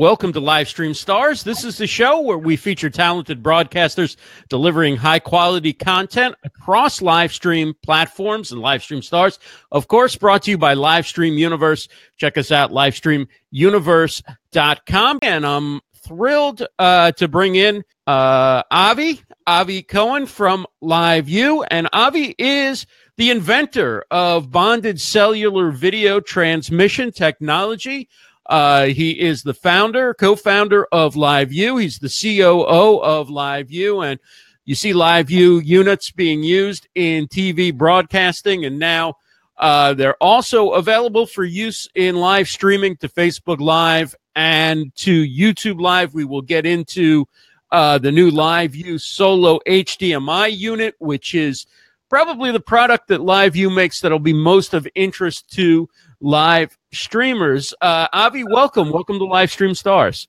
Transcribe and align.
Welcome 0.00 0.32
to 0.32 0.40
Livestream 0.40 0.96
Stars. 0.96 1.42
This 1.42 1.62
is 1.62 1.76
the 1.76 1.86
show 1.86 2.22
where 2.22 2.38
we 2.38 2.56
feature 2.56 2.88
talented 2.88 3.42
broadcasters 3.42 4.16
delivering 4.48 4.96
high 4.96 5.18
quality 5.18 5.74
content 5.74 6.36
across 6.42 7.02
live 7.02 7.34
stream 7.34 7.74
platforms 7.82 8.50
and 8.50 8.62
Livestream 8.62 9.04
Stars. 9.04 9.38
Of 9.70 9.88
course, 9.88 10.16
brought 10.16 10.44
to 10.44 10.52
you 10.52 10.56
by 10.56 10.74
Livestream 10.74 11.36
Universe. 11.36 11.86
Check 12.16 12.38
us 12.38 12.50
out, 12.50 12.70
livestreamuniverse.com. 12.70 15.18
And 15.20 15.46
I'm 15.46 15.82
thrilled 15.98 16.66
uh, 16.78 17.12
to 17.12 17.28
bring 17.28 17.56
in 17.56 17.84
uh, 18.06 18.62
Avi, 18.70 19.20
Avi 19.46 19.82
Cohen 19.82 20.24
from 20.24 20.66
LiveU. 20.82 21.66
And 21.70 21.90
Avi 21.92 22.34
is 22.38 22.86
the 23.18 23.30
inventor 23.30 24.06
of 24.10 24.50
bonded 24.50 24.98
cellular 24.98 25.70
video 25.70 26.20
transmission 26.20 27.12
technology. 27.12 28.08
Uh, 28.50 28.86
he 28.86 29.12
is 29.12 29.44
the 29.44 29.54
founder, 29.54 30.12
co-founder 30.12 30.84
of 30.90 31.14
LiveU. 31.14 31.80
He's 31.80 32.00
the 32.00 32.08
COO 32.08 32.98
of 33.00 33.28
LiveU, 33.28 34.04
and 34.04 34.18
you 34.64 34.74
see 34.74 34.92
LiveU 34.92 35.64
units 35.64 36.10
being 36.10 36.42
used 36.42 36.88
in 36.96 37.28
TV 37.28 37.72
broadcasting, 37.72 38.64
and 38.64 38.76
now 38.76 39.14
uh, 39.56 39.94
they're 39.94 40.16
also 40.16 40.70
available 40.70 41.26
for 41.26 41.44
use 41.44 41.88
in 41.94 42.16
live 42.16 42.48
streaming 42.48 42.96
to 42.96 43.08
Facebook 43.08 43.60
Live 43.60 44.16
and 44.34 44.92
to 44.96 45.24
YouTube 45.24 45.80
Live. 45.80 46.12
We 46.12 46.24
will 46.24 46.42
get 46.42 46.66
into 46.66 47.28
uh, 47.70 47.98
the 47.98 48.10
new 48.10 48.32
LiveU 48.32 49.00
Solo 49.00 49.60
HDMI 49.68 50.58
unit, 50.58 50.96
which 50.98 51.36
is 51.36 51.66
probably 52.08 52.50
the 52.50 52.58
product 52.58 53.06
that 53.08 53.20
LiveU 53.20 53.72
makes 53.72 54.00
that'll 54.00 54.18
be 54.18 54.32
most 54.32 54.74
of 54.74 54.88
interest 54.96 55.48
to 55.52 55.88
live 56.20 56.76
streamers. 56.92 57.74
Uh, 57.80 58.08
Avi, 58.12 58.44
welcome. 58.44 58.90
Welcome 58.92 59.18
to 59.18 59.24
Live 59.24 59.50
Stream 59.50 59.74
Stars. 59.74 60.28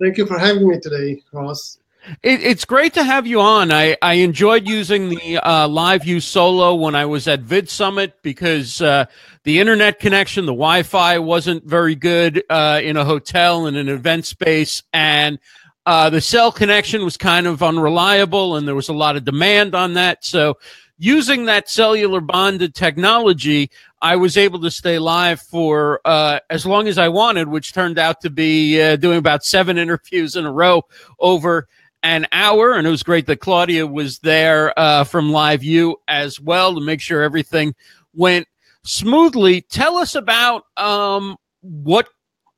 Thank 0.00 0.16
you 0.16 0.26
for 0.26 0.38
having 0.38 0.68
me 0.68 0.78
today, 0.78 1.22
Ross. 1.32 1.78
It, 2.22 2.42
it's 2.42 2.64
great 2.64 2.94
to 2.94 3.04
have 3.04 3.26
you 3.26 3.40
on. 3.40 3.72
I, 3.72 3.96
I 4.00 4.14
enjoyed 4.14 4.66
using 4.66 5.08
the 5.08 5.38
uh, 5.38 5.68
LiveU 5.68 6.22
Solo 6.22 6.74
when 6.74 6.94
I 6.94 7.04
was 7.04 7.28
at 7.28 7.40
Vid 7.40 7.68
Summit 7.68 8.14
because 8.22 8.80
uh, 8.80 9.06
the 9.42 9.58
internet 9.58 9.98
connection, 9.98 10.46
the 10.46 10.52
Wi 10.52 10.84
Fi 10.84 11.18
wasn't 11.18 11.64
very 11.64 11.94
good 11.94 12.42
uh, 12.48 12.80
in 12.82 12.96
a 12.96 13.04
hotel 13.04 13.66
in 13.66 13.76
an 13.76 13.88
event 13.88 14.24
space. 14.24 14.82
And 14.92 15.38
uh, 15.84 16.10
the 16.10 16.20
cell 16.20 16.52
connection 16.52 17.04
was 17.04 17.16
kind 17.16 17.46
of 17.46 17.62
unreliable, 17.62 18.56
and 18.56 18.66
there 18.66 18.74
was 18.74 18.88
a 18.88 18.94
lot 18.94 19.16
of 19.16 19.24
demand 19.24 19.74
on 19.74 19.94
that. 19.94 20.24
So, 20.24 20.58
using 20.98 21.46
that 21.46 21.68
cellular 21.68 22.20
bonded 22.20 22.74
technology, 22.74 23.70
I 24.02 24.16
was 24.16 24.36
able 24.36 24.60
to 24.60 24.70
stay 24.70 24.98
live 24.98 25.40
for 25.40 26.00
uh, 26.04 26.40
as 26.50 26.66
long 26.66 26.88
as 26.88 26.98
I 26.98 27.08
wanted, 27.08 27.48
which 27.48 27.72
turned 27.72 27.98
out 27.98 28.20
to 28.22 28.30
be 28.30 28.80
uh, 28.80 28.96
doing 28.96 29.18
about 29.18 29.44
seven 29.44 29.78
interviews 29.84 30.36
in 30.36 30.44
a 30.44 30.52
row 30.52 30.82
over 31.18 31.68
an 32.02 32.26
hour. 32.32 32.74
And 32.74 32.86
it 32.86 32.90
was 32.90 33.02
great 33.02 33.26
that 33.26 33.40
Claudia 33.40 33.86
was 33.86 34.18
there 34.18 34.78
uh, 34.78 35.04
from 35.04 35.30
LiveU 35.30 35.94
as 36.06 36.40
well 36.40 36.74
to 36.74 36.80
make 36.80 37.00
sure 37.00 37.22
everything 37.22 37.74
went 38.14 38.46
smoothly. 38.84 39.62
Tell 39.62 39.96
us 39.96 40.14
about 40.14 40.64
um, 40.76 41.36
what 41.60 42.08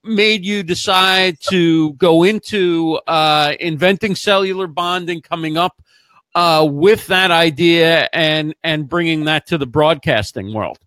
made 0.02 0.44
you 0.44 0.62
decide 0.62 1.38
to 1.50 1.92
go 1.94 2.22
into 2.22 2.98
uh, 3.06 3.54
inventing 3.60 4.14
cellular 4.14 4.66
bonding, 4.66 5.20
coming 5.20 5.56
up 5.58 5.82
uh, 6.34 6.66
with 6.70 7.06
that 7.08 7.30
idea, 7.30 8.08
and 8.12 8.54
and 8.62 8.88
bringing 8.88 9.24
that 9.24 9.46
to 9.48 9.58
the 9.58 9.66
broadcasting 9.66 10.54
world. 10.54 10.78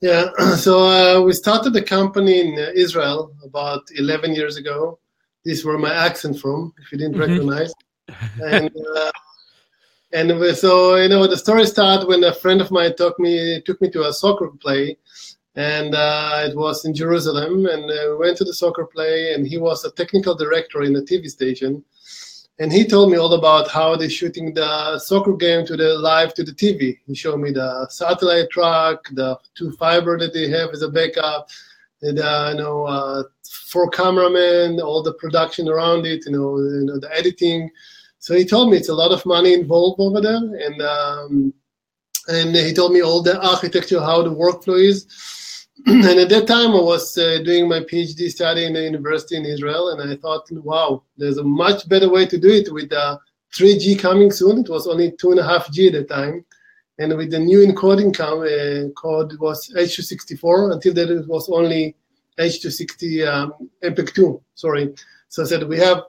Yeah, 0.00 0.30
so 0.56 0.84
uh, 0.84 1.22
we 1.22 1.32
started 1.32 1.72
the 1.72 1.82
company 1.82 2.40
in 2.40 2.58
uh, 2.58 2.70
Israel 2.74 3.32
about 3.44 3.82
11 3.96 4.34
years 4.34 4.56
ago. 4.56 4.98
This 5.44 5.58
is 5.58 5.64
where 5.64 5.78
my 5.78 5.92
accent 5.92 6.38
from, 6.38 6.72
if 6.78 6.92
you 6.92 6.98
didn't 6.98 7.14
mm-hmm. 7.14 7.32
recognize. 7.32 7.72
and 8.42 8.70
uh, 8.96 9.12
and 10.12 10.56
so 10.56 10.96
you 10.96 11.08
know 11.08 11.26
the 11.26 11.36
story 11.36 11.66
started 11.66 12.08
when 12.08 12.24
a 12.24 12.32
friend 12.32 12.60
of 12.60 12.70
mine 12.70 12.94
took 12.96 13.18
me 13.18 13.60
took 13.62 13.80
me 13.82 13.90
to 13.90 14.08
a 14.08 14.12
soccer 14.12 14.48
play, 14.48 14.96
and 15.56 15.94
uh, 15.94 16.46
it 16.48 16.56
was 16.56 16.86
in 16.86 16.94
Jerusalem. 16.94 17.66
And 17.66 17.90
uh, 17.90 18.10
we 18.10 18.16
went 18.16 18.38
to 18.38 18.44
the 18.44 18.54
soccer 18.54 18.86
play, 18.86 19.34
and 19.34 19.46
he 19.46 19.58
was 19.58 19.84
a 19.84 19.90
technical 19.90 20.34
director 20.34 20.82
in 20.82 20.96
a 20.96 21.02
TV 21.02 21.28
station 21.28 21.84
and 22.60 22.72
he 22.72 22.84
told 22.84 23.10
me 23.10 23.18
all 23.18 23.32
about 23.34 23.68
how 23.68 23.94
they're 23.94 24.10
shooting 24.10 24.52
the 24.52 24.98
soccer 24.98 25.34
game 25.34 25.64
to 25.66 25.76
the 25.76 25.94
live 25.98 26.34
to 26.34 26.42
the 26.42 26.52
TV. 26.52 26.98
He 27.06 27.14
showed 27.14 27.38
me 27.38 27.52
the 27.52 27.86
satellite 27.88 28.50
truck, 28.50 29.08
the 29.12 29.38
two 29.54 29.72
fiber 29.72 30.18
that 30.18 30.34
they 30.34 30.48
have 30.50 30.70
as 30.70 30.82
a 30.82 30.88
backup, 30.88 31.50
and 32.02 32.18
uh, 32.18 32.48
you 32.52 32.58
know 32.58 32.84
uh, 32.84 33.22
four 33.68 33.88
cameramen, 33.90 34.80
all 34.80 35.02
the 35.02 35.14
production 35.14 35.68
around 35.68 36.06
it, 36.06 36.24
you 36.26 36.32
know, 36.32 36.58
you 36.58 36.84
know, 36.84 36.98
the 36.98 37.14
editing. 37.16 37.70
So 38.18 38.34
he 38.34 38.44
told 38.44 38.70
me 38.70 38.76
it's 38.76 38.88
a 38.88 38.94
lot 38.94 39.12
of 39.12 39.24
money 39.24 39.52
involved 39.52 40.00
over 40.00 40.20
there, 40.20 40.36
and 40.36 40.82
um, 40.82 41.54
and 42.26 42.56
he 42.56 42.74
told 42.74 42.92
me 42.92 43.02
all 43.02 43.22
the 43.22 43.40
architecture, 43.40 44.00
how 44.00 44.22
the 44.22 44.34
workflow 44.34 44.82
is 44.84 45.06
and 45.86 46.04
at 46.04 46.28
that 46.30 46.48
time, 46.48 46.72
I 46.72 46.80
was 46.80 47.16
uh, 47.16 47.38
doing 47.44 47.68
my 47.68 47.80
PhD 47.80 48.28
study 48.30 48.64
in 48.64 48.72
the 48.72 48.82
university 48.82 49.36
in 49.36 49.44
Israel, 49.44 49.90
and 49.90 50.10
I 50.10 50.16
thought, 50.16 50.50
wow, 50.50 51.04
there's 51.16 51.38
a 51.38 51.44
much 51.44 51.88
better 51.88 52.08
way 52.08 52.26
to 52.26 52.36
do 52.36 52.48
it 52.48 52.72
with 52.72 52.92
uh, 52.92 53.18
3G 53.54 53.96
coming 53.96 54.32
soon. 54.32 54.60
It 54.60 54.68
was 54.68 54.88
only 54.88 55.12
two 55.12 55.30
and 55.30 55.38
a 55.38 55.44
half 55.44 55.70
G 55.70 55.86
at 55.86 55.92
the 55.92 56.02
time, 56.02 56.44
and 56.98 57.16
with 57.16 57.30
the 57.30 57.38
new 57.38 57.64
encoding 57.64 58.12
com- 58.12 58.40
uh, 58.40 58.90
code 59.00 59.38
was 59.38 59.72
H264. 59.76 60.72
Until 60.72 60.94
then, 60.94 61.10
it 61.10 61.28
was 61.28 61.48
only 61.48 61.94
H260 62.40 63.28
um, 63.28 63.52
MPEG-2. 63.84 64.42
Sorry. 64.56 64.92
So 65.28 65.44
I 65.44 65.46
said 65.46 65.68
we 65.68 65.78
have 65.78 66.02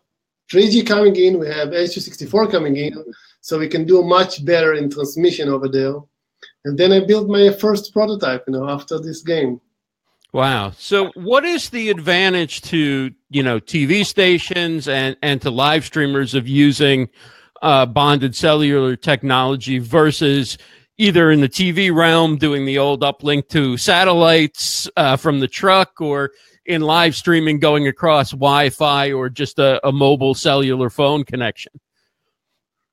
3G 0.52 0.88
coming 0.88 1.16
in, 1.16 1.38
we 1.38 1.48
have 1.48 1.70
H264 1.70 2.50
coming 2.50 2.76
in, 2.76 3.06
so 3.42 3.60
we 3.60 3.68
can 3.68 3.86
do 3.86 4.02
much 4.02 4.44
better 4.44 4.74
in 4.74 4.90
transmission 4.90 5.48
over 5.48 5.68
there 5.68 5.94
and 6.66 6.78
then 6.78 6.92
I 6.92 7.06
built 7.06 7.28
my 7.28 7.52
first 7.52 7.94
prototype. 7.94 8.44
You 8.48 8.54
know, 8.54 8.70
after 8.70 9.00
this 9.00 9.22
game. 9.22 9.62
Wow. 10.32 10.72
So 10.78 11.12
what 11.16 11.44
is 11.44 11.72
the 11.72 11.90
advantage 11.90 12.62
to, 12.64 13.12
you 13.32 13.42
know, 13.42 13.60
TV 13.60 14.06
stations 14.06 14.88
and, 14.88 15.18
and 15.24 15.42
to 15.42 15.50
live 15.50 15.86
streamers 15.86 16.36
of 16.36 16.48
using 16.48 17.10
uh, 17.64 17.88
bonded 17.88 18.36
cellular 18.36 18.96
technology 18.96 19.80
versus 19.80 20.60
either 20.98 21.32
in 21.32 21.42
the 21.42 21.50
TV 21.50 21.94
realm 21.94 22.38
doing 22.38 22.66
the 22.66 22.78
old 22.78 23.02
uplink 23.02 23.48
to 23.50 23.76
satellites 23.78 24.88
uh, 24.98 25.16
from 25.16 25.40
the 25.40 25.48
truck 25.48 26.00
or 26.00 26.32
in 26.66 26.82
live 26.82 27.16
streaming 27.16 27.58
going 27.58 27.88
across 27.88 28.30
Wi-Fi 28.32 29.12
or 29.12 29.30
just 29.30 29.58
a, 29.58 29.86
a 29.88 29.92
mobile 29.92 30.36
cellular 30.36 30.92
phone 30.92 31.24
connection? 31.24 31.72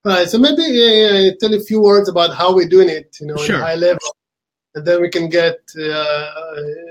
Right. 0.07 0.29
So 0.31 0.39
maybe 0.39 0.63
uh, 0.63 1.35
tell 1.41 1.53
a 1.53 1.59
few 1.59 1.83
words 1.83 2.09
about 2.09 2.33
how 2.33 2.55
we're 2.55 2.69
doing 2.69 2.89
it, 2.89 3.17
you 3.21 3.27
know, 3.27 3.37
sure. 3.39 3.59
high 3.59 3.75
level, 3.75 4.15
and 4.77 4.87
then 4.87 5.03
we 5.03 5.09
can 5.09 5.29
get 5.29 5.59
uh, 5.77 6.31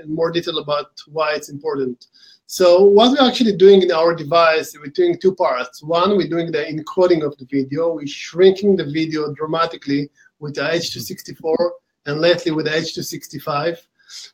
more 0.06 0.30
detail 0.30 0.58
about 0.58 0.90
why 1.08 1.32
it's 1.32 1.48
important. 1.48 2.08
So 2.44 2.84
what 2.84 3.12
we're 3.12 3.26
actually 3.26 3.56
doing 3.56 3.80
in 3.80 3.90
our 3.90 4.14
device, 4.14 4.76
we're 4.78 4.98
doing 5.00 5.18
two 5.18 5.34
parts. 5.34 5.82
One, 5.82 6.18
we're 6.18 6.28
doing 6.28 6.52
the 6.52 6.64
encoding 6.64 7.24
of 7.24 7.34
the 7.38 7.46
video. 7.46 7.94
We're 7.94 8.06
shrinking 8.06 8.76
the 8.76 8.84
video 8.84 9.32
dramatically 9.32 10.10
with 10.38 10.56
the 10.56 10.64
H264 10.64 11.70
and 12.04 12.20
lately 12.20 12.52
with 12.52 12.66
the 12.66 12.72
H265. 12.72 13.78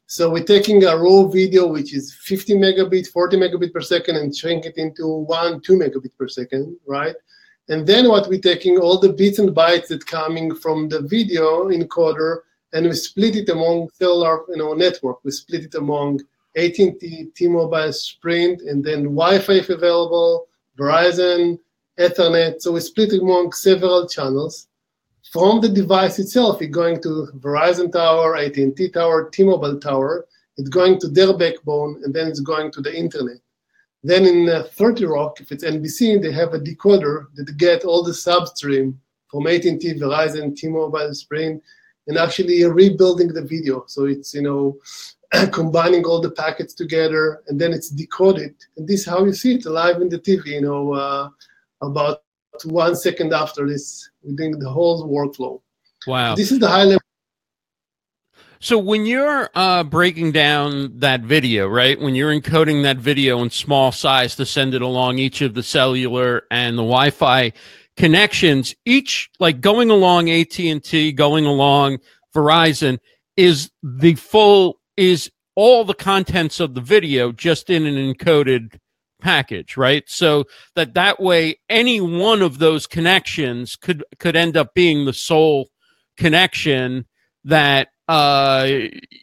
So 0.06 0.28
we're 0.28 0.42
taking 0.42 0.82
a 0.86 0.96
raw 0.96 1.28
video, 1.28 1.68
which 1.68 1.94
is 1.94 2.12
50 2.14 2.54
megabit, 2.54 3.06
40 3.06 3.36
megabit 3.36 3.72
per 3.72 3.80
second, 3.80 4.16
and 4.16 4.36
shrink 4.36 4.66
it 4.66 4.76
into 4.76 5.06
one, 5.06 5.60
two 5.60 5.74
megabit 5.74 6.18
per 6.18 6.26
second, 6.26 6.76
right? 6.84 7.14
And 7.68 7.86
then 7.86 8.08
what 8.08 8.28
we're 8.28 8.40
taking 8.40 8.78
all 8.78 8.98
the 8.98 9.12
bits 9.12 9.38
and 9.38 9.50
bytes 9.50 9.88
that 9.88 10.06
coming 10.06 10.54
from 10.54 10.88
the 10.88 11.02
video 11.02 11.68
encoder 11.68 12.38
and 12.72 12.86
we 12.86 12.94
split 12.94 13.36
it 13.36 13.48
among 13.50 13.90
cellular 13.90 14.40
you 14.48 14.56
know, 14.56 14.72
network. 14.72 15.18
We 15.24 15.30
split 15.30 15.64
it 15.64 15.74
among 15.74 16.20
AT&T, 16.56 17.30
T-Mobile, 17.34 17.92
Sprint, 17.92 18.62
and 18.62 18.84
then 18.84 19.04
Wi-Fi 19.04 19.52
if 19.54 19.68
available, 19.68 20.46
Verizon, 20.78 21.58
Ethernet. 21.98 22.60
So 22.60 22.72
we 22.72 22.80
split 22.80 23.12
it 23.12 23.22
among 23.22 23.52
several 23.52 24.08
channels. 24.08 24.68
From 25.30 25.60
the 25.60 25.68
device 25.68 26.18
itself, 26.18 26.60
it's 26.60 26.74
going 26.74 27.02
to 27.02 27.28
Verizon 27.38 27.92
tower, 27.92 28.36
AT&T 28.36 28.90
tower, 28.90 29.30
T-Mobile 29.30 29.78
tower. 29.78 30.26
It's 30.58 30.68
going 30.68 30.98
to 31.00 31.08
their 31.08 31.32
backbone, 31.36 32.02
and 32.04 32.12
then 32.12 32.26
it's 32.28 32.40
going 32.40 32.70
to 32.72 32.80
the 32.80 32.94
internet. 32.94 33.38
Then 34.04 34.26
in 34.26 34.48
uh, 34.48 34.64
30 34.64 35.04
Rock, 35.06 35.40
if 35.40 35.52
it's 35.52 35.64
NBC, 35.64 36.20
they 36.20 36.32
have 36.32 36.54
a 36.54 36.58
decoder 36.58 37.26
that 37.34 37.56
get 37.56 37.84
all 37.84 38.02
the 38.02 38.12
substream 38.12 38.94
from 39.30 39.46
AT&T, 39.46 39.94
Verizon, 39.94 40.56
T-Mobile, 40.56 41.14
Sprint, 41.14 41.62
and 42.08 42.18
actually 42.18 42.64
rebuilding 42.64 43.28
the 43.28 43.42
video. 43.42 43.84
So 43.86 44.06
it's 44.06 44.34
you 44.34 44.42
know 44.42 44.78
combining 45.52 46.04
all 46.04 46.20
the 46.20 46.30
packets 46.30 46.74
together, 46.74 47.42
and 47.46 47.60
then 47.60 47.72
it's 47.72 47.90
decoded. 47.90 48.54
And 48.76 48.88
this 48.88 49.00
is 49.00 49.06
how 49.06 49.24
you 49.24 49.32
see 49.32 49.54
it 49.54 49.64
live 49.66 50.00
in 50.02 50.08
the 50.08 50.18
TV. 50.18 50.46
You 50.46 50.62
know, 50.62 50.92
uh, 50.94 51.28
about 51.80 52.22
one 52.64 52.96
second 52.96 53.32
after 53.32 53.66
this, 53.66 54.10
we're 54.22 54.36
doing 54.36 54.58
the 54.58 54.68
whole 54.68 55.08
workflow. 55.08 55.60
Wow. 56.06 56.34
This 56.34 56.50
is 56.50 56.58
the 56.58 56.68
high 56.68 56.84
level 56.84 57.02
So 58.62 58.78
when 58.78 59.06
you're 59.06 59.50
uh, 59.56 59.82
breaking 59.82 60.30
down 60.30 61.00
that 61.00 61.22
video, 61.22 61.66
right? 61.66 62.00
When 62.00 62.14
you're 62.14 62.32
encoding 62.32 62.84
that 62.84 62.96
video 62.96 63.42
in 63.42 63.50
small 63.50 63.90
size 63.90 64.36
to 64.36 64.46
send 64.46 64.72
it 64.72 64.82
along 64.82 65.18
each 65.18 65.40
of 65.40 65.54
the 65.54 65.64
cellular 65.64 66.44
and 66.48 66.78
the 66.78 66.84
Wi-Fi 66.84 67.54
connections, 67.96 68.76
each 68.84 69.30
like 69.40 69.60
going 69.60 69.90
along 69.90 70.30
AT&T, 70.30 71.10
going 71.10 71.44
along 71.44 71.98
Verizon 72.32 73.00
is 73.36 73.68
the 73.82 74.14
full 74.14 74.78
is 74.96 75.28
all 75.56 75.84
the 75.84 75.92
contents 75.92 76.60
of 76.60 76.74
the 76.74 76.80
video 76.80 77.32
just 77.32 77.68
in 77.68 77.84
an 77.84 77.96
encoded 77.96 78.78
package 79.20 79.76
right 79.76 80.04
so 80.08 80.44
that 80.74 80.94
that 80.94 81.20
way 81.20 81.56
any 81.68 82.00
one 82.00 82.42
of 82.42 82.58
those 82.58 82.88
connections 82.88 83.76
could 83.76 84.02
could 84.18 84.34
end 84.34 84.56
up 84.56 84.74
being 84.74 85.04
the 85.04 85.12
sole 85.12 85.68
connection 86.16 87.06
that 87.44 87.88
uh 88.12 88.68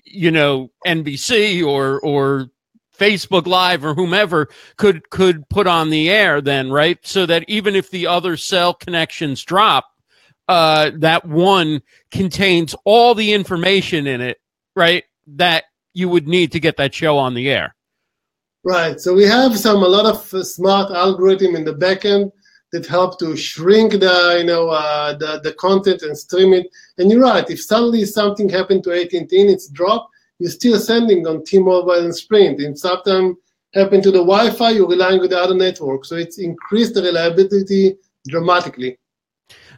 you 0.03 0.31
know 0.31 0.71
NBC 0.87 1.63
or 1.63 1.99
or 1.99 2.47
Facebook 2.97 3.45
Live 3.45 3.85
or 3.85 3.93
whomever 3.93 4.49
could 4.77 5.07
could 5.11 5.47
put 5.49 5.67
on 5.67 5.91
the 5.91 6.09
air 6.09 6.41
then 6.41 6.71
right? 6.71 6.97
So 7.03 7.27
that 7.27 7.45
even 7.47 7.75
if 7.75 7.91
the 7.91 8.07
other 8.07 8.35
cell 8.35 8.73
connections 8.73 9.43
drop 9.43 9.85
uh 10.47 10.89
that 10.95 11.23
one 11.25 11.83
contains 12.09 12.73
all 12.83 13.13
the 13.13 13.33
information 13.33 14.07
in 14.07 14.21
it 14.21 14.39
right 14.75 15.03
that 15.27 15.65
you 15.93 16.09
would 16.09 16.27
need 16.27 16.51
to 16.53 16.59
get 16.59 16.77
that 16.77 16.95
show 16.95 17.17
on 17.19 17.35
the 17.35 17.47
air. 17.49 17.75
Right. 18.63 18.99
So 18.99 19.13
we 19.13 19.23
have 19.25 19.57
some 19.57 19.83
a 19.83 19.87
lot 19.87 20.07
of 20.07 20.33
uh, 20.33 20.43
smart 20.43 20.91
algorithm 20.91 21.55
in 21.55 21.63
the 21.63 21.75
backend 21.75 22.31
that 22.71 22.85
help 22.85 23.19
to 23.19 23.35
shrink 23.35 23.93
the 23.93 24.37
you 24.39 24.45
know 24.45 24.69
uh, 24.69 25.13
the 25.13 25.39
the 25.43 25.53
content 25.53 26.01
and 26.01 26.17
stream 26.17 26.53
it. 26.53 26.67
And 26.97 27.11
you're 27.11 27.21
right. 27.21 27.49
If 27.49 27.61
suddenly 27.61 28.05
something 28.05 28.49
happened 28.49 28.83
to 28.83 28.91
AT&T 28.91 29.17
and 29.19 29.49
it's 29.49 29.69
dropped, 29.69 30.11
you're 30.39 30.51
still 30.51 30.79
sending 30.79 31.25
on 31.27 31.43
T-Mobile 31.43 32.03
and 32.03 32.15
Sprint. 32.15 32.59
And 32.61 32.77
something 32.77 33.35
happened 33.73 34.03
to 34.03 34.11
the 34.11 34.19
Wi-Fi, 34.19 34.71
you're 34.71 34.87
relying 34.87 35.19
on 35.19 35.29
the 35.29 35.39
other 35.39 35.55
network. 35.55 36.05
So 36.05 36.15
it's 36.15 36.39
increased 36.39 36.95
the 36.95 37.03
reliability 37.03 37.97
dramatically. 38.27 38.97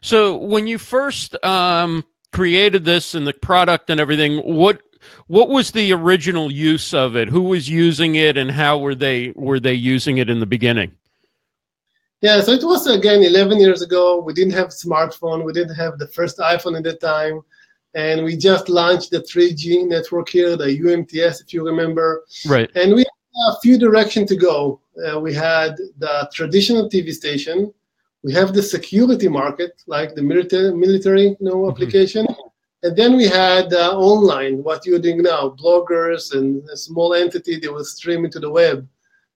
So 0.02 0.38
when 0.38 0.68
you 0.68 0.78
first 0.78 1.36
um, 1.44 2.04
created 2.32 2.86
this 2.86 3.14
and 3.14 3.28
the 3.28 3.34
product 3.34 3.90
and 3.90 4.00
everything, 4.00 4.40
what 4.40 4.82
what 5.28 5.50
was 5.50 5.72
the 5.72 5.94
original 5.94 6.52
use 6.52 6.94
of 6.94 7.16
it? 7.16 7.30
Who 7.30 7.42
was 7.42 7.68
using 7.68 8.16
it, 8.16 8.38
and 8.38 8.52
how 8.52 8.78
were 8.78 8.96
they 8.96 9.34
were 9.36 9.60
they 9.60 9.74
using 9.74 10.18
it 10.18 10.30
in 10.30 10.40
the 10.40 10.46
beginning? 10.46 10.92
Yeah, 12.22 12.40
so 12.42 12.52
it 12.52 12.64
was 12.64 12.86
again 12.86 13.24
11 13.24 13.60
years 13.60 13.82
ago. 13.82 14.22
We 14.22 14.34
didn't 14.34 14.54
have 14.54 14.68
smartphone. 14.68 15.44
We 15.44 15.54
didn't 15.54 15.76
have 15.76 15.98
the 15.98 16.08
first 16.08 16.38
iPhone 16.38 16.78
at 16.78 16.84
that 16.84 17.02
time, 17.02 17.42
and 17.96 18.24
we 18.24 18.38
just 18.38 18.70
launched 18.70 19.10
the 19.10 19.22
3G 19.22 19.88
network 19.88 20.30
here, 20.30 20.56
the 20.56 20.66
UMTS, 20.66 21.42
if 21.42 21.52
you 21.52 21.66
remember. 21.66 22.24
Right. 22.46 22.70
And 22.76 22.94
we 22.94 23.00
had 23.02 23.54
a 23.54 23.60
few 23.62 23.80
direction 23.80 24.28
to 24.28 24.36
go. 24.36 24.82
Uh, 25.04 25.20
we 25.20 25.34
had 25.34 25.76
the 25.98 26.30
traditional 26.32 26.88
TV 26.90 27.12
station. 27.12 27.74
We 28.24 28.34
have 28.34 28.54
the 28.54 28.62
security 28.62 29.28
market, 29.28 29.82
like 29.88 30.14
the 30.14 30.22
military, 30.22 30.76
military 30.76 31.30
you 31.30 31.38
know, 31.40 31.56
mm-hmm. 31.56 31.72
application. 31.72 32.28
And 32.84 32.96
then 32.96 33.18
we 33.18 33.28
had 33.28 33.74
uh, 33.74 33.98
online, 33.98 34.64
what 34.64 34.86
you're 34.86 35.00
doing 35.00 35.24
now, 35.24 35.56
bloggers 35.60 36.34
and 36.36 36.68
a 36.70 36.78
small 36.78 37.16
entity 37.16 37.60
that 37.60 37.72
was 37.72 37.96
streaming 37.96 38.32
to 38.32 38.40
the 38.40 38.50
web. 38.50 38.88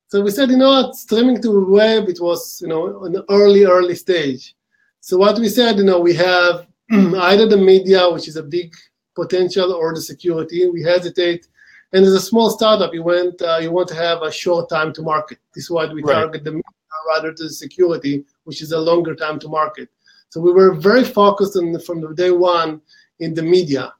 So 0.08 0.22
we 0.22 0.32
said, 0.32 0.50
you 0.50 0.58
know 0.58 0.70
what, 0.70 0.96
streaming 0.96 1.42
to 1.42 1.52
the 1.52 1.66
web, 1.66 2.10
it 2.10 2.20
was, 2.22 2.62
you 2.62 2.68
know, 2.68 3.04
an 3.06 3.24
early, 3.30 3.66
early 3.66 3.96
stage. 3.96 4.56
So 5.00 5.18
what 5.18 5.40
we 5.40 5.50
said, 5.50 5.78
you 5.78 5.84
know, 5.84 6.00
we 6.00 6.14
have 6.16 6.68
either 6.92 7.48
the 7.48 7.58
media, 7.58 8.10
which 8.10 8.28
is 8.28 8.36
a 8.36 8.44
big 8.44 8.74
potential, 9.16 9.74
or 9.74 9.94
the 9.94 10.02
security. 10.02 10.70
We 10.70 10.84
hesitate. 10.84 11.48
And 11.94 12.06
as 12.06 12.14
a 12.14 12.20
small 12.20 12.50
startup, 12.50 12.94
you 12.94 13.04
went, 13.04 13.42
uh, 13.42 13.60
you 13.62 13.72
want 13.72 13.88
to 13.90 13.96
have 13.96 14.22
a 14.22 14.32
short 14.32 14.70
time 14.70 14.94
to 14.94 15.02
market. 15.02 15.40
This 15.54 15.66
is 15.66 15.72
why 15.72 15.86
we 15.92 16.04
right. 16.04 16.14
target 16.14 16.44
the 16.44 16.52
media 16.52 16.64
rather 17.08 17.34
than 17.34 17.48
the 17.48 17.54
security, 17.54 18.26
which 18.44 18.62
is 18.62 18.72
a 18.72 18.80
longer 18.80 19.16
time 19.16 19.40
to 19.40 19.48
market. 19.48 19.90
So 20.30 20.42
we 20.42 20.52
were 20.52 20.74
very 20.74 21.04
focused 21.04 21.56
on 21.56 21.80
from 21.80 22.02
the 22.02 22.14
day 22.14 22.32
one 22.32 22.82
in 23.20 23.34
the 23.34 23.44
media. 23.44 23.94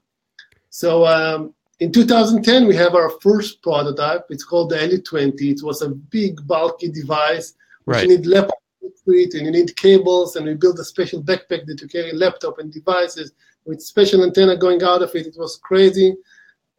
So 0.70 1.06
um, 1.06 1.54
in 1.78 1.92
2010, 1.92 2.66
we 2.66 2.74
have 2.76 2.94
our 2.94 3.10
first 3.20 3.62
prototype. 3.62 4.26
It's 4.30 4.44
called 4.44 4.70
the 4.70 4.76
LE20. 4.76 5.40
It 5.40 5.62
was 5.62 5.82
a 5.82 5.90
big, 5.90 6.46
bulky 6.46 6.90
device. 6.90 7.54
Right. 7.84 8.02
You 8.02 8.16
need 8.16 8.26
laptop 8.26 8.58
to 8.82 9.12
it, 9.12 9.34
and 9.34 9.44
you 9.44 9.52
need 9.52 9.76
cables, 9.76 10.36
and 10.36 10.46
we 10.46 10.54
built 10.54 10.78
a 10.78 10.84
special 10.84 11.22
backpack 11.22 11.66
that 11.66 11.80
you 11.80 11.88
carry 11.88 12.12
laptop 12.12 12.58
and 12.58 12.72
devices 12.72 13.32
with 13.66 13.82
special 13.82 14.22
antenna 14.22 14.56
going 14.56 14.82
out 14.82 15.02
of 15.02 15.14
it. 15.14 15.26
It 15.26 15.36
was 15.36 15.58
crazy. 15.58 16.16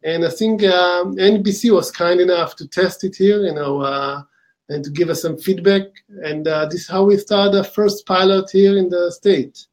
And 0.02 0.24
I 0.24 0.30
think 0.30 0.62
um, 0.64 1.16
NBC 1.16 1.72
was 1.74 1.90
kind 1.90 2.20
enough 2.20 2.56
to 2.56 2.68
test 2.68 3.04
it 3.04 3.16
here, 3.16 3.42
you 3.44 3.52
know, 3.52 3.80
uh, 3.80 4.22
and 4.68 4.84
to 4.84 4.90
give 4.90 5.10
us 5.10 5.22
some 5.22 5.38
feedback. 5.38 5.82
And 6.22 6.46
uh, 6.46 6.66
this 6.66 6.82
is 6.82 6.88
how 6.88 7.04
we 7.04 7.16
started 7.16 7.52
the 7.54 7.64
first 7.64 8.06
pilot 8.06 8.48
here 8.50 8.78
in 8.78 8.88
the 8.88 9.10
state. 9.10 9.66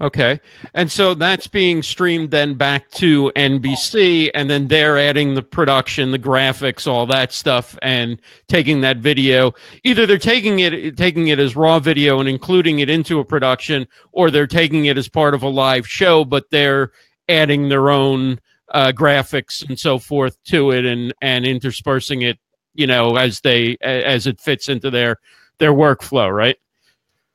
Okay. 0.00 0.40
And 0.74 0.90
so 0.90 1.14
that's 1.14 1.46
being 1.46 1.82
streamed 1.82 2.30
then 2.30 2.54
back 2.54 2.90
to 2.92 3.30
NBC, 3.36 4.30
and 4.34 4.48
then 4.48 4.66
they're 4.66 4.98
adding 4.98 5.34
the 5.34 5.42
production, 5.42 6.10
the 6.10 6.18
graphics, 6.18 6.86
all 6.86 7.06
that 7.06 7.32
stuff, 7.32 7.78
and 7.82 8.20
taking 8.48 8.80
that 8.80 8.96
video. 8.96 9.52
Either 9.84 10.06
they're 10.06 10.18
taking 10.18 10.60
it 10.60 10.96
taking 10.96 11.28
it 11.28 11.38
as 11.38 11.54
raw 11.54 11.78
video 11.78 12.18
and 12.18 12.28
including 12.28 12.80
it 12.80 12.90
into 12.90 13.20
a 13.20 13.24
production, 13.24 13.86
or 14.12 14.30
they're 14.30 14.46
taking 14.46 14.86
it 14.86 14.98
as 14.98 15.08
part 15.08 15.34
of 15.34 15.42
a 15.42 15.48
live 15.48 15.86
show, 15.86 16.24
but 16.24 16.50
they're 16.50 16.90
adding 17.28 17.68
their 17.68 17.90
own 17.90 18.40
uh, 18.72 18.90
graphics 18.92 19.66
and 19.68 19.78
so 19.78 19.98
forth 19.98 20.36
to 20.44 20.72
it 20.72 20.84
and 20.84 21.14
and 21.20 21.44
interspersing 21.44 22.22
it, 22.22 22.38
you 22.74 22.86
know, 22.86 23.16
as 23.16 23.40
they 23.40 23.76
as 23.82 24.26
it 24.26 24.40
fits 24.40 24.68
into 24.68 24.90
their 24.90 25.18
their 25.58 25.72
workflow, 25.72 26.34
right? 26.34 26.56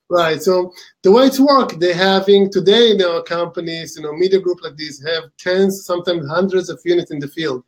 Right. 0.10 0.42
So 0.42 0.74
the 1.04 1.12
way 1.12 1.26
it's 1.26 1.40
work, 1.40 1.74
they're 1.80 1.94
having 1.94 2.50
today, 2.50 2.90
you 2.90 2.98
know, 2.98 3.22
companies, 3.24 3.98
you 3.98 4.04
know, 4.04 4.14
media 4.14 4.40
group 4.40 4.60
like 4.64 4.78
this 4.78 5.04
have 5.04 5.26
tens, 5.38 5.86
sometimes 5.86 6.30
hundreds 6.30 6.70
of 6.70 6.80
units 6.86 7.12
in 7.12 7.20
the 7.20 7.28
field. 7.28 7.66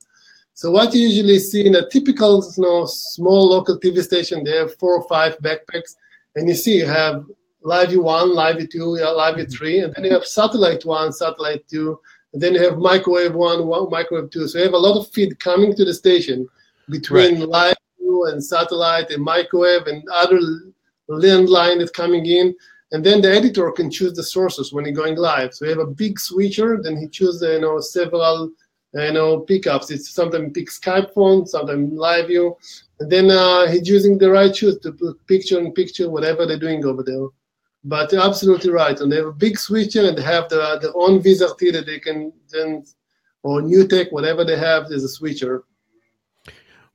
So 0.53 0.71
what 0.71 0.93
you 0.93 1.07
usually 1.07 1.39
see 1.39 1.65
in 1.65 1.75
a 1.75 1.89
typical, 1.89 2.43
you 2.55 2.63
know, 2.63 2.85
small 2.85 3.49
local 3.49 3.79
TV 3.79 4.01
station, 4.01 4.43
they 4.43 4.55
have 4.55 4.75
four 4.77 4.95
or 5.01 5.07
five 5.07 5.37
backpacks, 5.39 5.95
and 6.35 6.47
you 6.47 6.53
see 6.55 6.77
you 6.77 6.85
have 6.85 7.25
Live 7.61 7.95
one, 7.95 8.33
Live 8.33 8.69
two, 8.69 8.85
Live 8.85 9.51
three, 9.51 9.79
mm-hmm. 9.79 9.85
and 9.85 9.95
then 9.95 10.05
you 10.05 10.13
have 10.13 10.25
satellite 10.25 10.85
one, 10.85 11.11
satellite 11.11 11.67
two, 11.67 11.99
and 12.33 12.41
then 12.41 12.53
you 12.53 12.63
have 12.63 12.77
microwave 12.77 13.35
one, 13.35 13.67
one 13.67 13.89
microwave 13.89 14.29
two. 14.31 14.47
So 14.47 14.59
you 14.59 14.63
have 14.65 14.73
a 14.73 14.77
lot 14.77 14.97
of 14.97 15.11
feed 15.11 15.39
coming 15.39 15.75
to 15.75 15.83
the 15.83 15.93
station 15.93 16.47
between 16.89 17.39
right. 17.39 17.49
Live 17.49 17.75
and 17.99 18.43
satellite 18.43 19.11
and 19.11 19.23
microwave 19.23 19.87
and 19.87 20.03
other 20.09 20.39
landline 21.13 21.81
is 21.81 21.91
coming 21.91 22.25
in, 22.25 22.55
and 22.91 23.03
then 23.03 23.21
the 23.21 23.31
editor 23.31 23.71
can 23.71 23.91
choose 23.91 24.13
the 24.13 24.23
sources 24.23 24.73
when 24.73 24.85
he's 24.85 24.97
going 24.97 25.15
live. 25.15 25.53
So 25.53 25.65
you 25.65 25.71
have 25.71 25.79
a 25.79 25.91
big 25.91 26.19
switcher, 26.19 26.79
then 26.81 26.97
he 26.97 27.07
chooses 27.07 27.41
you 27.41 27.61
know 27.61 27.79
several 27.79 28.51
you 28.93 29.13
know 29.13 29.39
pickups. 29.41 29.91
It's 29.91 30.09
sometimes 30.09 30.51
pick 30.53 30.69
Skype 30.69 31.13
phone, 31.13 31.45
sometimes 31.45 31.93
LiveU, 31.93 32.55
and 32.99 33.11
then 33.11 33.29
uh, 33.29 33.67
he's 33.67 33.87
using 33.87 34.17
the 34.17 34.29
right 34.31 34.53
choose 34.53 34.79
to 34.79 34.91
put 34.91 35.25
picture 35.27 35.59
in 35.59 35.73
picture, 35.73 36.09
whatever 36.09 36.45
they're 36.45 36.59
doing 36.59 36.85
over 36.85 37.03
there. 37.03 37.27
But 37.83 38.11
you're 38.11 38.27
absolutely 38.27 38.71
right, 38.71 38.99
and 38.99 39.11
they 39.11 39.17
have 39.17 39.27
a 39.27 39.31
big 39.31 39.57
switcher 39.57 40.07
and 40.07 40.17
they 40.17 40.23
have 40.23 40.49
the 40.49 40.79
their 40.81 40.91
own 40.95 41.21
Vizrt 41.21 41.59
that 41.71 41.85
they 41.85 41.99
can 41.99 42.33
then 42.51 42.83
or 43.43 43.61
NewTek, 43.61 44.11
whatever 44.11 44.43
they 44.43 44.57
have, 44.57 44.89
there's 44.89 45.03
a 45.03 45.09
switcher. 45.09 45.63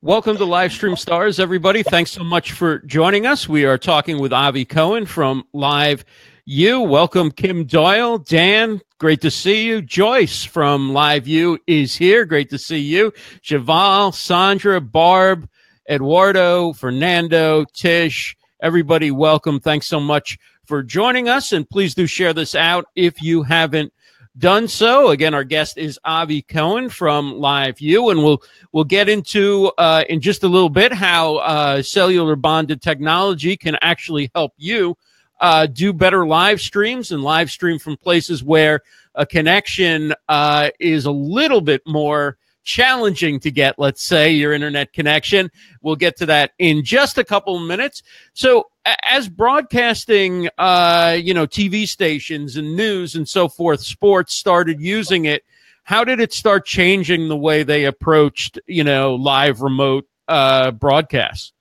Welcome 0.04 0.37
to 0.37 0.44
Livestream 0.44 0.99
Stars, 0.99 1.40
everybody. 1.40 1.82
Thanks 1.82 2.11
so 2.11 2.23
much 2.23 2.52
for 2.52 2.80
joining 2.80 3.25
us. 3.25 3.49
We 3.49 3.64
are 3.64 3.78
talking 3.78 4.20
with 4.20 4.34
Avi 4.34 4.66
Cohen 4.66 5.06
from 5.06 5.44
Live 5.54 6.04
U. 6.44 6.82
Welcome, 6.82 7.30
Kim 7.30 7.64
Doyle. 7.64 8.18
Dan, 8.18 8.82
great 8.99 9.23
to 9.23 9.30
see 9.30 9.64
you. 9.64 9.80
Joyce 9.80 10.44
from 10.44 10.90
LiveU 10.90 11.56
is 11.66 11.96
here. 11.96 12.26
Great 12.26 12.50
to 12.50 12.58
see 12.58 12.80
you. 12.80 13.14
Javal, 13.42 14.12
Sandra, 14.12 14.78
Barb, 14.78 15.49
Eduardo, 15.88 16.75
Fernando, 16.75 17.64
Tish, 17.73 18.37
everybody, 18.61 19.11
welcome. 19.11 19.58
Thanks 19.58 19.87
so 19.87 20.00
much 20.00 20.37
for 20.66 20.82
joining 20.82 21.30
us. 21.30 21.50
And 21.50 21.66
please 21.66 21.94
do 21.94 22.06
share 22.06 22.34
this 22.34 22.54
out 22.54 22.84
if 22.94 23.23
you 23.23 23.42
haven't 23.42 23.90
done 24.38 24.69
so. 24.69 25.11
Again, 25.11 25.35
our 25.35 25.45
guest 25.45 25.79
is 25.79 25.99
Avi 26.05 26.43
Cohen 26.43 26.88
from 26.88 27.35
LiveU, 27.35 28.11
and 28.11 28.23
we'll 28.23 28.43
we'll 28.73 28.85
get 28.85 29.09
into 29.09 29.73
uh, 29.79 30.05
in 30.09 30.21
just 30.21 30.43
a 30.43 30.49
little 30.49 30.69
bit 30.69 30.93
how 30.93 31.37
uh, 31.37 31.83
cellular 31.83 32.37
bonded 32.37 32.83
technology 32.83 33.57
can 33.57 33.76
actually 33.81 34.31
help 34.35 34.53
you 34.57 34.97
uh, 35.41 35.67
do 35.67 35.93
better 35.93 36.26
live 36.26 36.61
streams 36.61 37.12
and 37.12 37.23
live 37.23 37.50
stream 37.50 37.79
from 37.79 37.97
places 37.97 38.43
where 38.43 38.81
a 39.14 39.26
connection 39.26 40.14
uh, 40.29 40.71
is 40.81 41.07
a 41.07 41.11
little 41.11 41.61
bit 41.61 41.83
more 41.87 42.37
challenging 42.64 43.38
to 43.40 43.50
get, 43.50 43.78
let's 43.78 44.02
say, 44.02 44.33
your 44.33 44.52
internet 44.52 44.92
connection. 44.92 45.50
We'll 45.83 45.97
get 45.97 46.16
to 46.18 46.26
that 46.26 46.52
in 46.59 46.85
just 46.85 47.18
a 47.18 47.25
couple 47.25 47.56
of 47.56 47.62
minutes. 47.62 48.02
So, 48.33 48.71
as 49.06 49.28
broadcasting, 49.28 50.49
uh, 50.59 51.16
you 51.21 51.33
know, 51.33 51.47
TV 51.47 51.87
stations 51.87 52.56
and 52.56 52.76
news 52.76 53.14
and 53.14 53.28
so 53.28 53.49
forth, 53.49 53.80
sports 53.80 54.35
started 54.35 54.80
using 54.80 55.26
it, 55.26 55.44
how 55.85 56.02
did 56.02 56.18
it 56.18 56.33
start 56.33 56.64
changing 56.64 57.28
the 57.28 57.37
way 57.37 57.62
they 57.62 57.85
approached, 57.85 58.59
you 58.66 58.85
know, 58.85 59.14
live 59.14 59.61
remote 59.61 60.06
uh, 60.28 60.71
broadcasts? 60.71 61.52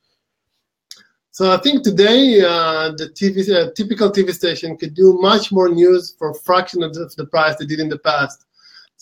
So 1.31 1.51
I 1.51 1.57
think 1.57 1.83
today 1.83 2.41
uh, 2.41 2.91
the 2.91 3.09
TV, 3.09 3.49
uh, 3.49 3.71
typical 3.75 4.11
TV 4.11 4.31
station 4.33 4.77
could 4.77 4.93
do 4.93 5.17
much 5.19 5.51
more 5.51 5.67
news 5.67 6.15
for 6.17 6.33
fraction 6.33 6.83
of 6.83 6.93
the 6.93 7.25
price 7.25 7.55
they 7.57 7.65
did 7.65 7.79
in 7.79 7.89
the 7.89 7.97
past. 7.97 8.45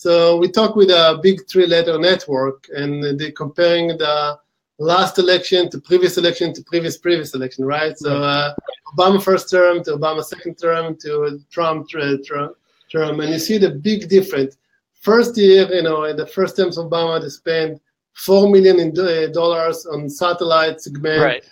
So 0.01 0.36
we 0.38 0.50
talked 0.50 0.75
with 0.75 0.89
a 0.89 1.20
big 1.22 1.48
three-letter 1.48 2.00
network, 2.00 2.67
and 2.75 3.20
they're 3.20 3.31
comparing 3.34 3.89
the 3.89 4.36
last 4.79 5.20
election 5.20 5.70
to 5.70 5.79
previous 5.79 6.17
election 6.17 6.55
to 6.55 6.63
previous 6.63 6.98
previous 6.98 7.36
election, 7.36 7.65
right? 7.65 7.96
So 8.00 8.24
uh, 8.24 8.55
Obama 8.96 9.22
first 9.22 9.51
term 9.51 9.84
to 9.84 9.91
Obama 9.91 10.24
second 10.24 10.55
term 10.55 10.98
to 11.03 11.39
Trump 11.51 11.88
term, 11.91 13.20
and 13.20 13.29
you 13.31 13.38
see 13.38 13.60
the 13.60 13.70
big 13.70 14.10
difference. 14.10 14.58
First 15.01 15.38
year, 15.38 15.72
you 15.72 15.84
know, 15.84 16.05
in 16.05 16.17
the 16.17 16.25
first 16.25 16.58
terms 16.58 16.79
of 16.79 16.88
Obama, 16.88 17.22
they 17.22 17.29
spent 17.29 17.79
four 18.13 18.50
million 18.50 18.79
in 18.79 18.89
uh, 18.98 19.27
dollars 19.31 19.86
on 19.86 20.10
satellite 20.10 20.81
segment 20.81 21.22
right. 21.22 21.46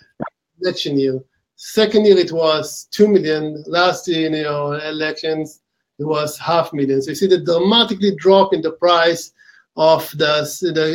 election 0.60 0.98
year. 0.98 1.20
Second 1.54 2.04
year, 2.04 2.18
it 2.18 2.32
was 2.32 2.88
two 2.90 3.06
million. 3.06 3.62
Last 3.68 4.08
year, 4.08 4.22
you 4.22 4.42
know, 4.42 4.72
elections, 4.72 5.60
it 6.00 6.04
was 6.04 6.38
half 6.38 6.72
million. 6.72 7.02
So 7.02 7.10
you 7.10 7.14
see 7.14 7.26
the 7.26 7.44
dramatically 7.44 8.16
drop 8.16 8.54
in 8.54 8.62
the 8.62 8.72
price 8.72 9.32
of 9.76 10.10
the, 10.12 10.42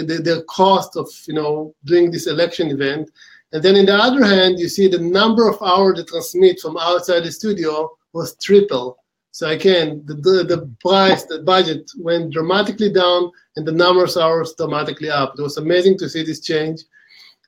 the, 0.08 0.22
the, 0.22 0.44
cost 0.50 0.98
of 0.98 1.08
you 1.28 1.36
know 1.36 1.74
doing 1.86 2.12
this 2.12 2.28
election 2.28 2.72
event. 2.72 3.12
And 3.54 3.64
then 3.64 3.76
in 3.76 3.86
the 3.86 3.96
other 3.96 4.26
hand, 4.26 4.60
you 4.60 4.68
see 4.68 4.88
the 4.88 5.00
number 5.00 5.48
of 5.48 5.62
hours 5.62 5.98
they 5.98 6.04
transmit 6.04 6.60
from 6.60 6.76
outside 6.78 7.22
the 7.22 7.32
studio 7.32 7.90
was 8.14 8.36
triple. 8.44 8.98
So 9.32 9.50
again, 9.50 10.02
the, 10.06 10.16
the, 10.16 10.44
the 10.44 10.76
price, 10.82 11.26
the 11.26 11.40
budget 11.40 11.90
went 11.98 12.34
dramatically 12.34 12.92
down 12.92 13.32
and 13.56 13.66
the 13.66 13.72
number 13.72 14.04
of 14.04 14.18
hours 14.18 14.56
dramatically 14.58 15.10
up. 15.10 15.36
It 15.38 15.42
was 15.42 15.58
amazing 15.58 15.98
to 16.00 16.10
see 16.10 16.24
this 16.24 16.40
change. 16.40 16.82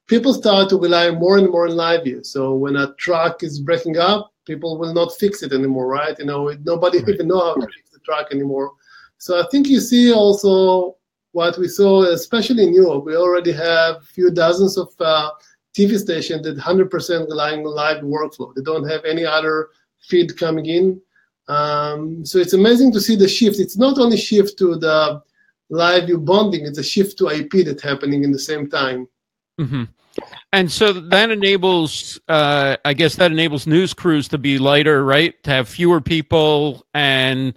People 0.08 0.34
start 0.34 0.70
to 0.70 0.78
rely 0.78 1.10
more 1.12 1.38
and 1.38 1.50
more 1.50 1.68
on 1.68 1.76
LiveU. 1.76 2.26
So 2.26 2.54
when 2.54 2.76
a 2.76 2.94
truck 2.96 3.42
is 3.42 3.60
breaking 3.60 3.98
up, 3.98 4.32
people 4.48 4.80
will 4.80 4.94
not 4.94 5.16
fix 5.18 5.44
it 5.44 5.52
anymore, 5.54 5.88
right? 5.88 6.18
You 6.18 6.26
know, 6.26 6.56
nobody 6.64 7.00
right. 7.00 7.10
even 7.10 7.28
know 7.28 7.40
how 7.40 7.56
to 7.56 7.68
fix 7.68 7.90
the 7.92 8.00
truck 8.00 8.32
anymore. 8.32 8.72
So 9.20 9.40
I 9.40 9.46
think 9.52 9.68
you 9.68 9.80
see 9.80 10.14
also 10.14 10.96
what 11.34 11.58
we 11.58 11.68
saw, 11.68 12.04
especially 12.04 12.64
in 12.64 12.74
Europe, 12.74 13.06
we 13.06 13.16
already 13.16 13.52
have 13.52 13.98
a 13.98 14.02
few 14.02 14.32
dozens 14.32 14.78
of 14.78 14.90
uh, 15.00 15.30
TV 15.78 16.00
stations 16.00 16.44
that 16.44 16.58
100% 16.58 17.28
relying 17.28 17.60
on 17.66 17.76
live 17.76 18.04
workflow. 18.04 18.56
They 18.56 18.64
don't 18.64 18.90
have 18.90 19.04
any 19.06 19.26
other 19.26 19.70
feed 20.00 20.38
coming 20.38 20.66
in. 20.66 21.02
Um, 21.48 22.26
so 22.26 22.40
it's 22.40 22.54
amazing 22.54 22.92
to 22.94 23.02
see 23.02 23.16
the 23.16 23.28
shift. 23.28 23.60
It's 23.60 23.78
not 23.78 24.00
only 24.00 24.18
shift 24.18 24.58
to 24.60 24.76
the 24.76 25.22
LiveU 25.72 26.24
bonding, 26.26 26.66
it's 26.66 26.80
a 26.80 26.84
shift 26.84 27.18
to 27.20 27.30
IP 27.30 27.66
that's 27.66 27.84
happening 27.84 28.24
in 28.24 28.32
the 28.32 28.40
same 28.40 28.70
time. 28.70 29.08
Mm-hmm. 29.60 29.84
And 30.54 30.72
so 30.72 30.94
that 30.94 31.30
enables, 31.30 32.20
uh, 32.28 32.78
I 32.86 32.94
guess 32.94 33.16
that 33.18 33.32
enables 33.32 33.68
news 33.68 33.94
crews 33.94 34.28
to 34.30 34.38
be 34.38 34.58
lighter, 34.58 35.04
right? 35.04 35.36
To 35.44 35.52
have 35.52 35.70
fewer 35.70 36.02
people 36.02 36.86
and 36.94 37.54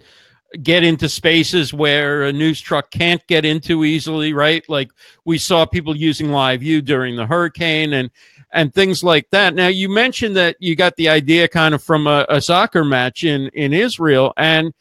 get 0.63 0.83
into 0.83 1.07
spaces 1.07 1.73
where 1.73 2.23
a 2.23 2.33
news 2.33 2.59
truck 2.59 2.91
can't 2.91 3.25
get 3.27 3.45
into 3.45 3.85
easily, 3.85 4.33
right? 4.33 4.67
Like 4.67 4.91
we 5.23 5.37
saw 5.37 5.65
people 5.65 5.95
using 5.95 6.27
LiveU 6.27 6.83
during 6.83 7.15
the 7.15 7.25
hurricane 7.25 7.93
and 7.93 8.11
and 8.53 8.73
things 8.73 9.01
like 9.01 9.29
that. 9.31 9.55
Now 9.55 9.67
you 9.67 9.87
mentioned 9.87 10.35
that 10.35 10.57
you 10.59 10.75
got 10.75 10.97
the 10.97 11.07
idea 11.07 11.47
kind 11.47 11.73
of 11.73 11.81
from 11.81 12.05
a, 12.05 12.25
a 12.27 12.41
soccer 12.41 12.83
match 12.83 13.23
in 13.23 13.47
in 13.53 13.73
Israel 13.73 14.33
and 14.35 14.73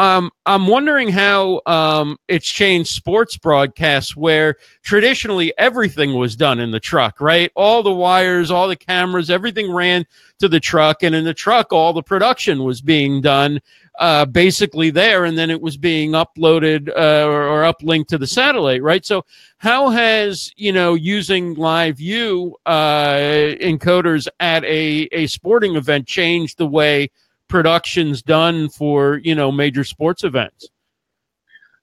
um, 0.00 0.30
I'm 0.46 0.66
wondering 0.66 1.10
how 1.10 1.60
um, 1.66 2.16
it's 2.26 2.48
changed 2.48 2.88
sports 2.88 3.36
broadcasts 3.36 4.16
where 4.16 4.56
traditionally 4.82 5.52
everything 5.58 6.14
was 6.14 6.36
done 6.36 6.58
in 6.58 6.70
the 6.70 6.80
truck, 6.80 7.20
right? 7.20 7.52
All 7.54 7.82
the 7.82 7.92
wires, 7.92 8.50
all 8.50 8.66
the 8.66 8.76
cameras, 8.76 9.28
everything 9.28 9.70
ran 9.70 10.06
to 10.38 10.48
the 10.48 10.58
truck. 10.58 11.02
And 11.02 11.14
in 11.14 11.24
the 11.24 11.34
truck, 11.34 11.70
all 11.70 11.92
the 11.92 12.02
production 12.02 12.64
was 12.64 12.80
being 12.80 13.20
done 13.20 13.60
uh, 13.98 14.24
basically 14.24 14.88
there. 14.88 15.26
And 15.26 15.36
then 15.36 15.50
it 15.50 15.60
was 15.60 15.76
being 15.76 16.12
uploaded 16.12 16.88
uh, 16.88 17.26
or, 17.26 17.70
uplinked 17.70 18.06
to 18.06 18.16
the 18.16 18.26
satellite, 18.26 18.82
right? 18.82 19.04
So, 19.04 19.26
how 19.58 19.90
has, 19.90 20.50
you 20.56 20.72
know, 20.72 20.94
using 20.94 21.56
LiveU 21.56 22.52
uh, 22.64 23.12
encoders 23.60 24.28
at 24.40 24.64
a, 24.64 25.08
a 25.12 25.26
sporting 25.26 25.76
event 25.76 26.06
changed 26.06 26.56
the 26.56 26.66
way? 26.66 27.10
Productions 27.50 28.22
done 28.22 28.68
for 28.68 29.20
you 29.24 29.34
know 29.34 29.50
major 29.50 29.84
sports 29.84 30.24
events. 30.24 30.68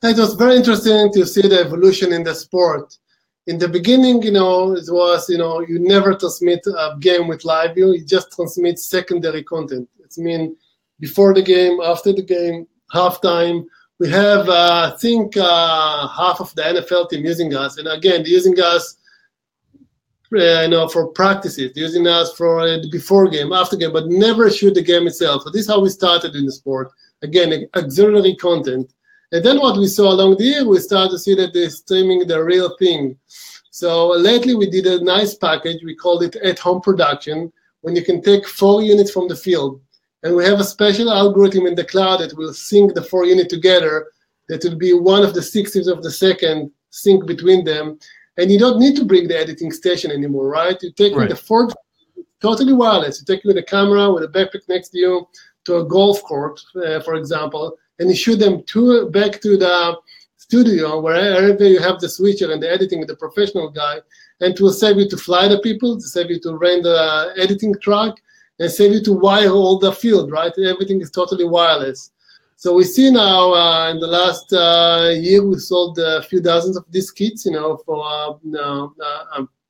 It 0.01 0.17
was 0.17 0.33
very 0.35 0.55
interesting 0.55 1.11
to 1.13 1.25
see 1.25 1.41
the 1.41 1.59
evolution 1.59 2.13
in 2.13 2.23
the 2.23 2.33
sport. 2.33 2.97
In 3.47 3.57
the 3.57 3.67
beginning, 3.67 4.21
you 4.21 4.31
know, 4.31 4.73
it 4.73 4.85
was 4.89 5.29
you 5.29 5.37
know 5.37 5.59
you 5.59 5.77
never 5.79 6.15
transmit 6.15 6.61
a 6.67 6.95
game 6.99 7.27
with 7.27 7.43
LiveU. 7.43 7.97
You 7.97 8.05
just 8.05 8.31
transmit 8.31 8.79
secondary 8.79 9.43
content. 9.43 9.89
It's 10.03 10.17
mean 10.17 10.55
before 10.99 11.33
the 11.33 11.41
game, 11.41 11.79
after 11.83 12.13
the 12.13 12.23
game, 12.23 12.67
halftime. 12.93 13.65
We 13.99 14.09
have, 14.09 14.47
uh, 14.47 14.91
I 14.93 14.97
think, 14.99 15.35
uh, 15.37 16.07
half 16.07 16.39
of 16.39 16.53
the 16.53 16.61
NFL 16.61 17.09
team 17.09 17.25
using 17.25 17.55
us, 17.55 17.77
and 17.77 17.87
again, 17.87 18.23
using 18.25 18.59
us 18.61 18.96
uh, 20.33 20.61
you 20.61 20.69
know, 20.69 20.87
for 20.87 21.07
practices, 21.07 21.71
using 21.75 22.07
us 22.07 22.33
for 22.33 22.59
uh, 22.61 22.79
before 22.91 23.27
game, 23.29 23.53
after 23.53 23.75
game, 23.75 23.93
but 23.93 24.07
never 24.07 24.49
shoot 24.49 24.73
the 24.73 24.81
game 24.81 25.07
itself. 25.07 25.43
So 25.43 25.49
this 25.49 25.61
is 25.61 25.67
how 25.67 25.79
we 25.79 25.89
started 25.89 26.35
in 26.35 26.45
the 26.45 26.51
sport. 26.51 26.91
Again, 27.21 27.67
auxiliary 27.75 28.35
content. 28.35 28.93
And 29.31 29.43
then 29.43 29.59
what 29.59 29.77
we 29.77 29.87
saw 29.87 30.11
along 30.11 30.37
the 30.37 30.45
year, 30.45 30.65
we 30.65 30.79
started 30.79 31.11
to 31.11 31.19
see 31.19 31.35
that 31.35 31.53
they're 31.53 31.69
streaming 31.69 32.27
the 32.27 32.43
real 32.43 32.75
thing. 32.77 33.17
So 33.71 34.07
lately 34.09 34.55
we 34.55 34.69
did 34.69 34.87
a 34.87 35.03
nice 35.03 35.35
package. 35.35 35.83
We 35.83 35.95
called 35.95 36.23
it 36.23 36.35
at-home 36.37 36.81
production, 36.81 37.51
when 37.81 37.95
you 37.95 38.03
can 38.03 38.21
take 38.21 38.47
four 38.47 38.81
units 38.81 39.11
from 39.11 39.27
the 39.27 39.35
field. 39.35 39.81
And 40.23 40.35
we 40.35 40.45
have 40.45 40.59
a 40.59 40.63
special 40.63 41.11
algorithm 41.11 41.67
in 41.67 41.75
the 41.75 41.85
cloud 41.85 42.21
that 42.21 42.37
will 42.37 42.53
sync 42.53 42.93
the 42.93 43.03
four 43.03 43.25
units 43.25 43.53
together. 43.53 44.07
That 44.49 44.63
will 44.63 44.77
be 44.77 44.93
one 44.93 45.23
of 45.23 45.33
the 45.33 45.41
sixtieth 45.41 45.87
of 45.87 46.01
the 46.01 46.11
second 46.11 46.71
sync 46.89 47.27
between 47.27 47.65
them 47.65 47.99
and 48.37 48.51
you 48.51 48.59
don't 48.59 48.79
need 48.79 48.95
to 48.95 49.05
bring 49.05 49.27
the 49.27 49.37
editing 49.37 49.71
station 49.71 50.11
anymore, 50.11 50.47
right? 50.47 50.81
You 50.81 50.91
take 50.91 51.15
right. 51.15 51.29
the 51.29 51.35
Ford, 51.35 51.73
totally 52.41 52.73
wireless. 52.73 53.19
You 53.19 53.25
take 53.25 53.43
it 53.43 53.47
with 53.47 53.57
a 53.57 53.63
camera 53.63 54.11
with 54.11 54.23
a 54.23 54.27
backpack 54.27 54.67
next 54.69 54.89
to 54.89 54.99
you 54.99 55.27
to 55.65 55.77
a 55.77 55.85
golf 55.85 56.21
court, 56.23 56.61
uh, 56.75 56.99
for 57.01 57.15
example, 57.15 57.77
and 57.99 58.09
you 58.09 58.15
shoot 58.15 58.37
them 58.37 58.63
to 58.67 59.09
back 59.09 59.41
to 59.41 59.57
the 59.57 59.97
studio 60.37 60.99
wherever 61.01 61.67
you 61.67 61.79
have 61.79 61.99
the 61.99 62.07
switcher 62.07 62.51
and 62.51 62.63
the 62.63 62.71
editing 62.71 62.99
with 62.99 63.09
the 63.09 63.15
professional 63.15 63.69
guy, 63.69 63.95
and 64.39 64.53
it 64.53 64.61
will 64.61 64.71
save 64.71 64.97
you 64.97 65.09
to 65.09 65.17
fly 65.17 65.47
the 65.47 65.59
people, 65.59 65.95
to 65.95 66.07
save 66.07 66.29
you 66.29 66.39
to 66.39 66.55
rent 66.57 66.83
the 66.83 67.33
editing 67.37 67.73
truck, 67.81 68.15
and 68.59 68.71
save 68.71 68.93
you 68.93 69.03
to 69.03 69.13
wire 69.13 69.49
all 69.49 69.77
the 69.77 69.91
field, 69.91 70.31
right? 70.31 70.53
Everything 70.57 71.01
is 71.01 71.11
totally 71.11 71.43
wireless. 71.43 72.11
So 72.59 72.73
we 72.73 72.85
see 72.85 73.11
now 73.11 73.53
uh, 73.53 73.91
in 73.91 73.99
the 73.99 74.07
last 74.07 74.51
uh, 74.51 75.11
year 75.13 75.45
we 75.45 75.59
sold 75.59 75.99
a 75.99 76.23
few 76.23 76.41
dozens 76.41 76.75
of 76.75 76.85
these 76.89 77.11
kits, 77.11 77.45
you 77.45 77.51
know, 77.51 77.77
for 77.85 78.03
uh, 78.03 78.33
uh 78.59 78.87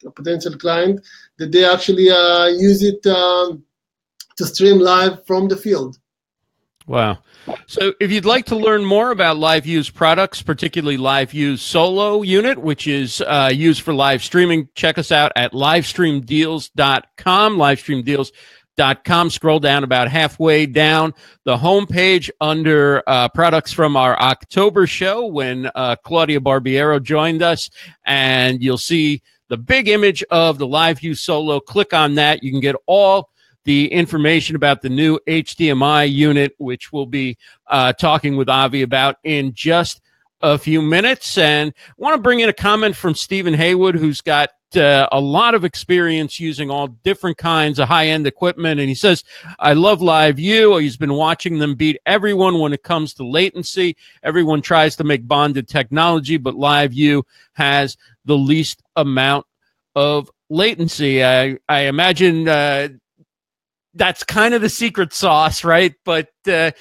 a 0.05 0.11
potential 0.11 0.55
client 0.57 1.01
that 1.37 1.51
they 1.51 1.65
actually 1.65 2.09
uh, 2.09 2.45
use 2.45 2.81
it 2.83 3.05
um, 3.07 3.61
to 4.37 4.45
stream 4.45 4.79
live 4.79 5.25
from 5.25 5.49
the 5.49 5.57
field. 5.57 5.99
Wow. 6.85 7.17
So 7.65 7.93
if 7.99 8.11
you'd 8.11 8.23
like 8.23 8.45
to 8.45 8.55
learn 8.55 8.85
more 8.85 9.11
about 9.11 9.35
LiveU's 9.35 9.89
products, 9.89 10.41
particularly 10.41 10.97
LiveU's 10.97 11.61
Solo 11.61 12.21
unit, 12.21 12.57
which 12.57 12.87
is 12.87 13.19
uh, 13.19 13.51
used 13.53 13.81
for 13.81 13.93
live 13.93 14.23
streaming, 14.23 14.69
check 14.75 14.97
us 14.97 15.11
out 15.11 15.33
at 15.35 15.51
livestreamdeals.com, 15.51 17.57
livestreamdeals.com 17.57 18.31
dot 18.77 19.03
com. 19.03 19.29
Scroll 19.29 19.59
down 19.59 19.83
about 19.83 20.07
halfway 20.07 20.65
down 20.65 21.13
the 21.43 21.57
homepage 21.57 22.29
under 22.39 23.03
uh, 23.07 23.27
products 23.29 23.73
from 23.73 23.97
our 23.97 24.17
October 24.21 24.87
show 24.87 25.25
when 25.25 25.69
uh, 25.75 25.95
Claudia 26.03 26.39
Barbiero 26.39 27.03
joined 27.03 27.41
us, 27.41 27.69
and 28.05 28.63
you'll 28.63 28.77
see 28.77 29.21
the 29.49 29.57
big 29.57 29.87
image 29.87 30.23
of 30.29 30.57
the 30.57 30.67
LiveU 30.67 31.17
Solo. 31.17 31.59
Click 31.59 31.93
on 31.93 32.15
that. 32.15 32.43
You 32.43 32.51
can 32.51 32.61
get 32.61 32.75
all 32.85 33.29
the 33.65 33.91
information 33.91 34.55
about 34.55 34.81
the 34.81 34.89
new 34.89 35.19
HDMI 35.27 36.09
unit, 36.09 36.53
which 36.57 36.93
we'll 36.93 37.05
be 37.05 37.37
uh, 37.67 37.91
talking 37.91 38.37
with 38.37 38.47
Avi 38.47 38.81
about 38.81 39.17
in 39.25 39.53
just 39.53 40.01
a 40.41 40.57
few 40.57 40.81
minutes. 40.81 41.37
And 41.37 41.73
want 41.97 42.15
to 42.15 42.21
bring 42.21 42.39
in 42.39 42.49
a 42.49 42.53
comment 42.53 42.95
from 42.95 43.15
Stephen 43.15 43.53
Haywood, 43.53 43.95
who's 43.95 44.21
got 44.21 44.49
uh, 44.75 45.07
a 45.11 45.19
lot 45.19 45.55
of 45.55 45.63
experience 45.63 46.39
using 46.39 46.69
all 46.69 46.87
different 46.87 47.37
kinds 47.37 47.79
of 47.79 47.87
high 47.87 48.07
end 48.07 48.27
equipment. 48.27 48.79
And 48.79 48.89
he 48.89 48.95
says, 48.95 49.23
I 49.59 49.73
love 49.73 50.01
Live. 50.01 50.37
He's 50.37 50.97
been 50.97 51.13
watching 51.13 51.59
them 51.59 51.75
beat 51.75 51.99
everyone 52.05 52.59
when 52.59 52.73
it 52.73 52.83
comes 52.83 53.13
to 53.15 53.23
latency. 53.23 53.95
Everyone 54.23 54.61
tries 54.61 54.95
to 54.97 55.03
make 55.03 55.27
bonded 55.27 55.67
technology, 55.67 56.37
but 56.37 56.55
Live 56.55 56.93
has 57.53 57.97
the 58.25 58.37
least 58.37 58.83
amount 58.95 59.45
of 59.95 60.29
latency. 60.49 61.23
I, 61.23 61.57
I 61.67 61.81
imagine 61.81 62.47
uh, 62.47 62.89
that's 63.97 64.23
kind 64.23 64.53
of 64.53 64.61
the 64.61 64.69
secret 64.69 65.13
sauce, 65.13 65.63
right? 65.63 65.93
But 66.05 66.29
uh, 66.47 66.71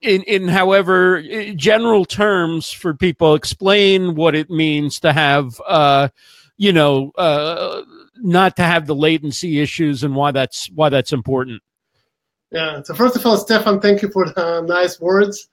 in 0.00 0.22
in 0.22 0.48
however 0.48 1.22
general 1.54 2.04
terms 2.04 2.70
for 2.70 2.94
people, 2.94 3.34
explain 3.34 4.14
what 4.14 4.34
it 4.34 4.50
means 4.50 5.00
to 5.00 5.12
have 5.12 5.60
uh, 5.66 6.08
you 6.56 6.72
know 6.72 7.12
uh, 7.18 7.82
not 8.16 8.56
to 8.56 8.62
have 8.62 8.86
the 8.86 8.94
latency 8.94 9.60
issues 9.60 10.02
and 10.02 10.14
why 10.14 10.30
that's 10.30 10.70
why 10.74 10.88
that's 10.88 11.12
important. 11.12 11.62
Yeah. 12.50 12.82
So 12.82 12.94
first 12.94 13.16
of 13.16 13.24
all, 13.26 13.36
Stefan, 13.36 13.80
thank 13.80 14.02
you 14.02 14.10
for 14.10 14.26
the 14.26 14.60
nice 14.66 15.00
words. 15.00 15.48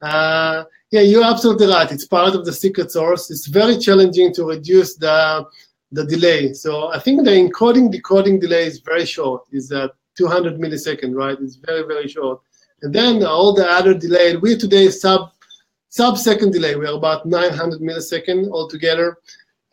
Uh, 0.00 0.64
yeah, 0.90 1.00
you're 1.00 1.24
absolutely 1.24 1.68
right. 1.68 1.90
It's 1.90 2.06
part 2.06 2.34
of 2.34 2.44
the 2.44 2.52
secret 2.52 2.90
sauce. 2.90 3.30
It's 3.30 3.46
very 3.46 3.78
challenging 3.78 4.34
to 4.34 4.44
reduce 4.44 4.96
the 4.96 5.46
the 5.92 6.04
delay. 6.04 6.52
So 6.54 6.90
I 6.92 6.98
think 6.98 7.24
the 7.24 7.30
encoding 7.30 7.90
decoding 7.90 8.40
delay 8.40 8.66
is 8.66 8.80
very 8.80 9.06
short. 9.06 9.44
Is 9.52 9.70
uh, 9.72 9.88
200 10.16 10.58
milliseconds, 10.58 11.14
right? 11.14 11.38
It's 11.40 11.56
very 11.56 11.86
very 11.86 12.08
short. 12.08 12.40
And 12.82 12.92
then 12.92 13.24
all 13.24 13.52
the 13.52 13.68
other 13.68 13.94
delay, 13.94 14.36
we 14.36 14.56
today 14.56 14.88
sub 14.90 15.32
sub 15.88 16.18
second 16.18 16.52
delay. 16.52 16.74
We're 16.74 16.96
about 16.96 17.26
900 17.26 17.80
millisecond 17.80 18.50
altogether. 18.50 19.18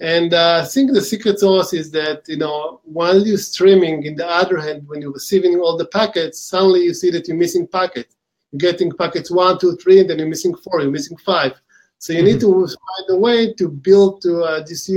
And 0.02 0.34
uh, 0.34 0.62
I 0.64 0.66
think 0.66 0.94
the 0.94 1.02
secret 1.02 1.40
sauce 1.40 1.74
is 1.74 1.92
that 1.92 2.24
you 2.28 2.38
know 2.38 2.80
while 2.84 3.20
you're 3.26 3.38
streaming, 3.38 4.04
in 4.04 4.16
the 4.16 4.28
other 4.28 4.58
hand, 4.58 4.88
when 4.88 5.02
you're 5.02 5.12
receiving 5.12 5.60
all 5.60 5.78
the 5.78 5.88
packets, 5.88 6.40
suddenly 6.40 6.84
you 6.84 6.94
see 6.94 7.12
that 7.12 7.28
you're 7.28 7.38
missing 7.38 7.68
packets. 7.68 8.16
You're 8.52 8.72
getting 8.72 8.92
packets 8.92 9.30
one, 9.30 9.60
two, 9.60 9.76
three, 9.76 10.00
and 10.00 10.10
then 10.10 10.20
you're 10.20 10.28
missing 10.28 10.56
four. 10.56 10.82
You're 10.82 10.92
missing 10.92 11.18
five. 11.18 11.54
So 11.98 12.14
you 12.14 12.20
mm-hmm. 12.20 12.28
need 12.28 12.40
to 12.40 12.68
find 12.68 13.10
a 13.10 13.18
way 13.18 13.54
to 13.54 13.68
build 13.68 14.22
to 14.22 14.42
uh, 14.44 14.64
this 14.66 14.90
uh, 14.90 14.94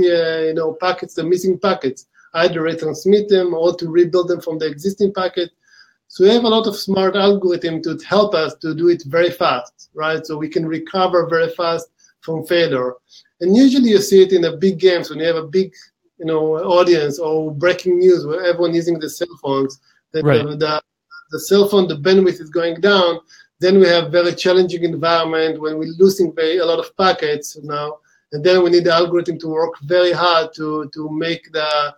you 0.47 0.53
know 0.53 0.73
packets, 0.79 1.15
the 1.15 1.23
missing 1.23 1.59
packets, 1.59 2.07
either 2.35 2.61
retransmit 2.61 3.27
them 3.27 3.53
or 3.53 3.75
to 3.75 3.89
rebuild 3.89 4.27
them 4.27 4.41
from 4.41 4.57
the 4.59 4.65
existing 4.65 5.13
packet. 5.13 5.51
So 6.07 6.23
we 6.23 6.29
have 6.31 6.43
a 6.43 6.49
lot 6.49 6.67
of 6.67 6.75
smart 6.75 7.15
algorithm 7.15 7.81
to 7.83 7.97
help 8.07 8.35
us 8.35 8.53
to 8.61 8.75
do 8.75 8.89
it 8.89 9.03
very 9.05 9.31
fast, 9.31 9.89
right? 9.93 10.25
So 10.25 10.37
we 10.37 10.47
can 10.47 10.65
recover 10.65 11.27
very 11.27 11.49
fast 11.49 11.89
from 12.21 12.45
failure. 12.45 12.93
And 13.41 13.55
usually 13.55 13.89
you 13.89 13.99
see 13.99 14.21
it 14.21 14.31
in 14.31 14.43
the 14.43 14.57
big 14.57 14.79
games 14.79 15.09
when 15.09 15.19
you 15.19 15.25
have 15.25 15.35
a 15.35 15.47
big, 15.47 15.73
you 16.19 16.25
know, 16.25 16.57
audience 16.57 17.19
or 17.19 17.51
breaking 17.51 17.99
news 17.99 18.25
where 18.25 18.43
everyone 18.43 18.73
using 18.73 18.99
the 18.99 19.09
cell 19.09 19.35
phones. 19.41 19.79
That 20.11 20.23
right. 20.23 20.43
the, 20.45 20.55
the, 20.55 20.81
the 21.31 21.39
cell 21.39 21.67
phone, 21.67 21.87
the 21.87 21.95
bandwidth 21.95 22.39
is 22.39 22.49
going 22.49 22.79
down. 22.79 23.19
Then 23.59 23.79
we 23.79 23.87
have 23.87 24.11
very 24.11 24.33
challenging 24.33 24.83
environment 24.83 25.59
when 25.59 25.77
we're 25.77 25.95
losing 25.97 26.33
very, 26.33 26.57
a 26.57 26.65
lot 26.65 26.79
of 26.79 26.95
packets 26.95 27.57
now. 27.63 27.97
And 28.33 28.43
then 28.43 28.63
we 28.63 28.71
need 28.71 28.85
the 28.85 28.93
algorithm 28.93 29.37
to 29.39 29.47
work 29.47 29.79
very 29.83 30.11
hard 30.11 30.53
to, 30.55 30.89
to 30.93 31.09
make 31.11 31.51
the, 31.51 31.95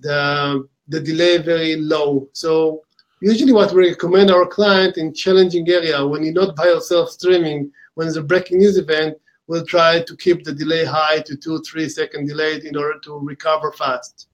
the, 0.00 0.68
the 0.88 1.00
delay 1.00 1.38
very 1.38 1.76
low. 1.76 2.28
So 2.32 2.82
usually 3.20 3.52
what 3.52 3.72
we 3.72 3.88
recommend 3.90 4.30
our 4.30 4.46
client 4.46 4.96
in 4.96 5.12
challenging 5.12 5.68
area 5.68 6.06
when 6.06 6.22
you're 6.22 6.32
not 6.32 6.56
by 6.56 6.66
yourself 6.66 7.10
streaming, 7.10 7.70
when 7.94 8.06
there's 8.06 8.16
a 8.16 8.22
breaking 8.22 8.58
news 8.58 8.78
event, 8.78 9.18
we'll 9.48 9.66
try 9.66 10.00
to 10.02 10.16
keep 10.16 10.44
the 10.44 10.54
delay 10.54 10.84
high 10.84 11.20
to 11.20 11.36
two, 11.36 11.60
three 11.62 11.88
second 11.88 12.28
delay 12.28 12.60
in 12.64 12.76
order 12.76 12.98
to 13.00 13.18
recover 13.18 13.72
fast. 13.72 14.28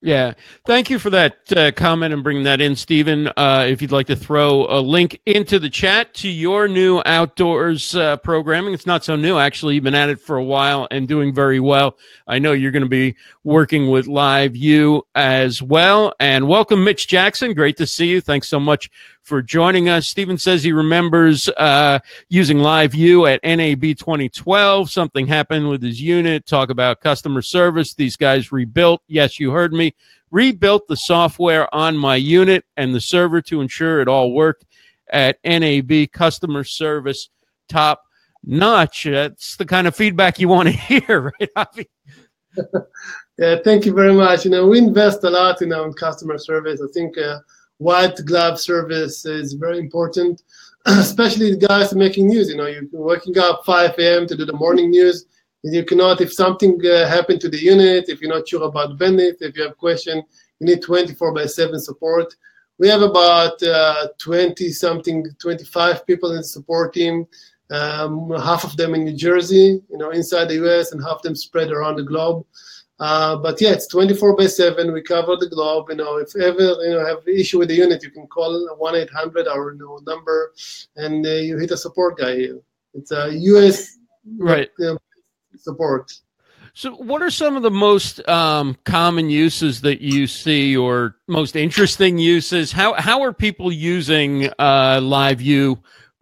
Yeah. 0.00 0.34
Thank 0.64 0.90
you 0.90 1.00
for 1.00 1.10
that 1.10 1.38
uh, 1.56 1.72
comment 1.72 2.14
and 2.14 2.22
bringing 2.22 2.44
that 2.44 2.60
in, 2.60 2.76
Stephen. 2.76 3.26
Uh, 3.36 3.66
if 3.68 3.82
you'd 3.82 3.90
like 3.90 4.06
to 4.06 4.14
throw 4.14 4.64
a 4.66 4.78
link 4.80 5.20
into 5.26 5.58
the 5.58 5.68
chat 5.68 6.14
to 6.14 6.28
your 6.28 6.68
new 6.68 7.02
outdoors 7.04 7.96
uh, 7.96 8.16
programming, 8.18 8.74
it's 8.74 8.86
not 8.86 9.04
so 9.04 9.16
new, 9.16 9.38
actually. 9.38 9.74
You've 9.74 9.82
been 9.82 9.96
at 9.96 10.08
it 10.08 10.20
for 10.20 10.36
a 10.36 10.44
while 10.44 10.86
and 10.92 11.08
doing 11.08 11.34
very 11.34 11.58
well. 11.58 11.98
I 12.28 12.38
know 12.38 12.52
you're 12.52 12.70
going 12.70 12.84
to 12.84 12.88
be 12.88 13.16
working 13.42 13.90
with 13.90 14.06
LiveU 14.06 15.02
as 15.16 15.60
well. 15.60 16.14
And 16.20 16.46
welcome, 16.46 16.84
Mitch 16.84 17.08
Jackson. 17.08 17.52
Great 17.52 17.76
to 17.78 17.86
see 17.86 18.06
you. 18.06 18.20
Thanks 18.20 18.48
so 18.48 18.60
much 18.60 18.88
for 19.28 19.42
joining 19.42 19.90
us. 19.90 20.08
Stephen 20.08 20.38
says 20.38 20.64
he 20.64 20.72
remembers 20.72 21.48
uh, 21.50 21.98
using 22.30 22.56
LiveU 22.56 23.30
at 23.30 23.44
NAB 23.44 23.96
2012. 23.96 24.90
Something 24.90 25.26
happened 25.26 25.68
with 25.68 25.82
his 25.82 26.00
unit. 26.00 26.46
Talk 26.46 26.70
about 26.70 27.00
customer 27.00 27.42
service. 27.42 27.92
These 27.92 28.16
guys 28.16 28.50
rebuilt. 28.50 29.02
Yes, 29.06 29.38
you 29.38 29.50
heard 29.50 29.74
me. 29.74 29.94
Rebuilt 30.30 30.88
the 30.88 30.96
software 30.96 31.72
on 31.74 31.96
my 31.96 32.16
unit 32.16 32.64
and 32.76 32.94
the 32.94 33.00
server 33.00 33.42
to 33.42 33.60
ensure 33.60 34.00
it 34.00 34.08
all 34.08 34.32
worked 34.32 34.64
at 35.10 35.38
NAB. 35.44 36.10
Customer 36.10 36.64
service 36.64 37.28
top 37.68 38.02
notch. 38.42 39.04
That's 39.04 39.56
the 39.56 39.66
kind 39.66 39.86
of 39.86 39.94
feedback 39.94 40.38
you 40.38 40.48
want 40.48 40.68
to 40.68 40.72
hear, 41.06 41.34
right, 41.38 41.50
Avi? 41.54 41.90
yeah, 43.38 43.56
thank 43.62 43.84
you 43.84 43.92
very 43.92 44.14
much. 44.14 44.46
You 44.46 44.50
know, 44.50 44.66
we 44.66 44.78
invest 44.78 45.22
a 45.24 45.30
lot, 45.30 45.60
in 45.60 45.92
customer 45.92 46.38
service. 46.38 46.80
I 46.82 46.90
think. 46.94 47.18
Uh, 47.18 47.40
white 47.78 48.16
glove 48.24 48.60
service 48.60 49.24
is 49.24 49.54
very 49.54 49.78
important, 49.78 50.42
especially 50.86 51.54
the 51.54 51.66
guys 51.66 51.94
making 51.94 52.28
news. 52.28 52.48
You 52.48 52.56
know, 52.56 52.66
you're 52.66 52.84
waking 52.92 53.38
up 53.38 53.64
5 53.64 53.98
a.m. 53.98 54.26
to 54.26 54.36
do 54.36 54.44
the 54.44 54.52
morning 54.52 54.90
news. 54.90 55.26
You 55.64 55.84
cannot, 55.84 56.20
if 56.20 56.32
something 56.32 56.80
uh, 56.86 57.08
happened 57.08 57.40
to 57.40 57.48
the 57.48 57.58
unit, 57.58 58.08
if 58.08 58.20
you're 58.20 58.32
not 58.32 58.48
sure 58.48 58.62
about 58.64 58.98
bandwidth, 58.98 59.38
if 59.40 59.56
you 59.56 59.64
have 59.64 59.76
question, 59.76 60.22
you 60.60 60.66
need 60.66 60.82
24 60.82 61.34
by 61.34 61.46
7 61.46 61.80
support. 61.80 62.34
We 62.78 62.88
have 62.88 63.02
about 63.02 63.60
uh, 63.62 64.08
20 64.18 64.70
something, 64.70 65.26
25 65.40 66.06
people 66.06 66.30
in 66.30 66.38
the 66.38 66.44
support 66.44 66.94
team. 66.94 67.26
Um, 67.70 68.30
half 68.30 68.64
of 68.64 68.76
them 68.76 68.94
in 68.94 69.04
New 69.04 69.16
Jersey, 69.16 69.82
you 69.90 69.98
know, 69.98 70.10
inside 70.10 70.46
the 70.46 70.64
US, 70.66 70.92
and 70.92 71.02
half 71.02 71.22
them 71.22 71.34
spread 71.34 71.70
around 71.70 71.96
the 71.96 72.02
globe. 72.04 72.46
Uh, 73.00 73.36
but 73.36 73.60
yeah, 73.60 73.70
it's 73.70 73.86
24 73.86 74.36
by 74.36 74.46
7. 74.46 74.92
We 74.92 75.02
cover 75.02 75.36
the 75.36 75.48
globe. 75.48 75.86
You 75.90 75.96
know, 75.96 76.16
if 76.16 76.34
ever 76.36 76.60
you 76.60 76.90
know 76.90 77.06
have 77.06 77.26
issue 77.28 77.58
with 77.58 77.68
the 77.68 77.76
unit, 77.76 78.02
you 78.02 78.10
can 78.10 78.26
call 78.26 78.68
1 78.76 78.94
800 78.94 79.46
our 79.46 79.72
you 79.72 79.78
know, 79.78 80.00
number, 80.06 80.52
and 80.96 81.24
uh, 81.24 81.30
you 81.30 81.58
hit 81.58 81.70
a 81.70 81.76
support 81.76 82.18
guy. 82.18 82.34
Here. 82.36 82.60
It's 82.94 83.12
a 83.12 83.32
US 83.32 83.98
right 84.38 84.68
you 84.78 84.86
know, 84.86 84.98
support. 85.56 86.12
So, 86.74 86.92
what 86.92 87.22
are 87.22 87.30
some 87.30 87.56
of 87.56 87.62
the 87.62 87.70
most 87.70 88.26
um, 88.28 88.76
common 88.84 89.30
uses 89.30 89.80
that 89.80 90.00
you 90.00 90.26
see, 90.26 90.76
or 90.76 91.16
most 91.26 91.56
interesting 91.56 92.18
uses? 92.18 92.72
How 92.72 92.94
how 92.94 93.22
are 93.22 93.32
people 93.32 93.72
using 93.72 94.48
uh, 94.58 95.00
Live 95.02 95.42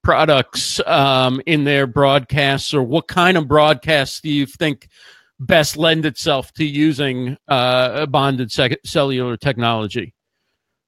products 0.03 0.81
um, 0.87 1.41
in 1.47 1.65
their 1.65 1.87
broadcasts, 1.87 2.73
or 2.73 2.83
what 2.83 3.09
kind 3.09 3.37
of 3.37 3.49
broadcasts 3.49 4.21
do 4.21 4.31
you 4.31 4.47
think 4.47 4.89
best 5.39 5.77
lend 5.77 6.07
itself 6.07 6.53
to 6.55 6.65
using 6.65 7.37
uh, 7.49 8.07
bonded 8.07 8.51
sec- 8.51 8.79
cellular 8.85 9.37
technology? 9.37 10.15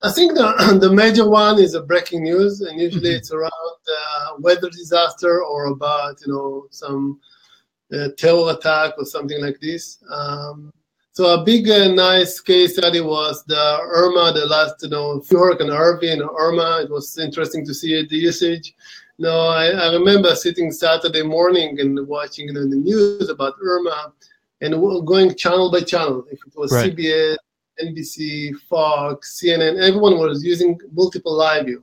I 0.03 0.13
think 0.13 0.35
the, 0.35 0.79
the 0.81 0.93
major 0.93 1.29
one 1.29 1.59
is 1.59 1.75
a 1.75 1.83
breaking 1.83 2.23
news, 2.23 2.61
and 2.61 2.81
usually 2.81 3.11
mm-hmm. 3.11 3.17
it's 3.17 3.33
around 3.33 3.51
uh, 3.53 4.31
weather 4.39 4.71
disaster 4.71 5.43
or 5.43 5.67
about 5.67 6.21
you 6.25 6.33
know 6.33 6.67
some 6.71 7.21
uh, 7.93 8.09
terror 8.17 8.51
attack 8.51 8.95
or 8.99 9.05
something 9.05 9.41
like 9.41 9.59
this. 9.61 9.99
Um, 10.11 10.73
so 11.13 11.35
a 11.35 11.45
big 11.45 11.69
uh, 11.69 11.89
nice 11.89 12.41
case 12.41 12.77
study 12.77 13.01
was 13.01 13.43
the 13.47 13.79
Irma, 13.83 14.33
the 14.33 14.47
last 14.47 14.77
you 14.83 14.91
know 14.91 15.21
Hurricane 15.29 15.71
Harvey 15.71 16.11
and 16.11 16.23
Irma. 16.23 16.81
It 16.85 16.91
was 16.91 17.19
interesting 17.19 17.67
to 17.67 17.75
see 17.75 18.07
the 18.07 18.17
usage. 18.17 18.75
No, 19.21 19.49
I, 19.49 19.67
I 19.71 19.93
remember 19.95 20.37
sitting 20.37 20.71
Saturday 20.71 21.25
morning 21.25 21.81
and 21.81 22.07
watching 22.07 22.47
you 22.47 22.53
know, 22.53 22.71
the 22.71 22.77
news 22.77 23.29
about 23.29 23.55
Irma 23.61 24.13
and 24.61 25.07
going 25.07 25.35
channel 25.35 25.71
by 25.71 25.81
channel. 25.81 26.25
If 26.31 26.41
it 26.47 26.57
was 26.57 26.73
right. 26.73 26.95
CBS, 26.95 27.37
NBC, 27.81 28.59
Fox, 28.69 29.41
CNN, 29.41 29.81
everyone 29.81 30.19
was 30.19 30.45
using 30.45 30.79
multiple 30.93 31.39
LiveU. 31.39 31.83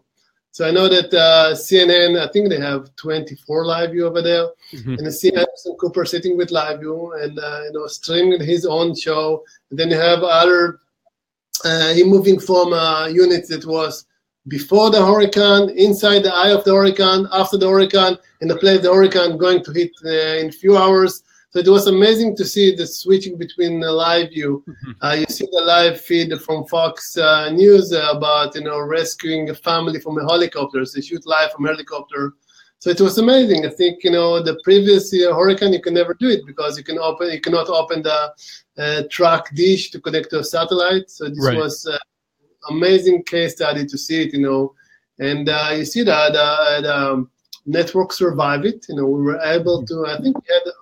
So 0.52 0.66
I 0.66 0.72
know 0.72 0.88
that 0.88 1.14
uh, 1.14 1.54
CNN, 1.54 2.18
I 2.18 2.32
think 2.32 2.48
they 2.48 2.60
have 2.60 2.96
24 2.96 3.66
LiveU 3.66 4.04
over 4.04 4.22
there, 4.22 4.48
mm-hmm. 4.72 4.94
and 4.94 5.06
I 5.06 5.10
see 5.10 5.30
Anderson 5.30 5.76
Cooper 5.80 6.06
sitting 6.06 6.38
with 6.38 6.50
LiveU 6.50 7.22
and 7.24 7.38
uh, 7.38 7.62
you 7.66 7.74
know 7.74 7.88
streaming 7.88 8.42
his 8.42 8.66
own 8.66 8.96
show. 8.96 9.44
And 9.70 9.78
then 9.78 9.90
you 9.90 9.98
have 9.98 10.24
other 10.24 10.80
uh, 11.66 11.94
he 11.94 12.04
moving 12.04 12.40
from 12.40 12.72
a 12.72 13.10
unit 13.12 13.48
that 13.50 13.66
was 13.66 14.06
before 14.48 14.92
the 14.92 15.06
hurricane, 15.06 15.70
inside 15.78 16.20
the 16.20 16.34
eye 16.34 16.52
of 16.52 16.64
the 16.64 16.74
hurricane, 16.74 17.28
after 17.34 17.58
the 17.58 17.70
hurricane, 17.70 18.18
in 18.42 18.48
the 18.48 18.56
place 18.56 18.82
the 18.82 18.94
hurricane 18.94 19.38
going 19.38 19.64
to 19.64 19.72
hit 19.72 19.92
uh, 20.06 20.40
in 20.40 20.48
a 20.48 20.52
few 20.52 20.78
hours. 20.78 21.24
So 21.56 21.62
it 21.62 21.70
was 21.70 21.88
amazing 21.88 22.36
to 22.36 22.44
see 22.44 22.76
the 22.76 22.86
switching 22.86 23.38
between 23.38 23.80
the 23.80 23.88
LiveU. 23.88 24.62
Mm-hmm. 24.62 24.92
Uh, 25.02 25.14
you 25.14 25.26
see 25.30 25.48
the 25.50 25.62
live 25.62 26.02
feed 26.02 26.38
from 26.42 26.66
Fox 26.66 27.16
uh, 27.16 27.50
News 27.50 27.94
about 27.94 28.56
you 28.56 28.62
know 28.66 28.82
rescuing 28.82 29.50
a 29.50 29.56
family 29.56 30.02
from 30.02 30.18
a 30.18 30.24
helicopter. 30.24 30.84
So 30.84 30.98
they 30.98 31.02
shoot 31.02 31.26
live 31.26 31.54
from 31.54 31.64
a 31.64 31.70
helicopter. 31.70 32.34
So 32.80 32.90
it 32.90 33.00
was 33.00 33.20
amazing. 33.20 33.66
I 33.66 33.70
think 33.70 34.04
you 34.04 34.12
know 34.12 34.44
the 34.44 34.60
previous 34.66 35.14
uh, 35.14 35.34
hurricane 35.34 35.72
you 35.72 35.82
can 35.82 35.94
never 35.94 36.14
do 36.16 36.28
it 36.28 36.46
because 36.46 36.78
you 36.78 36.84
can 36.84 37.00
open 37.00 37.32
you 37.32 37.40
cannot 37.40 37.70
open 37.70 38.04
the 38.04 38.34
uh, 38.78 39.04
track 39.10 39.56
dish 39.56 39.92
to 39.92 40.02
connect 40.02 40.32
to 40.32 40.40
a 40.40 40.44
satellite. 40.44 41.10
So 41.10 41.30
this 41.30 41.46
right. 41.48 41.58
was 41.58 41.88
uh, 41.88 41.98
amazing 42.70 43.24
case 43.24 43.54
study 43.54 43.86
to 43.86 43.98
see 43.98 44.24
it. 44.24 44.34
You 44.34 44.42
know, 44.42 44.74
and 45.20 45.48
uh, 45.48 45.72
you 45.74 45.86
see 45.86 46.04
that 46.04 46.34
the 46.34 46.94
um, 46.94 47.30
network 47.66 48.12
survived 48.12 48.66
it. 48.66 48.86
You 48.90 48.98
know, 48.98 49.06
we 49.06 49.22
were 49.22 49.40
able 49.40 49.86
to. 49.86 50.06
I 50.06 50.20
think 50.20 50.36
we 50.38 50.54
had 50.54 50.74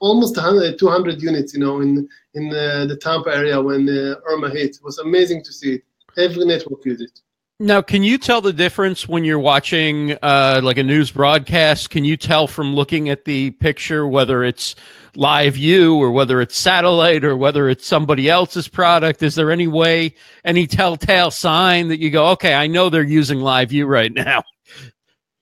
almost 0.00 0.36
100, 0.36 0.78
200 0.78 1.22
units, 1.22 1.54
you 1.54 1.60
know, 1.60 1.80
in 1.80 2.08
in 2.34 2.48
uh, 2.50 2.86
the 2.86 2.96
Tampa 2.96 3.34
area 3.34 3.60
when 3.60 3.88
uh, 3.88 4.16
Irma 4.26 4.50
hit. 4.50 4.76
It 4.76 4.82
was 4.82 4.98
amazing 4.98 5.42
to 5.44 5.52
see 5.52 5.74
it. 5.74 5.82
Every 6.16 6.44
network 6.44 6.84
used 6.84 7.02
it. 7.02 7.20
Now, 7.60 7.82
can 7.82 8.04
you 8.04 8.18
tell 8.18 8.40
the 8.40 8.52
difference 8.52 9.08
when 9.08 9.24
you're 9.24 9.40
watching 9.40 10.12
uh, 10.22 10.60
like 10.62 10.78
a 10.78 10.84
news 10.84 11.10
broadcast? 11.10 11.90
Can 11.90 12.04
you 12.04 12.16
tell 12.16 12.46
from 12.46 12.72
looking 12.72 13.08
at 13.08 13.24
the 13.24 13.50
picture 13.50 14.06
whether 14.06 14.44
it's 14.44 14.76
LiveU 15.16 15.96
or 15.96 16.12
whether 16.12 16.40
it's 16.40 16.56
satellite 16.56 17.24
or 17.24 17.36
whether 17.36 17.68
it's 17.68 17.84
somebody 17.84 18.30
else's 18.30 18.68
product? 18.68 19.24
Is 19.24 19.34
there 19.34 19.50
any 19.50 19.66
way, 19.66 20.14
any 20.44 20.68
telltale 20.68 21.32
sign 21.32 21.88
that 21.88 21.98
you 21.98 22.10
go, 22.10 22.28
okay, 22.28 22.54
I 22.54 22.68
know 22.68 22.90
they're 22.90 23.02
using 23.02 23.40
LiveU 23.40 23.88
right 23.88 24.12
now? 24.12 24.44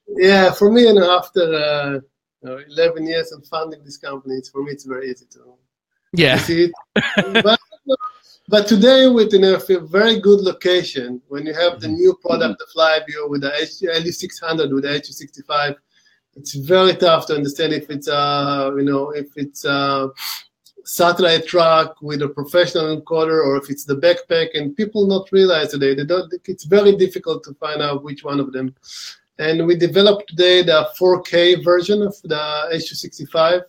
Yeah, 0.09 0.53
for 0.53 0.73
me, 0.73 0.88
and 0.88 0.99
after 0.99 2.03
uh, 2.44 2.59
11 2.59 3.07
years 3.07 3.33
of 3.33 3.46
founding 3.46 3.83
this 3.85 3.96
company, 3.96 4.35
it's, 4.37 4.49
for 4.49 4.62
me, 4.62 4.72
it's 4.72 4.85
very 4.85 5.11
easy 5.11 5.27
to, 5.31 5.55
yeah. 6.12 6.37
see 6.38 6.64
it. 6.64 7.42
but, 7.42 7.61
but 8.49 8.66
today, 8.66 9.07
with 9.07 9.33
you 9.33 9.40
know, 9.40 9.55
a 9.55 9.81
very 9.81 10.20
good 10.20 10.40
location, 10.40 11.20
when 11.29 11.46
you 11.46 11.55
have 11.55 11.81
the 11.81 11.88
new 11.88 12.16
product 12.25 12.62
of 12.62 12.68
LiveU 12.77 13.29
with 13.29 13.42
the 13.42 13.51
LU600 13.51 14.72
with 14.72 14.85
the 14.85 14.88
HU65, 14.88 15.77
it's 16.37 16.55
very 16.55 16.94
tough 16.94 17.27
to 17.27 17.35
understand 17.35 17.72
if 17.72 17.90
it's 17.90 18.09
uh 18.09 18.70
you 18.77 18.85
know 18.85 19.11
if 19.11 19.29
it's 19.37 19.64
a 19.64 20.11
satellite 20.85 21.46
truck 21.46 22.01
with 22.01 22.22
a 22.22 22.29
professional 22.29 22.96
encoder 22.96 23.44
or 23.44 23.57
if 23.57 23.70
it's 23.70 23.85
the 23.85 23.96
backpack, 23.96 24.49
and 24.55 24.77
people 24.77 25.07
not 25.07 25.33
realize 25.33 25.70
today 25.70 25.94
they 25.94 26.05
don't. 26.05 26.33
It's 26.44 26.64
very 26.64 26.94
difficult 26.94 27.42
to 27.44 27.55
find 27.55 27.83
out 27.83 28.05
which 28.05 28.22
one 28.22 28.38
of 28.38 28.53
them. 28.53 28.75
And 29.38 29.66
we 29.66 29.77
developed 29.77 30.31
today 30.31 30.62
the 30.62 30.88
4K 30.99 31.62
version 31.62 32.03
of 32.03 32.14
the 32.22 32.70
H265. 32.72 33.62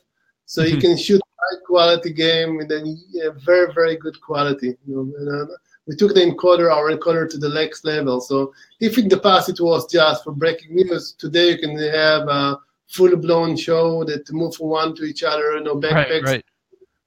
so 0.45 0.61
mm-hmm. 0.61 0.75
you 0.75 0.81
can 0.81 0.97
shoot 0.97 1.21
high 1.39 1.59
quality 1.65 2.13
game 2.13 2.57
with 2.57 2.71
a 2.71 3.35
very 3.45 3.73
very 3.73 3.97
good 3.97 4.19
quality. 4.21 4.77
You 4.87 4.95
know, 4.95 5.41
uh, 5.43 5.45
we 5.87 5.95
took 5.95 6.13
the 6.13 6.21
encoder, 6.21 6.71
our 6.73 6.91
encoder, 6.91 7.29
to 7.29 7.37
the 7.37 7.49
next 7.49 7.85
level. 7.85 8.19
So 8.19 8.53
if 8.79 8.97
in 8.97 9.07
the 9.07 9.19
past 9.19 9.49
it 9.49 9.59
was 9.59 9.89
just 9.91 10.23
for 10.23 10.31
breaking 10.33 10.75
news, 10.75 11.13
today 11.13 11.51
you 11.51 11.57
can 11.57 11.77
have 11.77 12.27
a 12.27 12.59
full 12.87 13.15
blown 13.17 13.55
show 13.55 14.03
that 14.05 14.31
move 14.31 14.55
from 14.55 14.67
one 14.67 14.95
to 14.95 15.03
each 15.03 15.23
other, 15.23 15.57
you 15.57 15.63
know, 15.63 15.75
backpacks 15.75 16.23
right, 16.23 16.23
right. 16.23 16.45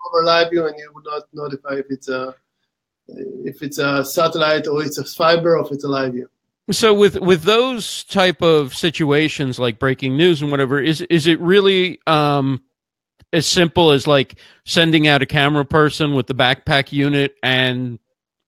over 0.06 0.24
LiveU, 0.24 0.68
and 0.68 0.78
you 0.78 0.90
would 0.94 1.04
not 1.04 1.22
notify 1.32 1.74
if 1.74 1.86
it's 1.90 2.08
a 2.08 2.34
if 3.44 3.62
it's 3.62 3.78
a 3.78 4.04
satellite 4.04 4.66
or 4.68 4.82
it's 4.84 4.98
a 4.98 5.04
fiber 5.04 5.58
or 5.58 5.66
if 5.66 5.72
it's 5.72 5.84
a 5.84 5.88
LiveU. 5.88 6.26
So 6.70 6.94
with 6.94 7.18
with 7.18 7.42
those 7.42 8.04
type 8.04 8.42
of 8.42 8.74
situations 8.74 9.58
like 9.58 9.78
breaking 9.78 10.16
news 10.16 10.40
and 10.42 10.50
whatever, 10.50 10.80
is 10.80 11.00
is 11.02 11.26
it 11.26 11.40
really 11.40 11.98
um 12.06 12.62
as 13.32 13.46
simple 13.46 13.90
as 13.90 14.06
like 14.06 14.38
sending 14.64 15.06
out 15.06 15.22
a 15.22 15.26
camera 15.26 15.64
person 15.64 16.14
with 16.14 16.26
the 16.26 16.34
backpack 16.34 16.92
unit 16.92 17.34
and 17.42 17.98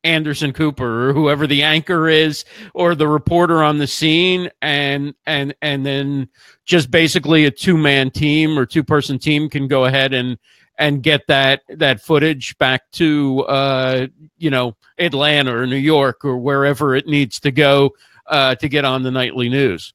Anderson 0.05 0.53
Cooper 0.53 1.11
or 1.11 1.13
whoever 1.13 1.47
the 1.47 1.63
anchor 1.63 2.09
is 2.09 2.45
or 2.75 2.95
the 2.95 3.07
reporter 3.07 3.63
on 3.63 3.79
the 3.79 3.87
scene 3.87 4.51
and 4.61 5.15
and 5.27 5.55
and 5.63 5.87
then 5.87 6.29
just 6.65 6.91
basically 6.91 7.45
a 7.45 7.51
two 7.51 7.77
man 7.77 8.11
team 8.11 8.59
or 8.59 8.67
two 8.67 8.83
person 8.83 9.19
team 9.19 9.49
can 9.49 9.69
go 9.69 9.85
ahead 9.85 10.13
and 10.13 10.39
and 10.79 11.03
get 11.03 11.27
that 11.29 11.63
that 11.69 12.01
footage 12.01 12.57
back 12.59 12.91
to 12.93 13.41
uh 13.43 14.07
you 14.39 14.51
know 14.51 14.75
Atlanta 14.99 15.55
or 15.55 15.67
New 15.67 15.77
York 15.77 16.25
or 16.25 16.39
wherever 16.39 16.97
it 16.97 17.07
needs 17.07 17.41
to 17.41 17.51
go 17.51 17.91
uh 18.27 18.55
to 18.57 18.69
get 18.69 18.85
on 18.85 19.03
the 19.03 19.11
nightly 19.11 19.49
news. 19.49 19.93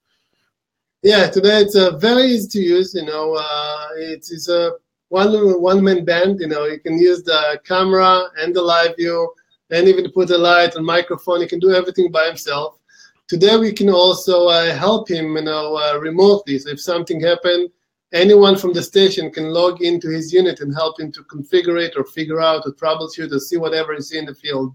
Yeah, 1.04 1.30
today 1.30 1.62
it's 1.62 1.76
uh, 1.76 1.96
very 1.98 2.24
easy 2.24 2.48
to 2.50 2.60
use. 2.60 2.96
You 2.96 3.06
know, 3.06 3.36
uh, 3.36 3.88
it's, 3.96 4.50
a 4.50 4.72
one 5.10 5.32
one 5.62 5.84
man 5.84 6.04
band. 6.04 6.40
You 6.40 6.48
know, 6.48 6.66
you 6.66 6.80
can 6.80 6.98
use 6.98 7.24
the 7.24 7.62
camera 7.64 8.24
and 8.40 8.56
the 8.56 8.62
LiveU, 8.62 9.28
and 9.70 9.88
even 9.88 10.12
put 10.12 10.32
a 10.32 10.38
light 10.38 10.76
and 10.76 10.86
microphone. 10.86 11.42
He 11.42 11.48
can 11.48 11.60
do 11.60 11.72
everything 11.72 12.12
by 12.12 12.26
himself. 12.26 12.80
Today 13.28 13.58
we 13.58 13.74
can 13.74 13.90
also 13.90 14.48
uh, 14.48 14.74
help 14.74 15.10
him, 15.10 15.36
you 15.36 15.44
know, 15.44 15.76
uh, 15.76 16.00
remotely. 16.00 16.58
So 16.58 16.70
if 16.72 16.82
something 16.82 17.22
happened, 17.22 17.70
anyone 18.14 18.58
from 18.58 18.74
the 18.74 18.84
station 18.84 19.32
can 19.32 19.50
log 19.50 19.82
into 19.82 20.10
his 20.10 20.32
unit 20.32 20.60
and 20.62 20.74
help 20.74 21.00
him 21.00 21.12
to 21.12 21.24
configure 21.24 21.82
it 21.82 21.94
or 21.98 22.04
figure 22.04 22.42
out 22.42 22.64
or 22.66 22.74
troubleshoot 22.74 23.32
or 23.32 23.40
see 23.40 23.58
whatever 23.58 23.94
is 23.94 24.12
in 24.12 24.26
the 24.26 24.36
field. 24.36 24.74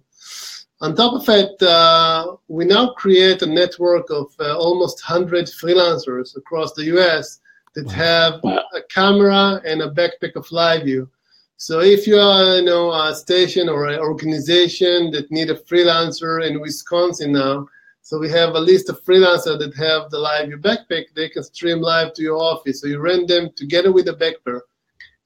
On 0.81 0.97
top 0.97 1.15
of 1.15 1.29
it, 1.29 1.63
uh, 1.63 2.37
we 2.49 2.65
now 2.65 2.93
create 2.95 3.41
a 3.43 3.47
network 3.47 4.11
of 4.11 4.35
uh, 4.41 4.59
almost 4.59 5.03
100 5.09 5.47
freelancers 5.47 6.37
across 6.37 6.73
the 6.73 6.85
US 6.97 7.39
that 7.75 7.91
have 7.91 8.41
a 8.45 8.83
camera 8.91 9.61
and 9.65 9.81
a 9.81 9.91
backpack 9.91 10.35
of 10.35 10.47
LiveU. 10.49 11.09
So 11.57 11.81
if 11.81 12.09
you 12.09 12.19
are, 12.19 12.57
you 12.57 12.65
know, 12.65 12.91
a 12.93 13.15
station 13.15 13.69
or 13.69 13.87
an 13.87 14.01
organization 14.01 15.13
that 15.13 15.31
need 15.31 15.51
a 15.51 15.55
freelancer 15.55 16.45
in 16.45 16.61
Wisconsin 16.61 17.33
now, 17.33 17.69
so 18.03 18.19
we 18.19 18.29
have 18.31 18.57
a 18.57 18.61
list 18.61 18.89
of 18.91 19.03
freelancers 19.05 19.61
that 19.61 19.75
have 19.77 20.11
the 20.11 20.19
LiveU 20.19 20.61
backpack, 20.61 21.05
they 21.15 21.29
can 21.29 21.45
stream 21.45 21.81
live 21.81 22.13
to 22.15 22.23
your 22.23 22.37
office. 22.37 22.81
So 22.81 22.89
you 22.89 22.99
rent 22.99 23.29
them 23.29 23.51
together 23.55 23.93
with 23.93 24.07
the 24.07 24.15
backpack. 24.15 24.61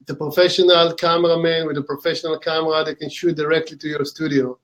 It's 0.03 0.11
a 0.11 0.15
professional 0.15 0.93
cameraman 0.95 1.67
with 1.67 1.79
a 1.79 1.83
professional 1.83 2.39
camera, 2.39 2.85
they 2.85 2.95
can 2.95 3.09
shoot 3.09 3.35
directly 3.35 3.79
to 3.79 3.89
your 3.89 4.05
studio. 4.05 4.59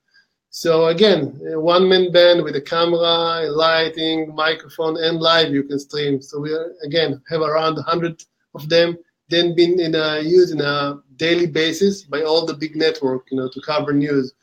So 0.51 0.85
again, 0.85 1.39
one 1.59 1.89
man 1.89 2.11
band 2.11 2.43
with 2.43 2.55
a 2.55 2.61
camera, 2.61 3.49
lighting, 3.49 4.33
microphone, 4.35 4.95
and 5.03 5.19
LiveU 5.19 5.67
can 5.67 5.79
stream. 5.79 6.21
So 6.21 6.39
we 6.39 6.55
again 6.85 7.19
have 7.29 7.41
around 7.41 7.75
100 7.75 8.23
of 8.53 8.69
them, 8.69 8.99
then 9.29 9.55
been 9.55 9.79
in 9.79 9.95
a, 9.95 10.19
used 10.19 10.53
in 10.53 10.61
a 10.61 10.99
daily 11.15 11.47
basis 11.47 12.03
by 12.03 12.21
all 12.21 12.45
the 12.45 12.53
big 12.53 12.75
network, 12.75 13.25
you 13.31 13.37
know, 13.37 13.49
to 13.49 13.61
cover 13.61 13.91
news. 13.91 14.33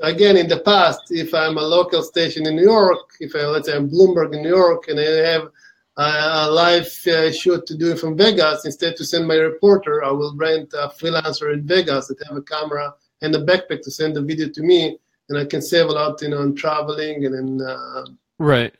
So 0.00 0.06
again, 0.06 0.36
in 0.36 0.48
the 0.48 0.60
past, 0.60 1.10
if 1.10 1.34
I'm 1.34 1.58
a 1.58 1.62
local 1.62 2.02
station 2.02 2.46
in 2.46 2.56
New 2.56 2.62
York, 2.62 3.14
if 3.20 3.34
I 3.34 3.46
let's 3.46 3.68
say 3.68 3.76
I'm 3.76 3.90
Bloomberg 3.90 4.34
in 4.34 4.42
New 4.42 4.54
York, 4.56 4.88
and 4.88 4.98
I 4.98 5.04
have 5.04 5.48
a, 5.96 6.02
a 6.02 6.50
live 6.50 6.86
uh, 7.06 7.32
shoot 7.32 7.66
to 7.66 7.76
do 7.76 7.96
from 7.96 8.16
Vegas, 8.16 8.64
instead 8.64 8.96
to 8.96 9.04
send 9.04 9.26
my 9.26 9.36
reporter, 9.36 10.04
I 10.04 10.10
will 10.10 10.34
rent 10.36 10.72
a 10.74 10.88
freelancer 10.88 11.52
in 11.52 11.66
Vegas 11.66 12.06
that 12.08 12.22
have 12.28 12.36
a 12.36 12.42
camera 12.42 12.94
and 13.22 13.34
a 13.34 13.44
backpack 13.44 13.82
to 13.82 13.90
send 13.90 14.14
the 14.14 14.22
video 14.22 14.48
to 14.48 14.62
me 14.62 14.98
and 15.28 15.38
I 15.38 15.44
can 15.44 15.62
save 15.62 15.86
a 15.86 15.92
lot, 15.92 16.20
you 16.22 16.28
know, 16.28 16.38
on 16.38 16.54
traveling 16.54 17.24
and 17.24 17.34
in 17.34 17.66
uh, 17.66 18.06
right 18.38 18.74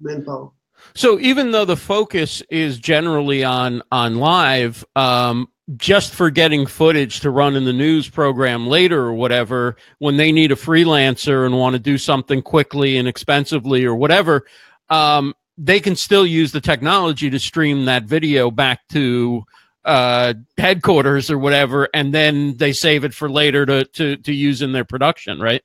manpower. 0.00 0.50
So 0.94 1.18
even 1.20 1.52
though 1.52 1.64
the 1.64 1.76
focus 1.76 2.42
is 2.50 2.78
generally 2.78 3.44
on 3.44 3.82
on 3.90 4.16
live, 4.16 4.84
um, 4.96 5.48
just 5.76 6.12
for 6.12 6.30
getting 6.30 6.66
footage 6.66 7.20
to 7.20 7.30
run 7.30 7.54
in 7.56 7.64
the 7.64 7.72
news 7.72 8.08
program 8.08 8.66
later 8.66 9.00
or 9.00 9.12
whatever, 9.12 9.76
when 9.98 10.16
they 10.16 10.32
need 10.32 10.52
a 10.52 10.56
freelancer 10.56 11.46
and 11.46 11.56
want 11.56 11.74
to 11.74 11.78
do 11.78 11.96
something 11.96 12.42
quickly 12.42 12.96
and 12.96 13.06
expensively 13.06 13.84
or 13.84 13.94
whatever, 13.94 14.44
um, 14.90 15.34
they 15.56 15.80
can 15.80 15.94
still 15.94 16.26
use 16.26 16.52
the 16.52 16.60
technology 16.60 17.30
to 17.30 17.38
stream 17.38 17.84
that 17.84 18.04
video 18.04 18.50
back 18.50 18.80
to 18.88 19.44
uh, 19.84 20.34
headquarters 20.58 21.30
or 21.30 21.38
whatever, 21.38 21.88
and 21.94 22.12
then 22.12 22.56
they 22.56 22.72
save 22.72 23.04
it 23.04 23.14
for 23.14 23.30
later 23.30 23.66
to, 23.66 23.84
to, 23.84 24.16
to 24.16 24.32
use 24.32 24.62
in 24.62 24.72
their 24.72 24.84
production, 24.84 25.40
right? 25.40 25.62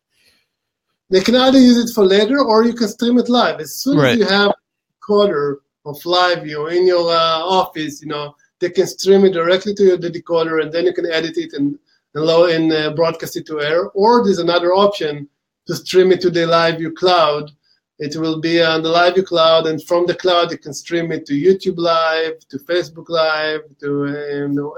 They 1.09 1.21
can 1.21 1.35
either 1.35 1.59
use 1.59 1.89
it 1.89 1.93
for 1.93 2.05
later 2.05 2.39
or 2.39 2.65
you 2.65 2.73
can 2.73 2.87
stream 2.87 3.17
it 3.17 3.29
live. 3.29 3.59
As 3.59 3.75
soon 3.75 3.97
right. 3.97 4.11
as 4.11 4.17
you 4.17 4.25
have 4.25 4.49
a 4.49 4.55
quarter 5.01 5.61
of 5.85 5.95
LiveU 6.01 6.71
in 6.75 6.85
your 6.85 7.09
uh, 7.09 7.39
office, 7.39 8.01
you 8.01 8.07
know, 8.07 8.35
they 8.59 8.69
can 8.69 8.87
stream 8.87 9.25
it 9.25 9.33
directly 9.33 9.73
to 9.75 9.83
your 9.83 9.97
decoder 9.97 10.61
and 10.61 10.71
then 10.71 10.85
you 10.85 10.93
can 10.93 11.11
edit 11.11 11.37
it 11.37 11.53
and, 11.53 11.77
and, 12.15 12.29
and 12.29 12.73
uh, 12.73 12.93
broadcast 12.93 13.37
it 13.37 13.45
to 13.47 13.61
air. 13.61 13.89
Or 13.89 14.23
there's 14.23 14.39
another 14.39 14.73
option 14.73 15.27
to 15.67 15.75
stream 15.75 16.11
it 16.11 16.21
to 16.21 16.29
the 16.29 16.41
LiveU 16.41 16.95
cloud 16.95 17.51
it 17.99 18.15
will 18.15 18.39
be 18.39 18.61
on 18.61 18.83
the 18.83 18.89
Live 18.89 19.25
Cloud, 19.25 19.65
and 19.65 19.83
from 19.83 20.05
the 20.05 20.13
cloud 20.13 20.51
you 20.51 20.57
can 20.59 20.73
stream 20.73 21.11
it 21.11 21.25
to 21.25 21.33
YouTube 21.33 21.77
Live, 21.77 22.37
to 22.49 22.59
Facebook 22.59 23.09
Live, 23.09 23.61
to 23.79 24.07
you 24.33 24.47
know, 24.49 24.75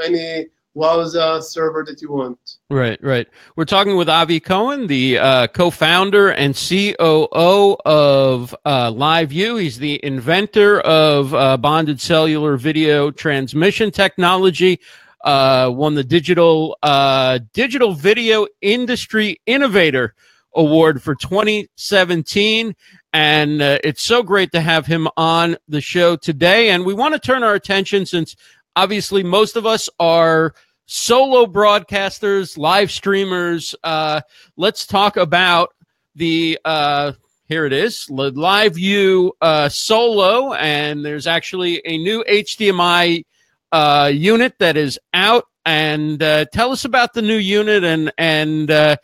any 0.75 0.81
Wowza 0.81 1.41
server 1.43 1.83
that 1.85 2.01
you 2.01 2.11
want. 2.11 2.39
Right, 2.69 2.99
right. 3.03 3.27
We're 3.55 3.65
talking 3.65 3.97
with 3.97 4.09
Avi 4.09 4.39
Cohen, 4.39 4.87
the 4.87 5.17
uh, 5.17 5.47
co-founder 5.47 6.29
and 6.29 6.55
COO 6.55 7.77
of 7.85 8.55
uh, 8.65 8.91
LiveU. 8.91 9.61
He's 9.61 9.79
the 9.79 10.03
inventor 10.03 10.79
of 10.81 11.33
uh, 11.33 11.57
bonded 11.57 11.99
cellular 12.01 12.57
video 12.57 13.11
transmission 13.11 13.91
technology. 13.91 14.79
Uh, 15.23 15.69
won 15.73 15.95
the 15.95 16.03
digital 16.03 16.77
uh, 16.81 17.39
digital 17.53 17.93
video 17.93 18.47
industry 18.61 19.41
innovator 19.45 20.15
award 20.55 21.03
for 21.03 21.13
2017 21.13 22.73
and 23.13 23.61
uh, 23.61 23.79
it's 23.83 24.01
so 24.01 24.21
great 24.21 24.51
to 24.51 24.61
have 24.61 24.85
him 24.85 25.07
on 25.17 25.57
the 25.67 25.81
show 25.81 26.15
today. 26.15 26.69
And 26.69 26.85
we 26.85 26.93
want 26.93 27.13
to 27.15 27.19
turn 27.19 27.43
our 27.43 27.55
attention 27.55 28.05
since 28.05 28.35
obviously 28.75 29.23
most 29.23 29.55
of 29.55 29.65
us 29.65 29.89
are 29.99 30.53
solo 30.85 31.45
broadcasters, 31.45 32.57
live 32.57 32.91
streamers. 32.91 33.75
Uh, 33.83 34.21
let's 34.57 34.85
talk 34.85 35.17
about 35.17 35.73
the. 36.15 36.59
Uh, 36.65 37.13
here 37.49 37.65
it 37.65 37.73
is, 37.73 38.05
LiveU 38.11 39.31
uh, 39.41 39.69
Solo, 39.69 40.53
and 40.53 41.03
there's 41.03 41.25
actually 41.25 41.81
a 41.83 41.97
new 41.97 42.23
HDMI 42.25 43.25
uh, 43.71 44.11
unit 44.13 44.53
that 44.59 44.77
is 44.77 44.99
out. 45.15 45.45
And 45.65 46.21
uh, 46.21 46.45
tell 46.53 46.71
us 46.71 46.85
about 46.85 47.13
the 47.13 47.23
new 47.23 47.37
unit 47.37 47.83
and 47.83 48.11
and 48.17 48.69
uh, 48.69 48.97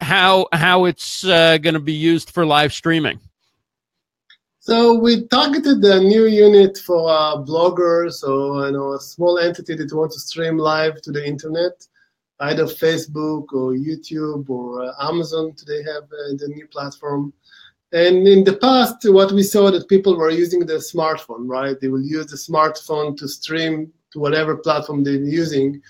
how 0.00 0.48
how 0.52 0.86
it's 0.86 1.24
uh, 1.24 1.58
going 1.58 1.74
to 1.74 1.80
be 1.80 1.92
used 1.92 2.30
for 2.30 2.44
live 2.46 2.72
streaming. 2.72 3.20
So 4.62 4.92
we 4.92 5.26
targeted 5.28 5.80
the 5.80 6.00
new 6.00 6.26
unit 6.26 6.76
for 6.76 7.08
uh, 7.08 7.36
bloggers 7.36 8.22
or 8.22 8.66
you 8.66 8.72
know 8.72 8.92
a 8.92 9.00
small 9.00 9.38
entity 9.38 9.74
that 9.74 9.90
wants 9.90 10.16
to 10.16 10.20
stream 10.20 10.58
live 10.58 11.00
to 11.00 11.10
the 11.10 11.26
internet, 11.26 11.82
either 12.40 12.64
Facebook 12.64 13.54
or 13.54 13.72
YouTube 13.72 14.50
or 14.50 14.84
uh, 14.84 15.08
Amazon. 15.08 15.54
Today 15.54 15.82
have 15.84 16.02
uh, 16.04 16.36
the 16.36 16.52
new 16.54 16.66
platform. 16.66 17.32
And 17.92 18.28
in 18.28 18.44
the 18.44 18.58
past, 18.58 18.98
what 19.10 19.32
we 19.32 19.42
saw 19.44 19.70
that 19.70 19.88
people 19.88 20.14
were 20.14 20.28
using 20.28 20.60
the 20.60 20.74
smartphone, 20.74 21.48
right? 21.48 21.80
They 21.80 21.88
will 21.88 22.02
use 22.02 22.26
the 22.26 22.36
smartphone 22.36 23.16
to 23.16 23.28
stream 23.28 23.90
to 24.12 24.20
whatever 24.20 24.58
platform 24.58 25.02
they're 25.04 25.14
using, 25.14 25.80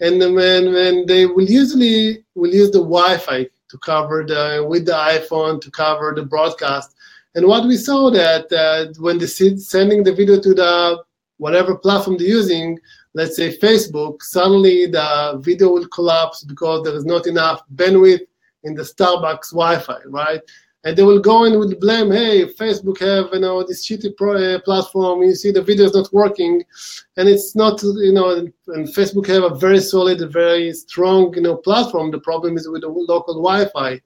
and 0.00 0.18
when 0.18 0.72
when 0.72 1.06
they 1.06 1.24
will 1.26 1.48
usually 1.48 2.24
will 2.34 2.52
use 2.52 2.72
the 2.72 2.82
Wi-Fi 2.82 3.48
to 3.68 3.78
cover 3.78 4.24
the 4.26 4.66
with 4.68 4.86
the 4.86 4.98
iPhone 5.16 5.60
to 5.60 5.70
cover 5.70 6.14
the 6.16 6.24
broadcast 6.24 6.96
and 7.38 7.46
what 7.46 7.68
we 7.68 7.76
saw 7.76 8.10
that 8.10 8.52
uh, 8.52 8.92
when 8.98 9.16
they 9.18 9.26
sending 9.26 10.02
the 10.02 10.12
video 10.12 10.40
to 10.40 10.54
the 10.54 11.04
whatever 11.36 11.76
platform 11.76 12.18
they're 12.18 12.26
using, 12.26 12.76
let's 13.14 13.36
say 13.36 13.56
Facebook, 13.56 14.22
suddenly 14.22 14.86
the 14.86 15.38
video 15.40 15.68
will 15.68 15.86
collapse 15.86 16.42
because 16.42 16.82
there 16.82 16.96
is 16.96 17.04
not 17.04 17.28
enough 17.28 17.62
bandwidth 17.76 18.26
in 18.64 18.74
the 18.74 18.82
Starbucks 18.82 19.52
Wi-Fi, 19.52 20.00
right? 20.06 20.40
And 20.82 20.96
they 20.96 21.04
will 21.04 21.20
go 21.20 21.44
and 21.44 21.56
will 21.60 21.72
blame, 21.76 22.10
hey, 22.10 22.44
Facebook 22.44 22.98
have 22.98 23.32
you 23.32 23.38
know 23.38 23.62
this 23.62 23.86
shitty 23.86 24.16
pro, 24.16 24.34
uh, 24.34 24.58
platform. 24.62 25.22
You 25.22 25.36
see 25.36 25.52
the 25.52 25.62
video 25.62 25.84
is 25.84 25.94
not 25.94 26.12
working, 26.12 26.64
and 27.18 27.28
it's 27.28 27.54
not 27.54 27.80
you 27.84 28.12
know. 28.12 28.30
And 28.66 28.88
Facebook 28.88 29.28
have 29.28 29.44
a 29.44 29.54
very 29.54 29.78
solid, 29.78 30.28
very 30.32 30.72
strong 30.72 31.32
you 31.36 31.42
know 31.42 31.54
platform. 31.54 32.10
The 32.10 32.18
problem 32.18 32.56
is 32.56 32.68
with 32.68 32.80
the 32.80 32.88
local 32.88 33.34
Wi-Fi. 33.40 34.00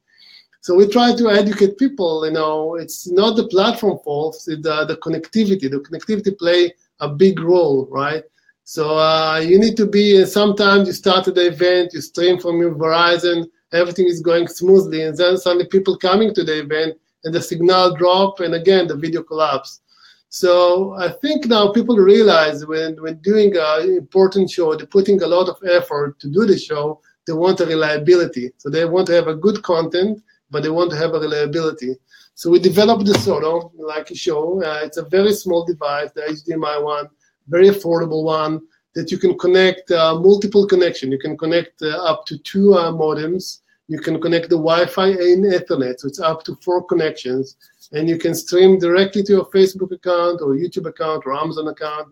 So 0.63 0.77
we 0.77 0.87
try 0.87 1.13
to 1.17 1.29
educate 1.29 1.77
people. 1.77 2.25
You 2.25 2.31
know, 2.31 2.77
it's 2.77 3.11
not 3.11 3.37
the 3.37 3.49
platform 3.49 3.99
fault; 4.05 4.41
the, 4.47 4.85
the 4.87 4.97
connectivity. 5.03 5.69
The 5.69 5.81
connectivity 5.81 6.39
play 6.39 6.73
a 7.01 7.09
big 7.09 7.41
role, 7.41 7.89
right? 7.91 8.23
So 8.63 8.97
uh, 8.97 9.39
you 9.45 9.59
need 9.59 9.77
to 9.77 9.87
be. 9.87 10.25
Sometimes 10.25 10.87
you 10.87 10.93
start 10.93 11.25
the 11.25 11.47
event, 11.47 11.93
you 11.93 12.01
stream 12.01 12.39
from 12.39 12.61
your 12.61 12.77
Verizon, 12.77 13.49
everything 13.73 14.07
is 14.07 14.21
going 14.21 14.47
smoothly, 14.47 15.03
and 15.03 15.17
then 15.17 15.37
suddenly 15.37 15.67
people 15.67 15.99
coming 15.99 16.33
to 16.33 16.45
the 16.45 16.61
event 16.61 16.97
and 17.25 17.35
the 17.35 17.43
signal 17.43 17.97
drop, 17.97 18.39
and 18.39 18.55
again 18.55 18.87
the 18.87 18.97
video 18.97 19.25
collapse. 19.25 19.81
So 20.29 20.93
I 20.93 21.11
think 21.11 21.47
now 21.47 21.73
people 21.73 21.97
realize 21.97 22.65
when 22.65 23.03
when 23.03 23.17
doing 23.17 23.53
an 23.57 23.97
important 23.97 24.49
show, 24.49 24.77
they're 24.77 24.87
putting 24.87 25.21
a 25.23 25.27
lot 25.27 25.49
of 25.49 25.57
effort 25.69 26.21
to 26.21 26.29
do 26.29 26.47
the 26.47 26.57
show. 26.57 27.01
They 27.27 27.33
want 27.33 27.61
a 27.61 27.67
reliability, 27.67 28.53
so 28.59 28.71
they 28.71 28.85
want 28.85 29.09
to 29.09 29.15
have 29.15 29.27
a 29.27 29.35
good 29.35 29.65
content 29.65 30.23
but 30.53 30.63
they 30.63 30.71
want 30.71 30.91
to 30.91 30.97
have 30.97 31.15
a 31.15 31.19
reliability. 31.19 31.97
So 32.35 32.51
we 32.51 32.59
developed 32.59 33.07
the 33.07 33.15
Solo, 33.15 33.73
like 33.75 34.11
you 34.11 34.17
show. 34.17 34.63
Uh, 34.63 34.81
it's 34.85 34.99
a 34.99 35.05
very 35.05 35.33
small 35.33 35.65
device, 35.65 36.11
the 36.15 36.23
HDMI 36.23 36.85
one, 36.85 37.09
very 37.49 37.69
affordable 37.69 38.23
one 38.25 38.61
that 38.95 39.11
you 39.11 39.19
can 39.19 39.37
connect 39.39 39.91
uh, 39.91 40.15
multiple 40.21 40.67
connection. 40.67 41.11
You 41.11 41.19
can 41.19 41.37
connect 41.37 41.83
uh, 41.83 41.89
up 42.05 42.27
to 42.27 42.39
two 42.39 42.75
uh, 42.75 42.93
modems. 42.93 43.61
You 43.89 43.99
can 43.99 44.21
connect 44.21 44.51
the 44.51 44.57
Wi-Fi 44.57 45.09
and 45.09 45.45
Ethernet, 45.45 46.01
so 46.01 46.09
it's 46.09 46.21
up 46.21 46.45
to 46.45 46.57
four 46.65 46.85
connections, 46.85 47.57
and 47.93 48.09
you 48.09 48.17
can 48.17 48.35
stream 48.35 48.79
directly 48.79 49.23
to 49.25 49.33
your 49.33 49.47
Facebook 49.47 49.93
account 49.93 50.41
or 50.41 50.55
YouTube 50.55 50.87
account 50.87 51.25
or 51.27 51.35
Amazon 51.35 51.69
account 51.69 52.09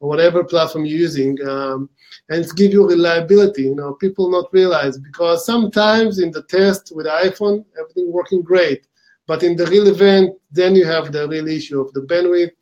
whatever 0.00 0.42
platform 0.42 0.84
you're 0.84 0.98
using. 0.98 1.38
Um, 1.46 1.88
and 2.28 2.40
it's 2.42 2.52
give 2.52 2.72
you 2.72 2.88
reliability. 2.88 3.62
You 3.62 3.74
know, 3.74 3.94
people 3.94 4.30
not 4.30 4.52
realize 4.52 4.98
because 4.98 5.46
sometimes 5.46 6.18
in 6.18 6.30
the 6.30 6.42
test 6.44 6.92
with 6.94 7.06
iPhone, 7.06 7.64
everything 7.78 8.10
working 8.12 8.42
great, 8.42 8.86
but 9.26 9.42
in 9.42 9.56
the 9.56 9.66
real 9.66 9.86
event, 9.86 10.36
then 10.50 10.74
you 10.74 10.84
have 10.84 11.12
the 11.12 11.28
real 11.28 11.48
issue 11.48 11.80
of 11.80 11.92
the 11.92 12.00
bandwidth 12.00 12.52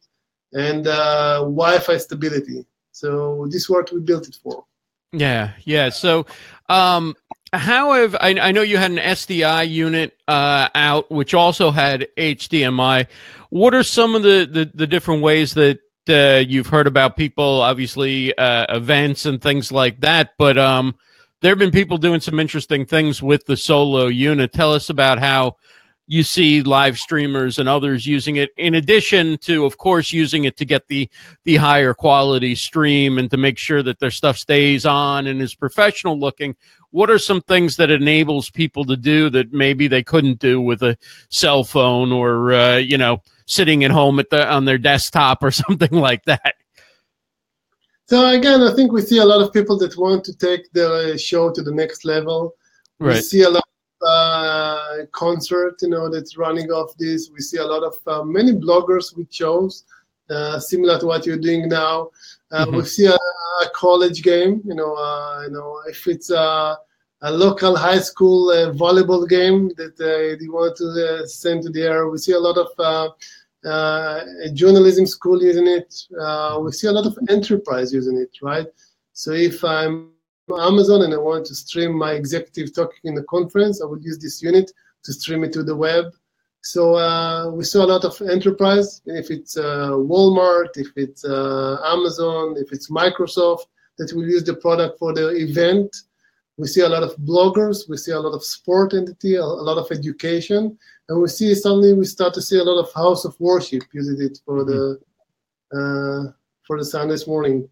and 0.53 0.87
uh, 0.87 1.41
Wi-Fi 1.41 1.97
stability. 1.99 2.67
So 2.93 3.47
this 3.47 3.63
is 3.63 3.71
what 3.71 3.93
we 3.93 4.01
built 4.01 4.29
it 4.29 4.37
for. 4.43 4.65
Yeah, 5.13 5.53
yeah. 5.65 5.89
So, 5.89 6.27
um, 6.69 7.17
how 7.55 7.93
have 7.95 8.15
I, 8.17 8.39
I 8.39 8.53
know 8.53 8.61
you 8.61 8.77
had 8.77 8.91
an 8.91 8.99
SDI 8.99 9.71
unit 9.71 10.19
uh, 10.29 10.69
out, 10.75 11.11
which 11.11 11.33
also 11.33 11.71
had 11.71 12.09
HDMI. 12.19 13.07
What 13.49 13.73
are 13.73 13.83
some 13.83 14.15
of 14.15 14.23
the, 14.23 14.47
the, 14.51 14.71
the 14.75 14.87
different 14.87 15.23
ways 15.23 15.55
that 15.55 15.79
uh, 16.09 16.45
you've 16.47 16.67
heard 16.67 16.87
about 16.87 17.17
people, 17.17 17.61
obviously, 17.61 18.37
uh, 18.37 18.67
events 18.75 19.27
and 19.27 19.41
things 19.41 19.71
like 19.73 20.01
that. 20.01 20.33
But 20.39 20.59
um, 20.59 20.95
there 21.41 21.51
have 21.51 21.59
been 21.59 21.71
people 21.71 21.99
doing 21.99 22.21
some 22.21 22.41
interesting 22.41 22.85
things 22.85 23.23
with 23.23 23.47
the 23.47 23.57
solo 23.57 24.07
unit. 24.07 24.53
Tell 24.53 24.73
us 24.73 24.91
about 24.91 25.19
how 25.19 25.57
you 26.09 26.23
see 26.23 26.63
live 26.63 26.99
streamers 26.99 27.59
and 27.59 27.69
others 27.69 28.07
using 28.07 28.37
it 28.37 28.51
in 28.57 28.75
addition 28.75 29.37
to 29.37 29.67
of 29.67 29.77
course 29.77 30.11
using 30.11 30.45
it 30.45 30.57
to 30.57 30.65
get 30.65 30.89
the 30.89 31.09
the 31.45 31.57
higher 31.57 31.93
quality 31.93 32.55
stream 32.55 33.19
and 33.19 33.31
to 33.31 33.37
make 33.37 33.59
sure 33.59 33.83
that 33.83 34.01
their 34.01 34.11
stuff 34.11 34.39
stays 34.39 34.87
on 34.87 35.27
and 35.27 35.43
is 35.43 35.55
professional 35.55 36.19
looking 36.19 36.57
what 36.91 37.11
are 37.11 37.19
some 37.19 37.43
things 37.43 37.77
that 37.77 37.91
enables 37.91 38.49
people 38.49 38.87
to 38.87 38.97
do 38.97 39.29
that 39.29 39.53
maybe 39.53 39.87
they 39.87 40.03
couldn't 40.03 40.39
do 40.39 40.61
with 40.61 40.83
a 40.83 40.97
cell 41.29 41.63
phone 41.63 42.11
or 42.11 42.55
uh, 42.55 42.77
you 42.77 42.97
know 42.97 43.23
sitting 43.49 43.83
at 43.83 43.91
home 43.91 44.21
at 44.21 44.31
the 44.31 44.49
on 44.49 44.65
their 44.65 44.79
desktop 44.79 45.43
or 45.43 45.51
something 45.65 45.93
like 45.93 46.25
that. 46.27 46.55
So 48.07 48.29
again, 48.31 48.63
I 48.63 48.75
think 48.75 48.93
we 48.93 49.03
see 49.03 49.19
a 49.19 49.25
lot 49.25 49.43
of 49.43 49.53
people 49.53 49.77
that 49.79 49.99
want 49.99 50.25
to 50.25 50.37
take 50.37 50.73
the 50.73 51.19
show 51.19 51.53
to 51.53 51.63
the 51.63 51.73
next 51.73 52.05
level. 52.05 52.55
Right. 53.01 53.17
We 53.17 53.21
see 53.21 53.43
a 53.43 53.51
lot 53.51 53.65
of 54.01 54.09
uh, 54.09 55.07
concert, 55.13 55.77
you 55.83 55.91
know, 55.91 56.09
that's 56.09 56.39
running 56.39 56.71
off 56.71 56.97
this. 56.99 57.31
We 57.33 57.41
see 57.41 57.59
a 57.59 57.67
lot 57.67 57.83
of 57.83 57.95
uh, 58.07 58.25
many 58.25 58.53
bloggers 58.53 59.15
with 59.15 59.33
shows 59.33 59.85
uh, 60.31 60.59
similar 60.59 60.99
to 61.01 61.07
what 61.07 61.27
you're 61.27 61.39
doing 61.39 61.69
now. 61.69 62.11
Uh, 62.51 62.65
mm-hmm. 62.67 62.77
We 62.77 62.85
see 62.85 63.07
a, 63.07 63.13
a, 63.13 63.71
college 63.75 64.23
game, 64.23 64.63
you 64.65 64.75
know, 64.75 64.95
uh, 64.95 65.43
you 65.45 65.51
know, 65.51 65.81
if 65.87 66.07
it's 66.07 66.31
a, 66.31 66.79
a 67.23 67.33
local 67.33 67.77
high 67.77 67.99
school 67.99 68.51
uh, 68.51 68.73
volleyball 68.73 69.29
game 69.29 69.71
that 69.77 69.97
they 69.97 70.49
want 70.49 70.77
to 70.77 71.27
send 71.27 71.63
to 71.63 71.71
the 71.71 71.83
air. 71.83 72.09
We 72.09 72.19
see 72.19 72.33
a 72.33 72.39
lot 72.39 72.57
of 72.57 72.69
uh, 73.65 74.21
journalism 74.53 75.07
school 75.07 75.43
using 75.43 75.67
it. 75.67 75.95
Uh, 76.19 76.61
we 76.63 76.73
see 76.73 76.87
a 76.87 76.93
lot 76.93 77.07
of 77.07 77.19
enterprise 77.29 77.93
using 77.93 78.17
it, 78.17 78.31
right? 78.41 78.67
So 79.13 79.33
if 79.33 79.65
I'm 79.65 80.13
Amazon 80.49 81.03
and 81.03 81.13
I 81.13 81.19
want 81.19 81.45
to 81.47 81.55
stream 81.55 81.93
my 81.93 82.13
executive 82.13 82.75
talking 82.75 83.01
in 83.05 83.15
the 83.15 83.25
conference, 83.25 83.83
I 83.83 83.87
would 83.87 84.03
use 84.05 84.19
this 84.19 84.43
unit 84.43 84.71
to 85.05 85.13
stream 85.13 85.45
it 85.45 85.53
to 85.55 85.63
the 85.63 85.77
web. 85.77 86.15
So 86.61 86.95
uh, 86.97 87.51
we 87.51 87.65
saw 87.65 87.85
a 87.85 87.93
lot 87.95 88.05
of 88.05 88.21
enterprise. 88.23 89.01
If 89.07 89.31
it's 89.31 89.57
uh, 89.57 89.91
Walmart, 89.91 90.77
if 90.77 90.89
it's 90.97 91.25
uh, 91.25 91.79
Amazon, 91.85 92.57
if 92.57 92.73
it's 92.73 92.91
Microsoft, 92.91 93.67
that 93.99 94.13
will 94.13 94.25
use 94.25 94.45
the 94.45 94.55
product 94.55 94.99
for 94.99 95.13
the 95.13 95.29
event. 95.37 95.95
We 96.59 96.67
see 96.67 96.81
a 96.81 96.89
lot 96.89 97.05
of 97.05 97.17
bloggers. 97.19 97.89
We 97.89 97.97
see 97.97 98.11
a 98.11 98.21
lot 98.21 98.35
of 98.35 98.45
sport 98.45 98.93
entity, 98.93 99.37
a, 99.37 99.43
a 99.43 99.65
lot 99.69 99.79
of 99.79 99.91
education, 99.91 100.77
and 101.09 101.23
we 101.23 101.29
see 101.29 101.55
suddenly 101.55 101.95
we 101.95 102.05
start 102.05 102.35
to 102.35 102.43
see 102.43 102.59
a 102.59 102.65
lot 102.65 102.81
of 102.81 102.93
house 102.93 103.25
of 103.25 103.39
worship 103.39 103.85
using 103.93 104.21
it 104.21 104.39
for 104.45 104.65
the 104.65 105.01
uh, 105.73 106.33
for 106.67 106.79
the 106.79 106.85
Sunday 106.85 107.17
morning. 107.27 107.69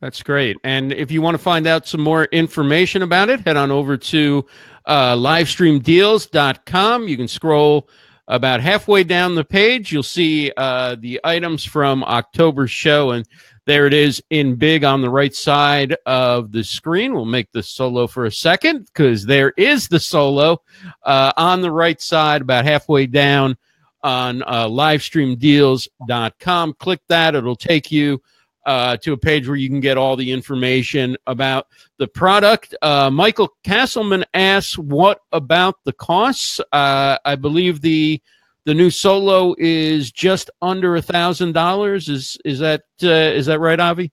That's 0.00 0.22
great. 0.22 0.56
And 0.62 0.92
if 0.92 1.10
you 1.10 1.20
want 1.22 1.34
to 1.34 1.42
find 1.42 1.66
out 1.66 1.88
some 1.88 2.00
more 2.00 2.26
information 2.26 3.02
about 3.02 3.30
it, 3.30 3.40
head 3.40 3.56
on 3.56 3.72
over 3.72 3.96
to 3.96 4.46
uh, 4.84 5.16
livestreamdeals.com. 5.16 7.08
You 7.08 7.16
can 7.16 7.26
scroll 7.26 7.88
about 8.28 8.60
halfway 8.60 9.02
down 9.02 9.34
the 9.34 9.44
page. 9.44 9.90
You'll 9.90 10.04
see 10.04 10.52
uh, 10.56 10.94
the 11.00 11.20
items 11.24 11.64
from 11.64 12.04
October's 12.04 12.70
show, 12.70 13.10
and 13.10 13.26
there 13.64 13.86
it 13.86 13.94
is 13.94 14.22
in 14.30 14.54
big 14.54 14.84
on 14.84 15.00
the 15.00 15.10
right 15.10 15.34
side 15.34 15.96
of 16.06 16.52
the 16.52 16.62
screen. 16.62 17.14
We'll 17.14 17.24
make 17.24 17.50
the 17.52 17.62
solo 17.62 18.06
for 18.06 18.26
a 18.26 18.32
second 18.32 18.84
because 18.86 19.26
there 19.26 19.52
is 19.56 19.88
the 19.88 19.98
solo 19.98 20.62
uh, 21.02 21.32
on 21.36 21.62
the 21.62 21.72
right 21.72 22.00
side, 22.00 22.42
about 22.42 22.64
halfway 22.64 23.06
down 23.06 23.56
on 24.02 24.42
uh, 24.42 24.66
livestreamdeals.com. 24.66 26.74
Click 26.74 27.00
that, 27.08 27.34
it'll 27.34 27.56
take 27.56 27.90
you. 27.90 28.22
Uh, 28.68 28.98
to 28.98 29.14
a 29.14 29.16
page 29.16 29.48
where 29.48 29.56
you 29.56 29.66
can 29.66 29.80
get 29.80 29.96
all 29.96 30.14
the 30.14 30.30
information 30.30 31.16
about 31.26 31.68
the 31.96 32.06
product. 32.06 32.74
Uh, 32.82 33.08
Michael 33.10 33.48
Castleman 33.64 34.26
asks, 34.34 34.76
"What 34.76 35.22
about 35.32 35.76
the 35.84 35.94
costs?" 35.94 36.60
Uh, 36.70 37.16
I 37.24 37.36
believe 37.36 37.80
the 37.80 38.20
the 38.66 38.74
new 38.74 38.90
Solo 38.90 39.54
is 39.56 40.12
just 40.12 40.50
under 40.60 40.96
a 40.96 41.00
thousand 41.00 41.52
dollars. 41.52 42.10
Is 42.10 42.36
is 42.44 42.58
that 42.58 42.82
uh, 43.02 43.08
is 43.08 43.46
that 43.46 43.58
right, 43.58 43.80
Avi? 43.80 44.12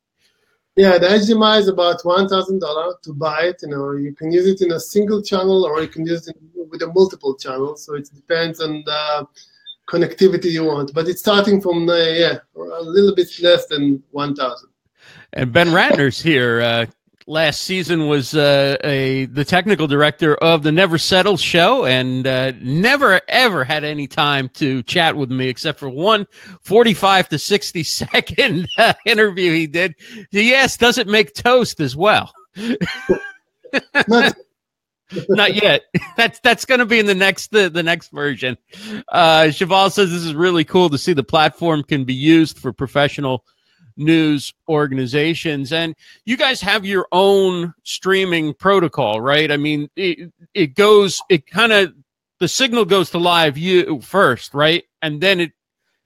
Yeah, 0.78 0.98
the 1.00 1.08
HDMI 1.08 1.60
is 1.60 1.68
about 1.68 2.06
one 2.06 2.30
thousand 2.30 2.60
dollars 2.60 2.96
to 3.04 3.12
buy 3.12 3.42
it. 3.50 3.60
You 3.62 3.68
know, 3.72 3.92
you 3.92 4.14
can 4.14 4.32
use 4.32 4.48
it 4.48 4.62
in 4.62 4.72
a 4.72 4.80
single 4.80 5.22
channel 5.22 5.66
or 5.66 5.82
you 5.82 5.90
can 5.90 6.06
use 6.06 6.30
it 6.30 6.38
with 6.56 6.82
a 6.82 6.88
multiple 6.88 7.36
channel. 7.36 7.76
So 7.76 7.96
it 7.96 8.10
depends 8.16 8.62
on 8.62 8.84
the 8.86 9.28
connectivity 9.88 10.52
you 10.52 10.66
want. 10.66 10.94
But 10.94 11.08
it's 11.08 11.20
starting 11.20 11.62
from 11.62 11.90
uh, 11.90 11.96
yeah, 11.96 12.38
a 12.56 12.82
little 12.82 13.16
bit 13.16 13.30
less 13.42 13.66
than 13.68 14.02
one 14.12 14.36
thousand. 14.36 14.70
And 15.34 15.52
Ben 15.52 15.70
Ratner's 15.70 16.22
here. 16.22 16.62
Uh, 16.62 16.86
last 17.28 17.64
season 17.64 18.08
was 18.08 18.36
uh, 18.36 18.78
a 18.84 19.26
the 19.26 19.44
technical 19.46 19.88
director 19.88 20.36
of 20.36 20.64
the 20.64 20.72
Never 20.72 20.98
Settle 20.98 21.38
show, 21.38 21.86
and 21.86 22.26
uh, 22.28 22.54
never 22.62 23.22
ever 23.28 23.64
had 23.64 23.84
any 23.84 24.08
time 24.08 24.50
to 24.50 24.84
chat 24.84 25.16
with 25.16 25.32
me 25.32 25.48
except 25.48 25.80
for 25.80 25.90
one 25.90 26.28
45 26.62 27.30
to 27.30 27.40
60 27.40 27.84
second 27.84 28.68
uh, 28.78 28.94
interview 29.06 29.52
he 29.52 29.68
did. 29.68 29.96
He 30.32 30.54
asked, 30.54 30.80
"Does 30.80 30.98
it 30.98 31.08
make 31.08 31.34
toast 31.34 31.80
as 31.80 31.96
well?" 31.96 32.34
Not, 34.08 34.36
Not 35.30 35.56
yet. 35.56 35.84
That's 36.18 36.40
that's 36.40 36.66
going 36.66 36.80
to 36.80 36.86
be 36.86 37.00
in 37.00 37.06
the 37.06 37.16
next 37.16 37.52
the, 37.52 37.70
the 37.70 37.84
next 37.84 38.12
version. 38.12 38.58
Uh, 39.08 39.52
Cheval 39.52 39.90
says 39.90 40.12
this 40.12 40.24
is 40.24 40.34
really 40.34 40.64
cool 40.64 40.90
to 40.90 40.98
see 40.98 41.14
the 41.14 41.24
platform 41.24 41.84
can 41.84 42.06
be 42.06 42.14
used 42.14 42.58
for 42.58 42.74
professional 42.74 43.46
news 43.98 44.54
organizations 44.68 45.72
and 45.72 45.96
you 46.26 46.36
guys 46.36 46.60
have 46.60 46.86
your 46.86 47.08
own 47.14 47.74
streaming 47.84 48.54
protocol 48.54 49.22
right 49.22 49.52
i 49.52 49.58
mean 49.58 49.90
it, 49.96 50.34
it 50.54 50.76
goes 50.76 51.22
it 51.30 51.48
kind 51.48 51.72
of 51.72 51.94
the 52.40 52.48
signal 52.48 52.84
goes 52.84 53.10
to 53.10 53.18
LiveU 53.18 54.04
first 54.04 54.54
right 54.54 54.84
and 55.02 55.22
then 55.22 55.40
it 55.40 55.54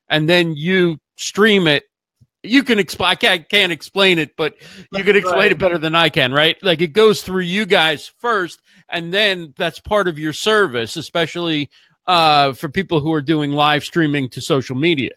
and 0.07 0.29
then 0.29 0.55
you 0.55 0.99
stream 1.17 1.65
it 1.67 1.85
you 2.43 2.63
can 2.63 2.77
explain 2.77 3.09
i 3.09 3.15
can't, 3.15 3.49
can't 3.49 3.71
explain 3.71 4.19
it 4.19 4.35
but 4.37 4.55
you 4.91 5.03
can 5.03 5.15
explain 5.15 5.39
right. 5.39 5.51
it 5.51 5.57
better 5.57 5.79
than 5.79 5.95
i 5.95 6.09
can 6.09 6.31
right 6.31 6.61
like 6.61 6.81
it 6.81 6.93
goes 6.93 7.23
through 7.23 7.41
you 7.41 7.65
guys 7.65 8.11
first 8.19 8.61
and 8.91 9.13
then 9.13 9.53
that's 9.57 9.79
part 9.79 10.07
of 10.07 10.19
your 10.19 10.33
service 10.33 10.97
especially 10.97 11.69
uh, 12.07 12.53
for 12.53 12.69
people 12.69 12.99
who 12.99 13.13
are 13.13 13.21
doing 13.21 13.51
live 13.51 13.83
streaming 13.83 14.29
to 14.29 14.41
social 14.41 14.75
media 14.75 15.11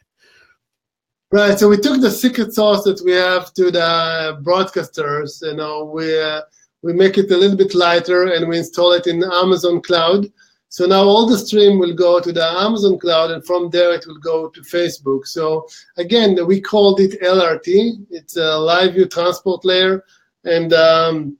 Right. 1.32 1.58
So 1.58 1.66
we 1.66 1.78
took 1.78 2.02
the 2.02 2.10
secret 2.10 2.52
sauce 2.52 2.84
that 2.84 3.00
we 3.02 3.12
have 3.12 3.54
to 3.54 3.70
the 3.70 4.38
broadcasters. 4.42 5.40
You 5.40 5.54
know, 5.54 5.82
we 5.86 6.20
uh, 6.20 6.42
we 6.82 6.92
make 6.92 7.16
it 7.16 7.30
a 7.30 7.36
little 7.38 7.56
bit 7.56 7.74
lighter 7.74 8.24
and 8.34 8.46
we 8.46 8.58
install 8.58 8.92
it 8.92 9.06
in 9.06 9.24
Amazon 9.24 9.80
Cloud. 9.80 10.26
So 10.68 10.84
now 10.86 11.04
all 11.04 11.26
the 11.26 11.38
stream 11.38 11.78
will 11.78 11.94
go 11.94 12.20
to 12.20 12.32
the 12.32 12.44
Amazon 12.44 12.98
Cloud, 12.98 13.30
and 13.30 13.44
from 13.46 13.70
there 13.70 13.94
it 13.94 14.06
will 14.06 14.18
go 14.18 14.48
to 14.48 14.60
Facebook. 14.60 15.26
So 15.26 15.66
again, 15.96 16.38
we 16.46 16.60
called 16.60 17.00
it 17.00 17.20
LRT. 17.22 18.06
It's 18.10 18.36
a 18.36 18.56
LiveU 18.68 19.10
transport 19.10 19.64
layer, 19.64 20.04
and 20.44 20.72
um, 20.74 21.38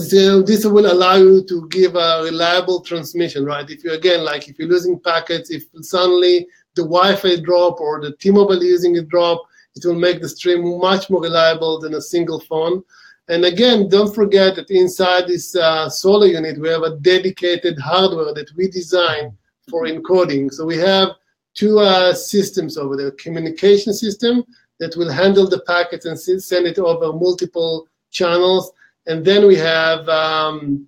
so 0.00 0.42
this 0.42 0.64
will 0.64 0.90
allow 0.90 1.16
you 1.16 1.44
to 1.44 1.68
give 1.68 1.96
a 1.96 2.22
reliable 2.24 2.80
transmission. 2.80 3.44
Right? 3.44 3.68
If 3.68 3.84
you 3.84 3.92
again, 3.92 4.24
like 4.24 4.48
if 4.48 4.58
you're 4.58 4.68
losing 4.68 4.98
packets, 5.00 5.50
if 5.50 5.64
suddenly 5.82 6.46
the 6.74 6.82
Wi-Fi 6.82 7.40
drop 7.40 7.80
or 7.80 8.00
the 8.00 8.16
T-Mobile 8.16 8.62
using 8.62 8.96
a 8.98 9.02
drop, 9.02 9.42
it 9.74 9.84
will 9.84 9.98
make 9.98 10.20
the 10.20 10.28
stream 10.28 10.78
much 10.78 11.10
more 11.10 11.22
reliable 11.22 11.80
than 11.80 11.94
a 11.94 12.00
single 12.00 12.40
phone. 12.40 12.82
And 13.28 13.44
again, 13.44 13.88
don't 13.88 14.14
forget 14.14 14.56
that 14.56 14.70
inside 14.70 15.28
this 15.28 15.54
uh, 15.54 15.88
Solo 15.88 16.26
unit, 16.26 16.58
we 16.58 16.68
have 16.68 16.82
a 16.82 16.96
dedicated 16.96 17.78
hardware 17.78 18.34
that 18.34 18.50
we 18.56 18.68
design 18.68 19.36
for 19.70 19.84
encoding. 19.84 20.52
So 20.52 20.66
we 20.66 20.76
have 20.78 21.10
two 21.54 21.78
uh, 21.78 22.14
systems 22.14 22.76
over 22.76 22.96
there, 22.96 23.10
communication 23.12 23.94
system 23.94 24.44
that 24.80 24.96
will 24.96 25.10
handle 25.10 25.48
the 25.48 25.60
packets 25.60 26.06
and 26.06 26.18
send 26.18 26.66
it 26.66 26.78
over 26.78 27.12
multiple 27.12 27.86
channels. 28.10 28.72
And 29.06 29.24
then 29.24 29.46
we 29.46 29.56
have 29.56 30.08
um, 30.08 30.86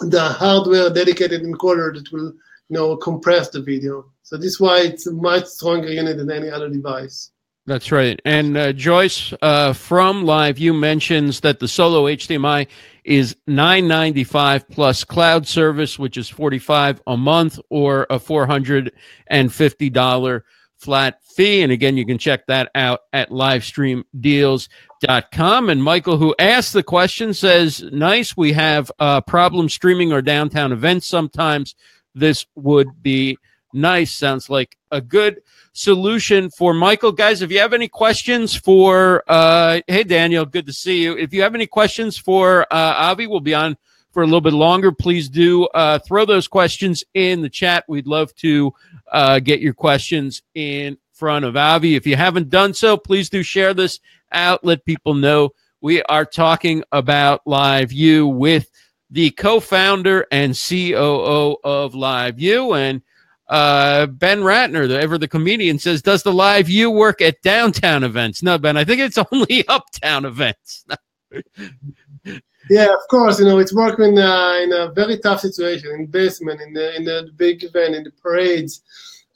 the 0.00 0.20
hardware 0.20 0.90
dedicated 0.90 1.42
encoder 1.42 1.94
that 1.94 2.12
will 2.12 2.32
you 2.68 2.76
know, 2.76 2.96
compress 2.96 3.50
the 3.50 3.62
video. 3.62 4.06
So 4.22 4.36
this 4.36 4.46
is 4.46 4.60
why 4.60 4.80
it's 4.80 5.06
a 5.06 5.12
much 5.12 5.46
stronger 5.46 5.88
unit 5.88 6.18
than 6.18 6.30
any 6.30 6.50
other 6.50 6.68
device. 6.68 7.30
That's 7.66 7.90
right. 7.92 8.20
And 8.24 8.56
uh, 8.56 8.72
Joyce 8.72 9.34
uh, 9.42 9.74
from 9.74 10.24
LiveU 10.24 10.78
mentions 10.78 11.40
that 11.40 11.60
the 11.60 11.68
Solo 11.68 12.04
HDMI 12.04 12.66
is 13.04 13.36
995 13.46 14.68
plus 14.70 15.04
cloud 15.04 15.46
service, 15.46 15.98
which 15.98 16.16
is 16.16 16.30
45 16.30 17.02
a 17.06 17.16
month 17.16 17.58
or 17.68 18.06
a 18.08 18.18
$450 18.18 20.42
flat 20.78 21.22
fee. 21.24 21.62
And 21.62 21.70
again, 21.70 21.96
you 21.96 22.04
can 22.06 22.18
check 22.18 22.46
that 22.46 22.70
out 22.74 23.02
at 23.12 23.30
livestreamdeals.com. 23.30 25.70
And 25.70 25.82
Michael, 25.82 26.16
who 26.16 26.34
asked 26.38 26.72
the 26.72 26.82
question, 26.82 27.34
says, 27.34 27.82
"Nice. 27.92 28.36
We 28.36 28.52
have 28.52 28.90
uh, 28.98 29.20
problem 29.20 29.68
streaming 29.68 30.12
our 30.12 30.22
downtown 30.22 30.72
events 30.72 31.06
sometimes." 31.06 31.76
this 32.18 32.46
would 32.54 33.02
be 33.02 33.38
nice. 33.72 34.12
Sounds 34.12 34.50
like 34.50 34.76
a 34.90 35.00
good 35.00 35.40
solution 35.72 36.50
for 36.50 36.74
Michael. 36.74 37.12
Guys, 37.12 37.42
if 37.42 37.50
you 37.50 37.60
have 37.60 37.72
any 37.72 37.88
questions 37.88 38.54
for, 38.54 39.22
uh, 39.28 39.80
hey, 39.86 40.04
Daniel, 40.04 40.44
good 40.44 40.66
to 40.66 40.72
see 40.72 41.02
you. 41.02 41.16
If 41.16 41.32
you 41.32 41.42
have 41.42 41.54
any 41.54 41.66
questions 41.66 42.18
for 42.18 42.62
uh, 42.72 42.94
Avi, 42.96 43.26
we'll 43.26 43.40
be 43.40 43.54
on 43.54 43.76
for 44.18 44.22
a 44.22 44.26
little 44.26 44.40
bit 44.40 44.52
longer. 44.52 44.90
Please 44.90 45.28
do 45.28 45.66
uh, 45.66 46.00
throw 46.00 46.24
those 46.24 46.48
questions 46.48 47.04
in 47.14 47.40
the 47.40 47.48
chat. 47.48 47.84
We'd 47.86 48.08
love 48.08 48.34
to 48.38 48.74
uh, 49.12 49.38
get 49.38 49.60
your 49.60 49.74
questions 49.74 50.42
in 50.56 50.98
front 51.12 51.44
of 51.44 51.56
Avi. 51.56 51.94
If 51.94 52.04
you 52.04 52.16
haven't 52.16 52.48
done 52.48 52.74
so, 52.74 52.96
please 52.96 53.30
do 53.30 53.44
share 53.44 53.74
this 53.74 54.00
out. 54.32 54.64
Let 54.64 54.84
people 54.84 55.14
know 55.14 55.50
we 55.80 56.02
are 56.02 56.24
talking 56.24 56.82
about 56.90 57.44
LiveU 57.44 58.34
with 58.34 58.68
the 59.08 59.30
co-founder 59.30 60.26
and 60.32 60.52
COO 60.52 61.56
of 61.62 61.94
Live 61.94 62.38
LiveU, 62.38 62.76
and 62.76 63.02
uh, 63.48 64.06
Ben 64.06 64.40
Ratner, 64.40 64.88
the, 64.88 65.00
ever 65.00 65.16
the 65.16 65.28
comedian, 65.28 65.78
says, 65.78 66.02
"Does 66.02 66.24
the 66.24 66.32
Live 66.32 66.66
LiveU 66.66 66.92
work 66.92 67.20
at 67.20 67.40
downtown 67.42 68.02
events?" 68.02 68.42
No, 68.42 68.58
Ben, 68.58 68.76
I 68.76 68.82
think 68.82 69.00
it's 69.00 69.18
only 69.32 69.64
uptown 69.68 70.24
events. 70.24 70.84
yeah, 72.70 72.92
of 72.94 73.00
course. 73.10 73.38
You 73.38 73.46
know, 73.46 73.58
it's 73.58 73.74
working 73.74 74.18
uh, 74.18 74.60
in 74.62 74.72
a 74.72 74.90
very 74.92 75.18
tough 75.18 75.40
situation 75.40 75.90
in 75.90 76.06
basement, 76.06 76.60
in 76.60 76.72
the 76.72 76.96
in 76.96 77.04
the 77.04 77.30
big 77.36 77.64
event, 77.64 77.94
in 77.94 78.04
the 78.04 78.12
parades. 78.12 78.82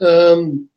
Um, 0.01 0.69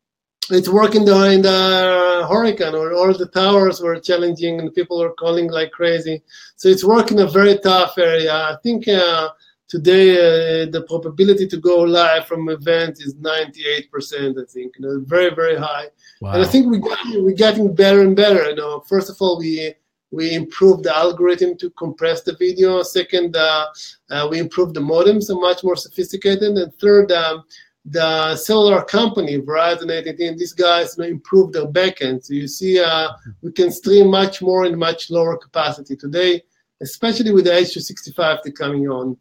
it's 0.52 0.70
working 0.70 1.06
during 1.06 1.42
the 1.42 2.28
hurricane 2.30 2.76
or 2.76 2.94
all 2.94 3.12
the 3.14 3.28
towers 3.28 3.82
were 3.82 4.00
challenging 4.00 4.60
and 4.60 4.74
people 4.74 5.00
were 5.00 5.14
calling 5.14 5.50
like 5.50 5.72
crazy. 5.72 6.22
So 6.56 6.70
it's 6.70 6.84
working 6.84 7.20
a 7.22 7.28
very 7.28 7.58
tough 7.58 7.98
area. 7.98 8.32
I 8.32 8.56
think 8.62 8.88
uh, 8.88 9.30
today 9.68 10.14
uh, 10.14 10.70
the 10.70 10.84
probability 10.88 11.48
to 11.48 11.58
go 11.58 11.78
live 11.80 12.28
from 12.28 12.50
event 12.50 13.00
is 13.00 13.16
98%, 13.16 14.42
I 14.42 14.46
think, 14.52 14.76
you 14.78 14.86
know, 14.86 15.04
very, 15.06 15.34
very 15.34 15.58
high. 15.58 15.88
Wow. 16.22 16.34
And 16.34 16.44
I 16.44 16.46
think 16.46 16.68
we 16.68 16.80
got, 16.80 17.00
we're 17.16 17.36
getting 17.36 17.74
better 17.74 18.02
and 18.02 18.16
better. 18.16 18.50
You 18.50 18.56
know, 18.56 18.82
first 18.82 19.10
of 19.10 19.18
all, 19.20 19.40
we 19.40 19.74
we 20.12 20.34
improved 20.34 20.84
the 20.84 20.96
algorithm 20.96 21.58
to 21.58 21.70
compress 21.72 22.22
the 22.22 22.36
video. 22.38 22.84
Second, 22.84 23.36
uh, 23.36 23.68
uh, 24.10 24.28
we 24.30 24.40
improved 24.40 24.74
the 24.74 24.80
modems, 24.80 25.24
so 25.24 25.40
much 25.40 25.64
more 25.64 25.76
sophisticated. 25.76 26.58
And 26.58 26.74
third, 26.76 27.12
um, 27.12 27.44
the 27.86 28.36
cellular 28.36 28.84
company, 28.84 29.38
Verizon, 29.40 29.92
AT&T, 29.92 30.36
these 30.36 30.54
guys 30.54 30.96
you 30.98 31.04
know, 31.04 31.10
improve 31.10 31.54
their 31.54 31.68
backend. 31.68 32.24
So 32.24 32.34
you 32.34 32.48
see, 32.48 32.80
uh, 32.80 33.10
we 33.42 33.52
can 33.52 33.72
stream 33.72 34.10
much 34.10 34.42
more 34.42 34.66
in 34.66 34.78
much 34.78 35.12
lower 35.12 35.38
capacity 35.38 35.96
today, 35.96 36.42
especially 36.82 37.32
with 37.32 37.46
the 37.46 37.52
H265 37.52 38.56
coming 38.56 38.88
on. 38.90 39.18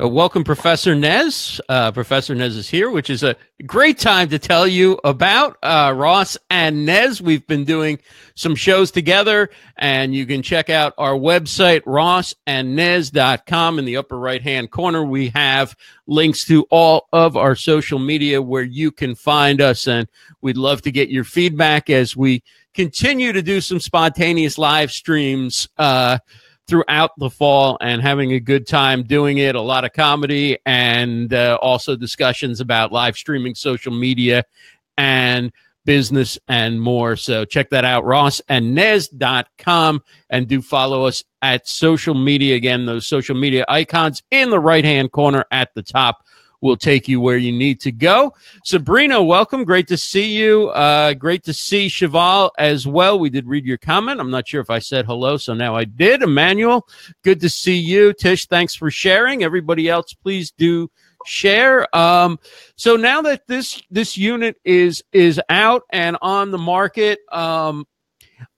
Uh, 0.00 0.08
welcome, 0.08 0.44
Professor 0.44 0.94
Nez. 0.94 1.60
Uh, 1.68 1.92
Professor 1.92 2.34
Nez 2.34 2.56
is 2.56 2.70
here, 2.70 2.90
which 2.90 3.10
is 3.10 3.22
a 3.22 3.36
great 3.66 3.98
time 3.98 4.30
to 4.30 4.38
tell 4.38 4.66
you 4.66 4.98
about 5.04 5.58
uh, 5.62 5.92
Ross 5.94 6.38
and 6.48 6.86
Nez. 6.86 7.20
We've 7.20 7.46
been 7.46 7.64
doing 7.64 7.98
some 8.34 8.54
shows 8.54 8.90
together, 8.90 9.50
and 9.76 10.14
you 10.14 10.24
can 10.24 10.40
check 10.40 10.70
out 10.70 10.94
our 10.96 11.12
website, 11.12 11.82
rossandnez.com. 11.82 13.78
In 13.78 13.84
the 13.84 13.98
upper 13.98 14.18
right 14.18 14.40
hand 14.40 14.70
corner, 14.70 15.04
we 15.04 15.28
have 15.30 15.76
links 16.06 16.46
to 16.46 16.62
all 16.70 17.08
of 17.12 17.36
our 17.36 17.54
social 17.54 17.98
media 17.98 18.40
where 18.40 18.62
you 18.62 18.90
can 18.90 19.14
find 19.14 19.60
us, 19.60 19.86
and 19.86 20.08
we'd 20.40 20.56
love 20.56 20.80
to 20.82 20.92
get 20.92 21.10
your 21.10 21.24
feedback 21.24 21.90
as 21.90 22.16
we 22.16 22.42
continue 22.72 23.32
to 23.32 23.42
do 23.42 23.60
some 23.60 23.80
spontaneous 23.80 24.56
live 24.56 24.92
streams. 24.92 25.68
Uh, 25.76 26.18
throughout 26.70 27.10
the 27.18 27.28
fall 27.28 27.76
and 27.80 28.00
having 28.00 28.32
a 28.32 28.40
good 28.40 28.64
time 28.64 29.02
doing 29.02 29.38
it. 29.38 29.56
A 29.56 29.60
lot 29.60 29.84
of 29.84 29.92
comedy 29.92 30.56
and 30.64 31.34
uh, 31.34 31.58
also 31.60 31.96
discussions 31.96 32.60
about 32.60 32.92
live 32.92 33.16
streaming, 33.16 33.56
social 33.56 33.92
media, 33.92 34.44
and 34.96 35.52
business 35.84 36.38
and 36.46 36.80
more. 36.80 37.16
So 37.16 37.44
check 37.44 37.70
that 37.70 37.84
out, 37.84 38.04
Ross 38.04 38.40
and 38.48 38.76
rossandnez.com, 38.78 40.02
and 40.30 40.46
do 40.46 40.62
follow 40.62 41.06
us 41.06 41.24
at 41.42 41.66
social 41.66 42.14
media. 42.14 42.54
Again, 42.54 42.86
those 42.86 43.06
social 43.06 43.34
media 43.34 43.64
icons 43.68 44.22
in 44.30 44.50
the 44.50 44.60
right 44.60 44.84
hand 44.84 45.10
corner 45.10 45.44
at 45.50 45.74
the 45.74 45.82
top 45.82 46.24
will 46.60 46.76
take 46.76 47.08
you 47.08 47.20
where 47.20 47.36
you 47.36 47.52
need 47.52 47.80
to 47.80 47.92
go. 47.92 48.34
Sabrina, 48.64 49.22
welcome. 49.22 49.64
Great 49.64 49.88
to 49.88 49.96
see 49.96 50.36
you. 50.36 50.68
Uh, 50.70 51.14
great 51.14 51.44
to 51.44 51.52
see 51.52 51.88
Cheval 51.88 52.52
as 52.58 52.86
well. 52.86 53.18
We 53.18 53.30
did 53.30 53.46
read 53.46 53.64
your 53.64 53.78
comment. 53.78 54.20
I'm 54.20 54.30
not 54.30 54.48
sure 54.48 54.60
if 54.60 54.70
I 54.70 54.78
said 54.78 55.06
hello, 55.06 55.36
so 55.36 55.54
now 55.54 55.74
I 55.74 55.84
did. 55.84 56.22
Emmanuel, 56.22 56.86
good 57.22 57.40
to 57.40 57.48
see 57.48 57.76
you. 57.76 58.12
Tish, 58.12 58.46
thanks 58.46 58.74
for 58.74 58.90
sharing. 58.90 59.42
Everybody 59.42 59.88
else, 59.88 60.12
please 60.12 60.50
do 60.50 60.90
share. 61.26 61.94
Um, 61.96 62.38
so 62.76 62.96
now 62.96 63.22
that 63.22 63.46
this 63.46 63.82
this 63.90 64.16
unit 64.16 64.56
is 64.64 65.02
is 65.12 65.40
out 65.48 65.82
and 65.90 66.16
on 66.22 66.50
the 66.50 66.58
market, 66.58 67.18
um, 67.32 67.86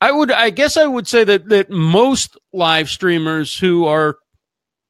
I 0.00 0.12
would, 0.12 0.30
I 0.30 0.50
guess, 0.50 0.76
I 0.76 0.86
would 0.86 1.09
say 1.09 1.24
that 1.24 1.48
that 1.48 1.70
most 1.70 2.38
live 2.53 2.88
streamers 2.88 3.59
who 3.59 3.86
are, 3.86 4.16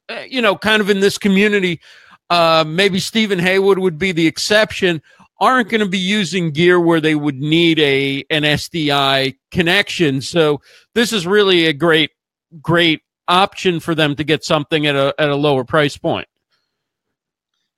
uh, 0.08 0.22
you 0.28 0.42
know, 0.42 0.56
kind 0.56 0.80
of 0.80 0.90
in 0.90 1.00
this 1.00 1.18
community, 1.18 1.80
uh, 2.33 2.64
maybe 2.66 2.99
Stephen 2.99 3.39
Haywood 3.39 3.78
would 3.78 3.99
be 3.99 4.11
the 4.11 4.26
exception, 4.26 5.03
aren't 5.39 5.68
going 5.68 5.83
to 5.83 5.89
be 5.89 5.99
using 5.99 6.51
gear 6.51 6.80
where 6.80 6.99
they 6.99 7.14
would 7.14 7.39
need 7.39 7.78
a 7.78 8.24
an 8.30 8.43
SDI 8.43 9.37
connection. 9.51 10.22
So 10.22 10.62
this 10.95 11.12
is 11.12 11.26
really 11.26 11.66
a 11.66 11.74
great, 11.74 12.11
great 12.62 13.03
option 13.28 13.80
for 13.80 13.95
them 13.95 14.16
to 14.16 14.24
get 14.24 14.45
something 14.45 14.87
at 14.87 14.97
a 14.97 15.14
at 15.18 15.28
a 15.28 15.37
lower 15.37 15.62
price 15.62 15.99
point. 15.99 16.26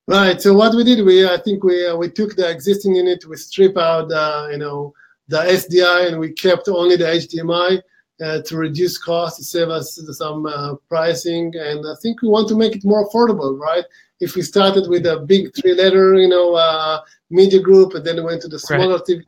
Right. 0.07 0.41
So 0.41 0.55
what 0.55 0.77
we 0.77 0.85
did, 0.85 1.05
we 1.05 1.29
I 1.29 1.39
think 1.39 1.65
we 1.65 1.85
uh, 1.85 1.97
we 1.97 2.09
took 2.09 2.37
the 2.37 2.49
existing 2.49 2.95
unit, 2.95 3.27
we 3.27 3.37
strip 3.37 3.77
out, 3.77 4.13
uh, 4.13 4.47
you 4.53 4.59
know, 4.59 4.95
the 5.27 5.39
SDI, 5.39 6.07
and 6.07 6.21
we 6.21 6.31
kept 6.31 6.69
only 6.69 6.95
the 6.95 7.07
HDMI 7.07 7.83
uh, 8.23 8.43
to 8.43 8.57
reduce 8.57 8.99
costs, 8.99 9.39
to 9.39 9.45
save 9.45 9.71
us 9.71 10.01
some 10.13 10.47
uh, 10.47 10.77
pricing, 10.89 11.53
and 11.57 11.85
I 11.85 11.95
think 12.01 12.23
we 12.23 12.29
want 12.29 12.47
to 12.51 12.55
make 12.55 12.77
it 12.77 12.85
more 12.85 13.09
affordable, 13.09 13.59
right? 13.59 13.85
If 14.25 14.35
we 14.37 14.43
started 14.43 14.85
with 14.89 15.05
a 15.07 15.21
big 15.21 15.55
three-letter, 15.57 16.15
you 16.15 16.29
know, 16.29 16.55
uh, 16.55 17.01
media 17.31 17.61
group, 17.61 17.95
and 17.95 18.05
then 18.05 18.25
went 18.25 18.43
to 18.43 18.49
the 18.49 18.59
smaller 18.59 18.97
right. 18.97 19.07
TV 19.09 19.23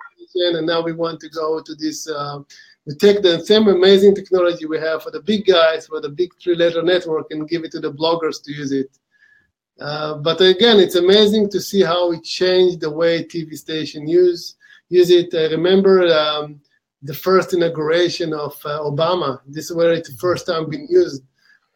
and 0.58 0.66
now 0.66 0.82
we 0.82 0.92
want 0.92 1.18
to 1.20 1.30
go 1.30 1.62
to 1.62 1.74
this. 1.74 2.08
Uh, 2.08 2.40
we 2.86 2.94
take 2.94 3.22
the 3.22 3.40
same 3.44 3.68
amazing 3.68 4.14
technology 4.14 4.66
we 4.66 4.78
have 4.78 5.02
for 5.02 5.10
the 5.10 5.20
big 5.20 5.46
guys, 5.46 5.86
for 5.86 6.00
the 6.00 6.10
big 6.10 6.30
three-letter 6.40 6.82
network, 6.82 7.26
and 7.30 7.48
give 7.48 7.64
it 7.64 7.72
to 7.72 7.80
the 7.80 7.92
bloggers 7.92 8.42
to 8.44 8.52
use 8.52 8.72
it. 8.72 8.90
Uh, 9.80 10.14
but 10.18 10.40
again, 10.40 10.78
it's 10.78 10.94
amazing 10.94 11.48
to 11.50 11.60
see 11.60 11.82
how 11.82 12.12
it 12.12 12.22
changed 12.22 12.80
the 12.80 12.90
way 12.90 13.24
TV 13.24 13.54
station 13.56 14.06
use 14.06 14.56
use 14.88 15.10
it. 15.10 15.34
I 15.34 15.52
remember 15.52 16.06
um, 16.06 16.60
the 17.02 17.14
first 17.14 17.52
inauguration 17.54 18.32
of 18.32 18.54
uh, 18.64 18.80
Obama. 18.80 19.40
This 19.46 19.70
is 19.70 19.76
where 19.76 19.92
it 19.92 20.08
first 20.18 20.46
time 20.46 20.70
been 20.70 20.86
used, 20.88 21.22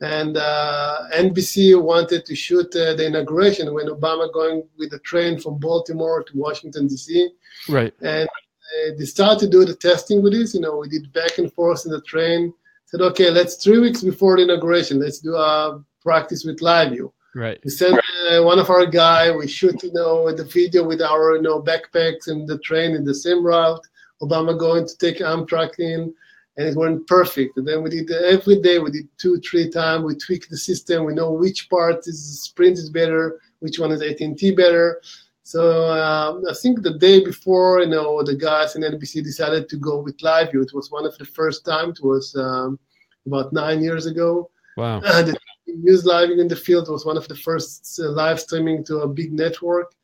and 0.00 0.36
uh, 0.36 1.02
NBC 1.14 1.80
wanted 1.80 2.24
to 2.26 2.34
shoot 2.34 2.74
uh, 2.74 2.94
the 2.94 3.06
inauguration 3.06 3.72
when 3.74 3.88
Obama 3.88 4.32
going 4.32 4.62
with 4.78 4.90
the 4.90 4.98
train 5.00 5.38
from 5.38 5.58
Baltimore 5.58 6.22
to 6.24 6.32
Washington 6.36 6.86
D.C. 6.86 7.30
Right, 7.68 7.94
and 8.00 8.28
uh, 8.28 8.90
they 8.98 9.04
started 9.04 9.40
to 9.40 9.50
do 9.50 9.64
the 9.64 9.74
testing 9.74 10.22
with 10.22 10.32
this. 10.32 10.54
You 10.54 10.60
know, 10.60 10.78
we 10.78 10.88
did 10.88 11.12
back 11.12 11.38
and 11.38 11.52
forth 11.52 11.84
in 11.86 11.92
the 11.92 12.00
train. 12.02 12.52
Said, 12.86 13.02
okay, 13.02 13.30
let's 13.30 13.62
three 13.62 13.78
weeks 13.78 14.02
before 14.02 14.36
the 14.36 14.42
inauguration, 14.42 14.98
let's 14.98 15.20
do 15.20 15.36
a 15.36 15.80
practice 16.02 16.44
with 16.44 16.58
LiveU 16.58 17.12
Right. 17.34 17.60
We 17.64 17.70
send 17.70 17.96
uh, 17.96 18.42
one 18.42 18.58
of 18.58 18.70
our 18.70 18.86
guy. 18.86 19.30
We 19.34 19.46
shoot, 19.46 19.82
you 19.82 19.92
know, 19.92 20.32
the 20.34 20.44
video 20.44 20.82
with 20.82 21.00
our, 21.00 21.36
you 21.36 21.42
know, 21.42 21.62
backpacks 21.62 22.26
and 22.26 22.48
the 22.48 22.58
train 22.58 22.94
in 22.94 23.04
the 23.04 23.14
same 23.14 23.44
route. 23.44 23.86
Obama 24.20 24.58
going 24.58 24.86
to 24.86 24.98
take 24.98 25.18
Amtrak 25.18 25.78
in, 25.78 26.12
and 26.60 26.68
it 26.68 26.76
went 26.76 27.06
perfect. 27.06 27.56
And 27.56 27.66
then 27.66 27.82
we 27.82 27.88
did 27.88 28.10
every 28.10 28.60
day. 28.60 28.78
We 28.78 28.90
did 28.90 29.08
two, 29.16 29.40
three 29.40 29.70
times. 29.70 30.04
We 30.04 30.14
tweaked 30.14 30.50
the 30.50 30.58
system. 30.58 31.06
We 31.06 31.14
know 31.14 31.32
which 31.32 31.70
part 31.70 32.06
is 32.06 32.42
Sprint 32.42 32.76
is 32.76 32.90
better, 32.90 33.40
which 33.60 33.78
one 33.78 33.92
is 33.92 34.02
AT&T 34.02 34.50
better. 34.52 35.00
So 35.42 35.86
uh, 35.86 36.38
I 36.50 36.54
think 36.62 36.82
the 36.82 36.98
day 36.98 37.24
before, 37.24 37.80
you 37.80 37.88
know, 37.88 38.22
the 38.22 38.36
guys 38.36 38.76
in 38.76 38.82
NBC 38.82 39.24
decided 39.24 39.70
to 39.70 39.76
go 39.78 40.00
with 40.00 40.18
LiveU. 40.18 40.62
It 40.62 40.74
was 40.74 40.90
one 40.90 41.06
of 41.06 41.16
the 41.16 41.24
first 41.24 41.64
times. 41.64 41.98
It 41.98 42.04
was 42.04 42.36
um, 42.36 42.78
about 43.26 43.54
nine 43.54 43.82
years 43.82 44.04
ago. 44.04 44.50
Wow. 44.76 45.00
Uh, 45.00 45.32
News 45.66 46.04
Live 46.04 46.30
in 46.30 46.46
the 46.46 46.56
Field 46.56 46.90
was 46.90 47.06
one 47.06 47.16
of 47.16 47.26
the 47.26 47.36
first 47.36 47.98
uh, 48.00 48.10
live 48.10 48.38
streaming 48.38 48.84
to 48.84 48.98
a 48.98 49.08
big 49.08 49.32
network, 49.32 49.94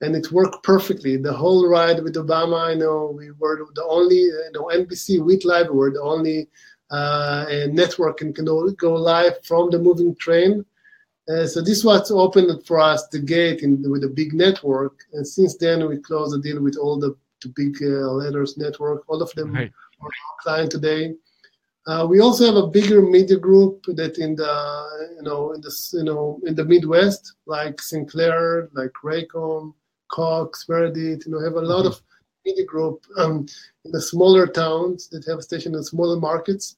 and 0.00 0.14
it 0.16 0.32
worked 0.32 0.62
perfectly. 0.62 1.16
The 1.16 1.32
whole 1.32 1.68
ride 1.68 2.02
with 2.02 2.14
Obama, 2.16 2.68
I 2.70 2.74
know 2.74 3.14
we 3.16 3.30
were 3.32 3.66
the 3.74 3.84
only, 3.84 4.16
you 4.16 4.50
know, 4.52 4.70
NBC 4.72 5.24
with 5.24 5.44
Live 5.44 5.68
were 5.68 5.90
the 5.90 6.02
only 6.02 6.48
uh, 6.90 7.46
network 7.70 8.20
and 8.20 8.34
can 8.34 8.44
go 8.44 8.94
live 8.94 9.44
from 9.44 9.70
the 9.70 9.78
moving 9.78 10.14
train. 10.16 10.64
Uh, 11.28 11.46
so 11.46 11.62
this 11.62 11.82
was 11.82 12.10
opened 12.10 12.66
for 12.66 12.78
us 12.80 13.06
the 13.08 13.18
gate 13.18 13.62
in, 13.62 13.82
with 13.90 14.04
a 14.04 14.08
big 14.08 14.34
network, 14.34 14.98
and 15.14 15.26
since 15.26 15.56
then 15.56 15.88
we 15.88 15.96
closed 15.96 16.34
the 16.34 16.42
deal 16.42 16.62
with 16.62 16.76
all 16.76 16.98
the, 16.98 17.16
the 17.42 17.48
big 17.56 17.76
uh, 17.82 18.12
letters 18.12 18.58
network. 18.58 19.04
All 19.08 19.22
of 19.22 19.32
them 19.32 19.54
right. 19.54 19.72
are 20.02 20.10
client 20.42 20.70
today. 20.70 21.14
Uh, 21.86 22.06
we 22.08 22.20
also 22.20 22.44
have 22.46 22.56
a 22.56 22.66
bigger 22.66 23.00
media 23.02 23.38
group 23.38 23.84
that 23.88 24.18
in 24.18 24.34
the 24.36 25.14
you 25.16 25.22
know 25.22 25.52
in 25.52 25.60
the 25.62 25.74
you 25.94 26.04
know 26.04 26.40
in 26.46 26.54
the 26.54 26.64
Midwest, 26.64 27.34
like 27.46 27.80
Sinclair, 27.80 28.68
like 28.72 28.92
Raycom, 29.02 29.72
Cox, 30.08 30.68
Meredith. 30.68 31.26
You 31.26 31.32
know, 31.32 31.40
have 31.40 31.54
a 31.54 31.60
lot 31.60 31.84
mm-hmm. 31.84 31.88
of 31.88 32.02
media 32.44 32.64
group 32.64 33.04
um, 33.18 33.46
in 33.84 33.92
the 33.92 34.00
smaller 34.00 34.46
towns 34.46 35.08
that 35.08 35.24
have 35.26 35.42
stations 35.42 35.76
in 35.76 35.82
smaller 35.82 36.18
markets. 36.18 36.76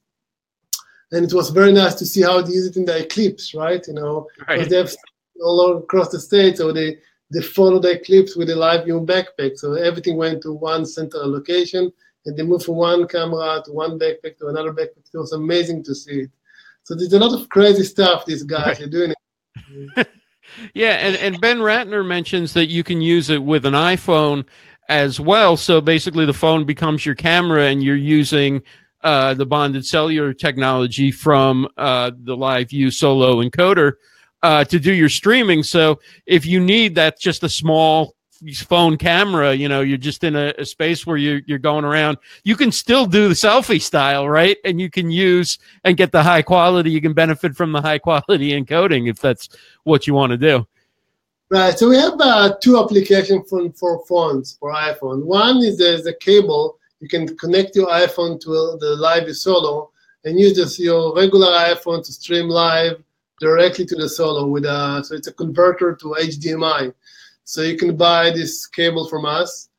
And 1.11 1.25
it 1.25 1.33
was 1.33 1.49
very 1.49 1.71
nice 1.71 1.95
to 1.95 2.05
see 2.05 2.21
how 2.21 2.41
they 2.41 2.51
use 2.51 2.67
it 2.67 2.77
in 2.77 2.85
the 2.85 3.03
Eclipse, 3.03 3.53
right? 3.53 3.85
You 3.87 3.93
know, 3.93 4.27
right. 4.47 4.67
they 4.67 4.77
have 4.77 4.93
all 5.41 5.77
across 5.77 6.09
the 6.09 6.19
state, 6.19 6.57
so 6.57 6.71
they 6.71 6.97
they 7.31 7.41
follow 7.41 7.79
the 7.79 7.91
Eclipse 7.91 8.35
with 8.35 8.49
a 8.49 8.53
LiveU 8.53 9.05
backpack. 9.05 9.57
So 9.57 9.73
everything 9.73 10.17
went 10.17 10.41
to 10.43 10.53
one 10.53 10.85
central 10.85 11.29
location 11.29 11.91
and 12.25 12.37
they 12.37 12.43
move 12.43 12.63
from 12.63 12.75
one 12.75 13.07
camera 13.07 13.61
to 13.65 13.71
one 13.71 13.99
backpack 13.99 14.37
to 14.37 14.47
another 14.47 14.73
backpack. 14.73 15.13
It 15.13 15.17
was 15.17 15.33
amazing 15.33 15.83
to 15.83 15.95
see 15.95 16.21
it. 16.21 16.31
So 16.83 16.95
there's 16.95 17.13
a 17.13 17.19
lot 17.19 17.37
of 17.37 17.49
crazy 17.49 17.83
stuff 17.83 18.25
these 18.25 18.43
guys 18.43 18.79
are 18.79 18.87
doing. 18.87 19.13
yeah, 20.73 20.93
and, 20.93 21.15
and 21.17 21.41
Ben 21.41 21.59
Ratner 21.59 22.05
mentions 22.05 22.53
that 22.53 22.67
you 22.67 22.83
can 22.83 23.01
use 23.01 23.29
it 23.29 23.43
with 23.43 23.65
an 23.65 23.73
iPhone 23.73 24.45
as 24.89 25.19
well. 25.19 25.57
So 25.57 25.81
basically, 25.81 26.25
the 26.25 26.33
phone 26.33 26.65
becomes 26.65 27.05
your 27.05 27.15
camera, 27.15 27.65
and 27.65 27.83
you're 27.83 27.95
using 27.95 28.61
uh, 29.03 29.33
the 29.33 29.45
bonded 29.45 29.85
cellular 29.85 30.33
technology 30.33 31.11
from 31.11 31.67
uh, 31.77 32.11
the 32.23 32.35
LiveU 32.35 32.91
Solo 32.91 33.41
encoder 33.41 33.93
uh, 34.43 34.63
to 34.65 34.79
do 34.79 34.93
your 34.93 35.09
streaming. 35.09 35.63
So 35.63 35.99
if 36.25 36.45
you 36.45 36.59
need 36.59 36.95
that, 36.95 37.19
just 37.19 37.43
a 37.43 37.49
small 37.49 38.16
phone 38.55 38.97
camera, 38.97 39.53
you 39.53 39.67
know, 39.67 39.81
you're 39.81 39.97
just 39.97 40.23
in 40.23 40.35
a, 40.35 40.53
a, 40.57 40.65
space 40.65 41.05
where 41.05 41.17
you're, 41.17 41.41
you're 41.45 41.59
going 41.59 41.85
around. 41.85 42.17
You 42.43 42.55
can 42.55 42.71
still 42.71 43.05
do 43.05 43.27
the 43.27 43.33
selfie 43.33 43.81
style, 43.81 44.29
right? 44.29 44.57
And 44.63 44.79
you 44.79 44.89
can 44.89 45.09
use 45.09 45.59
and 45.83 45.97
get 45.97 46.11
the 46.11 46.23
high 46.23 46.41
quality. 46.41 46.91
You 46.91 47.01
can 47.01 47.13
benefit 47.13 47.55
from 47.55 47.71
the 47.71 47.81
high 47.81 47.97
quality 48.07 48.51
encoding 48.51 49.09
if 49.09 49.19
that's 49.19 49.49
what 49.83 50.07
you 50.07 50.13
want 50.13 50.31
to 50.31 50.37
do. 50.37 50.67
Right. 51.49 51.77
So 51.77 51.87
we 51.87 51.97
have 51.97 52.15
uh, 52.19 52.55
two 52.61 52.77
applications 52.77 53.49
for, 53.49 53.71
for 53.71 54.05
phones 54.05 54.57
for 54.59 54.73
iPhone. 54.73 55.23
One 55.23 55.57
is 55.63 55.77
there's 55.77 56.05
a 56.05 56.13
cable. 56.13 56.77
You 56.99 57.07
can 57.07 57.37
connect 57.37 57.75
your 57.75 57.87
iPhone 57.87 58.39
to 58.41 58.77
the 58.79 58.95
Live 58.99 59.33
Solo 59.35 59.91
and 60.25 60.37
use 60.37 60.57
this, 60.57 60.77
your 60.79 61.15
regular 61.15 61.47
iPhone 61.47 62.05
to 62.05 62.11
stream 62.11 62.49
live 62.49 63.01
directly 63.39 63.85
to 63.85 63.95
the 63.95 64.09
Solo 64.09 64.47
with 64.47 64.65
a, 64.65 65.03
so 65.05 65.15
it's 65.15 65.27
a 65.27 65.33
converter 65.33 65.95
to 65.95 66.15
HDMI. 66.19 66.93
So 67.47 67.61
you 67.61 67.77
can 67.77 67.95
buy 67.95 68.29
this 68.29 68.67
cable 68.67 69.07
from 69.07 69.23
us. 69.23 69.69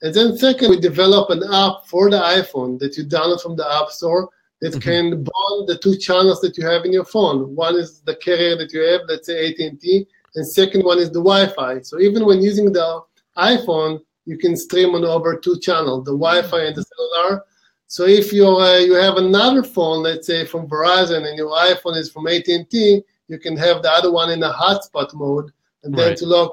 And 0.00 0.14
then 0.14 0.38
second, 0.38 0.70
we 0.70 0.80
develop 0.80 1.28
an 1.28 1.42
app 1.44 1.86
for 1.86 2.10
the 2.10 2.18
iPhone 2.18 2.78
that 2.78 2.96
you 2.96 3.04
download 3.04 3.42
from 3.42 3.54
the 3.54 3.70
App 3.70 3.90
Store 3.90 4.30
that 4.62 4.72
mm-hmm. 4.72 4.80
can 4.80 5.10
bond 5.24 5.68
the 5.68 5.76
two 5.76 5.98
channels 5.98 6.40
that 6.40 6.56
you 6.56 6.66
have 6.66 6.86
in 6.86 6.92
your 6.92 7.04
phone. 7.04 7.54
One 7.54 7.74
is 7.74 8.00
the 8.00 8.16
carrier 8.16 8.56
that 8.56 8.72
you 8.72 8.80
have, 8.80 9.02
let's 9.08 9.26
say 9.26 9.50
AT&T, 9.50 10.06
and 10.36 10.46
second 10.48 10.84
one 10.84 10.98
is 10.98 11.10
the 11.10 11.22
Wi-Fi. 11.22 11.82
So 11.82 12.00
even 12.00 12.24
when 12.24 12.40
using 12.40 12.72
the 12.72 13.02
iPhone, 13.36 14.00
you 14.24 14.38
can 14.38 14.56
stream 14.56 14.94
on 14.94 15.04
over 15.04 15.36
two 15.36 15.58
channels, 15.60 16.06
the 16.06 16.16
Wi-Fi 16.16 16.64
and 16.64 16.76
the 16.76 16.82
cellular. 16.82 17.44
So 17.88 18.06
if 18.06 18.32
you 18.32 18.46
uh, 18.46 18.78
you 18.78 18.94
have 18.94 19.18
another 19.18 19.62
phone, 19.62 20.02
let's 20.02 20.26
say 20.26 20.46
from 20.46 20.66
Verizon, 20.66 21.28
and 21.28 21.36
your 21.36 21.50
iPhone 21.50 21.98
is 21.98 22.10
from 22.10 22.26
AT&T, 22.26 23.02
you 23.28 23.38
can 23.38 23.54
have 23.58 23.82
the 23.82 23.90
other 23.90 24.10
one 24.10 24.30
in 24.30 24.42
a 24.42 24.50
hotspot 24.50 25.12
mode, 25.12 25.50
and 25.84 25.94
then 25.94 26.08
right. 26.08 26.16
to 26.16 26.24
log 26.24 26.50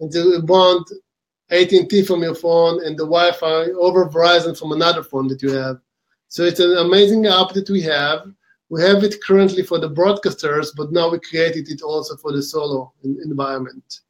and 0.00 0.10
to 0.12 0.40
bond 0.42 0.86
AT&T 1.50 2.02
from 2.04 2.22
your 2.22 2.34
phone 2.34 2.84
and 2.84 2.98
the 2.98 3.04
Wi-Fi 3.04 3.72
over 3.72 4.08
Verizon 4.08 4.58
from 4.58 4.72
another 4.72 5.02
phone 5.02 5.28
that 5.28 5.42
you 5.42 5.50
have. 5.52 5.78
So 6.28 6.42
it's 6.42 6.60
an 6.60 6.76
amazing 6.76 7.26
app 7.26 7.52
that 7.54 7.70
we 7.70 7.80
have. 7.82 8.30
We 8.68 8.82
have 8.82 9.02
it 9.02 9.22
currently 9.22 9.62
for 9.62 9.78
the 9.78 9.88
broadcasters, 9.88 10.68
but 10.76 10.92
now 10.92 11.10
we 11.10 11.18
created 11.20 11.70
it 11.70 11.80
also 11.80 12.16
for 12.16 12.32
the 12.32 12.42
solo 12.42 12.92
environment. 13.02 14.00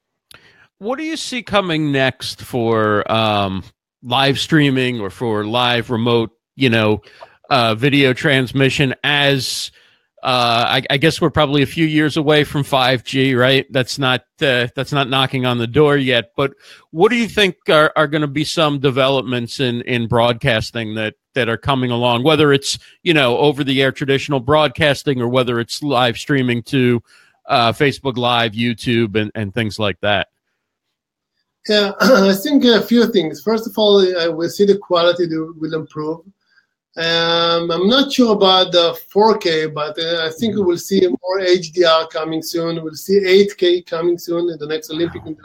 What 0.79 0.99
do 0.99 1.05
you 1.05 1.17
see 1.17 1.43
coming 1.43 1.93
next 1.93 2.43
for 2.43 3.11
um, 3.11 3.63
live 4.03 4.39
streaming 4.39 5.01
or 5.01 5.11
for 5.11 5.45
live 5.45 5.91
remote, 5.91 6.31
you 6.57 6.71
know, 6.71 7.03
uh, 7.51 7.75
video 7.77 8.13
transmission 8.13 8.95
as– 9.05 9.71
uh, 10.23 10.65
I, 10.69 10.83
I, 10.91 10.97
guess 10.97 11.21
we're 11.21 11.31
probably 11.31 11.63
a 11.63 11.67
few 11.67 11.87
years 11.87 12.17
away 12.17 12.43
from 12.43 12.65
5G, 12.65 13.39
right? 13.39 13.67
That's 13.71 14.01
not 14.01 14.23
uh, 14.41 14.67
that's 14.75 14.91
not 14.91 15.09
knocking 15.09 15.47
on 15.47 15.59
the 15.59 15.67
door 15.69 15.97
yet. 15.97 16.33
But 16.37 16.55
what 16.91 17.11
do 17.11 17.17
you 17.17 17.29
think 17.29 17.57
are, 17.69 17.93
are 17.95 18.09
going 18.09 18.23
to 18.23 18.27
be 18.27 18.43
some 18.43 18.81
developments 18.81 19.61
in 19.61 19.83
in 19.83 20.09
broadcasting 20.09 20.97
that 20.97 21.15
that 21.35 21.49
are 21.49 21.57
coming 21.57 21.93
along? 21.93 22.25
Whether 22.25 22.53
it's 22.53 22.81
you 23.05 23.15
know 23.15 23.39
over 23.39 23.63
the 23.63 23.81
air 23.81 23.93
traditional 23.93 24.41
broadcasting 24.41 25.21
or 25.21 25.29
whether 25.29 25.61
it's 25.61 25.85
live 25.85 26.19
streaming 26.19 26.65
to 26.65 27.01
uh, 27.47 27.73
Facebook 27.73 28.17
Live, 28.17 28.53
YouTube, 28.53 29.15
and 29.15 29.31
and 29.37 29.55
things 29.55 29.79
like 29.79 30.01
that. 30.01 30.29
Yeah, 31.69 31.93
I 32.01 32.35
think 32.35 32.65
a 32.65 32.83
few 32.83 33.07
things. 33.13 33.41
First 33.41 33.69
of 33.69 33.75
all, 33.77 33.99
we 34.35 34.49
see 34.49 34.65
the 34.67 34.79
quality 34.79 35.29
will 35.29 35.75
improve 35.75 36.23
Um, 36.99 37.71
I'm 37.71 37.87
not 37.87 38.13
sure 38.13 38.35
about 38.35 38.73
the 38.73 38.99
4K, 39.15 39.73
but 39.73 39.97
uh, 40.01 40.27
I 40.27 40.33
think 40.37 40.57
we 40.57 40.63
will 40.63 40.77
see 40.77 41.07
more 41.07 41.39
HDR 41.39 42.11
coming 42.11 42.43
soon. 42.43 42.83
We'll 42.83 42.95
see 42.95 43.21
8K 43.21 43.87
coming 43.87 44.19
soon 44.19 44.51
in 44.51 44.59
the 44.59 44.67
next 44.67 44.91
Olympic 44.91 45.25
in 45.25 45.37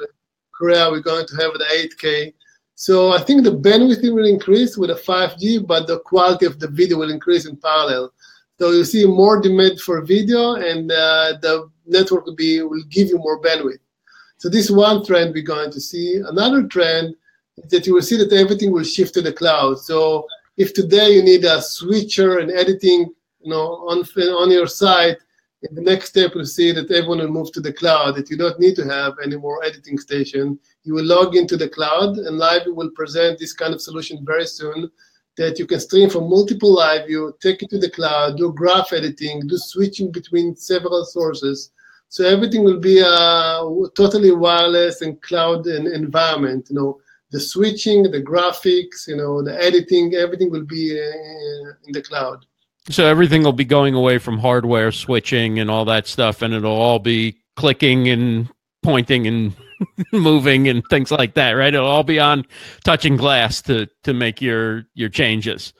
Korea. 0.51 0.89
We're 0.89 1.01
going 1.01 1.27
to 1.27 1.35
have 1.35 1.53
the 1.53 1.89
8K. 2.01 2.33
So 2.73 3.13
I 3.13 3.21
think 3.21 3.43
the 3.43 3.51
bandwidth 3.51 4.01
will 4.11 4.25
increase 4.25 4.77
with 4.77 4.89
the 4.89 4.95
5G, 4.95 5.67
but 5.67 5.85
the 5.85 5.99
quality 5.99 6.47
of 6.47 6.59
the 6.59 6.69
video 6.69 6.97
will 6.97 7.11
increase 7.11 7.45
in 7.45 7.55
parallel. 7.57 8.11
So 8.59 8.71
you 8.71 8.83
see 8.83 9.05
more 9.05 9.39
demand 9.39 9.79
for 9.79 10.01
video, 10.01 10.55
and 10.55 10.91
uh, 10.91 11.37
the 11.39 11.69
network 11.85 12.25
will 12.25 12.35
be 12.35 12.63
will 12.63 12.83
give 12.89 13.09
you 13.09 13.19
more 13.19 13.39
bandwidth. 13.39 13.77
So 14.37 14.49
this 14.49 14.71
one 14.71 15.05
trend 15.05 15.35
we're 15.35 15.43
going 15.43 15.71
to 15.71 15.79
see. 15.79 16.15
Another 16.15 16.63
trend 16.63 17.13
is 17.57 17.69
that 17.69 17.85
you 17.85 17.93
will 17.93 18.01
see 18.01 18.17
that 18.17 18.33
everything 18.33 18.71
will 18.71 18.83
shift 18.83 19.13
to 19.13 19.21
the 19.21 19.33
cloud. 19.33 19.77
So 19.77 20.25
if 20.57 20.73
today 20.73 21.11
you 21.11 21.23
need 21.23 21.45
a 21.45 21.61
switcher 21.61 22.39
and 22.39 22.51
editing, 22.51 23.11
you 23.41 23.49
know, 23.49 23.85
on 23.87 24.03
on 24.17 24.51
your 24.51 24.67
site, 24.67 25.17
in 25.63 25.75
the 25.75 25.81
next 25.81 26.09
step 26.09 26.31
you'll 26.35 26.45
see 26.45 26.71
that 26.71 26.91
everyone 26.91 27.19
will 27.19 27.29
move 27.29 27.51
to 27.53 27.61
the 27.61 27.73
cloud. 27.73 28.15
That 28.15 28.29
you 28.29 28.37
don't 28.37 28.59
need 28.59 28.75
to 28.75 28.85
have 28.85 29.13
any 29.23 29.37
more 29.37 29.63
editing 29.63 29.97
station. 29.97 30.59
You 30.83 30.93
will 30.95 31.05
log 31.05 31.35
into 31.35 31.57
the 31.57 31.69
cloud, 31.69 32.17
and 32.17 32.37
Live 32.37 32.63
will 32.67 32.91
present 32.91 33.39
this 33.39 33.53
kind 33.53 33.73
of 33.73 33.81
solution 33.81 34.25
very 34.25 34.45
soon. 34.45 34.91
That 35.37 35.57
you 35.57 35.65
can 35.65 35.79
stream 35.79 36.09
from 36.11 36.29
multiple 36.29 36.75
LiveU, 36.77 37.39
take 37.39 37.63
it 37.63 37.69
to 37.71 37.79
the 37.79 37.89
cloud, 37.89 38.37
do 38.37 38.53
graph 38.53 38.93
editing, 38.93 39.47
do 39.47 39.57
switching 39.57 40.11
between 40.11 40.55
several 40.55 41.05
sources. 41.05 41.71
So 42.09 42.23
everything 42.23 42.63
will 42.63 42.79
be 42.79 42.99
a 42.99 43.63
totally 43.95 44.31
wireless 44.31 45.01
and 45.01 45.19
cloud 45.23 45.65
environment. 45.65 46.67
You 46.69 46.75
know, 46.75 47.01
the 47.33 47.39
switching, 47.39 48.03
the 48.03 48.21
graphics, 48.21 49.07
you 49.07 49.17
know, 49.17 49.41
the 49.41 49.59
editing, 49.61 50.13
everything 50.13 50.51
will 50.51 50.63
be 50.63 50.91
uh, 50.97 51.73
in 51.85 51.91
the 51.91 52.01
cloud. 52.01 52.45
So 52.89 53.05
everything 53.05 53.43
will 53.43 53.53
be 53.53 53.65
going 53.65 53.95
away 53.95 54.19
from 54.19 54.37
hardware 54.37 54.91
switching 54.91 55.57
and 55.59 55.69
all 55.69 55.83
that 55.85 56.05
stuff, 56.05 56.43
and 56.43 56.53
it'll 56.53 56.71
all 56.71 56.99
be 56.99 57.37
clicking 57.55 58.07
and 58.07 58.49
pointing 58.83 59.25
and 59.25 59.55
moving 60.13 60.67
and 60.67 60.83
things 60.89 61.09
like 61.09 61.33
that, 61.33 61.51
right? 61.51 61.73
It'll 61.73 61.87
all 61.87 62.03
be 62.03 62.19
on 62.19 62.45
touching 62.83 63.17
glass 63.17 63.61
to 63.63 63.87
to 64.03 64.13
make 64.13 64.39
your 64.41 64.85
your 64.93 65.09
changes. 65.09 65.73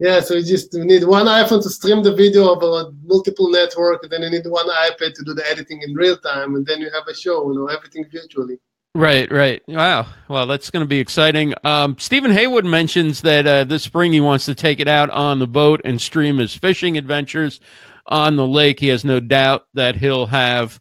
Yeah, 0.00 0.20
so 0.20 0.34
you 0.34 0.44
just 0.44 0.74
need 0.74 1.04
one 1.04 1.26
iPhone 1.26 1.62
to 1.62 1.70
stream 1.70 2.02
the 2.02 2.14
video 2.14 2.50
over 2.50 2.90
multiple 3.04 3.48
network, 3.50 4.02
and 4.02 4.12
then 4.12 4.22
you 4.22 4.30
need 4.30 4.46
one 4.46 4.68
iPad 4.68 5.14
to 5.14 5.22
do 5.24 5.32
the 5.32 5.48
editing 5.48 5.80
in 5.82 5.94
real 5.94 6.18
time, 6.18 6.54
and 6.56 6.66
then 6.66 6.80
you 6.80 6.90
have 6.90 7.06
a 7.08 7.14
show, 7.14 7.50
you 7.50 7.58
know, 7.58 7.68
everything 7.68 8.04
virtually. 8.12 8.58
Right, 8.96 9.30
right. 9.30 9.62
Wow. 9.68 10.06
Well, 10.26 10.46
that's 10.46 10.70
going 10.70 10.82
to 10.82 10.88
be 10.88 11.00
exciting. 11.00 11.52
Um, 11.64 11.98
Stephen 11.98 12.30
Haywood 12.30 12.64
mentions 12.64 13.20
that 13.20 13.46
uh, 13.46 13.64
this 13.64 13.82
spring 13.82 14.10
he 14.10 14.22
wants 14.22 14.46
to 14.46 14.54
take 14.54 14.80
it 14.80 14.88
out 14.88 15.10
on 15.10 15.38
the 15.38 15.46
boat 15.46 15.82
and 15.84 16.00
stream 16.00 16.38
his 16.38 16.54
fishing 16.54 16.96
adventures 16.96 17.60
on 18.06 18.36
the 18.36 18.46
lake. 18.46 18.80
He 18.80 18.88
has 18.88 19.04
no 19.04 19.20
doubt 19.20 19.66
that 19.74 19.96
he'll 19.96 20.24
have 20.24 20.80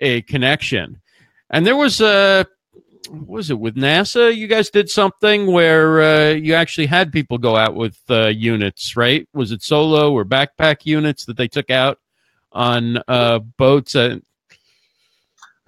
a 0.00 0.22
connection. 0.22 1.00
And 1.50 1.66
there 1.66 1.74
was 1.74 2.00
a, 2.00 2.46
was 3.10 3.50
it 3.50 3.58
with 3.58 3.74
NASA? 3.74 4.32
You 4.32 4.46
guys 4.46 4.70
did 4.70 4.88
something 4.88 5.48
where 5.48 6.02
uh, 6.02 6.34
you 6.34 6.54
actually 6.54 6.86
had 6.86 7.12
people 7.12 7.36
go 7.36 7.56
out 7.56 7.74
with 7.74 7.98
uh, 8.08 8.28
units, 8.28 8.96
right? 8.96 9.28
Was 9.34 9.50
it 9.50 9.64
solo 9.64 10.12
or 10.12 10.24
backpack 10.24 10.86
units 10.86 11.24
that 11.24 11.36
they 11.36 11.48
took 11.48 11.70
out 11.70 11.98
on 12.52 13.02
uh, 13.08 13.40
boats? 13.40 13.96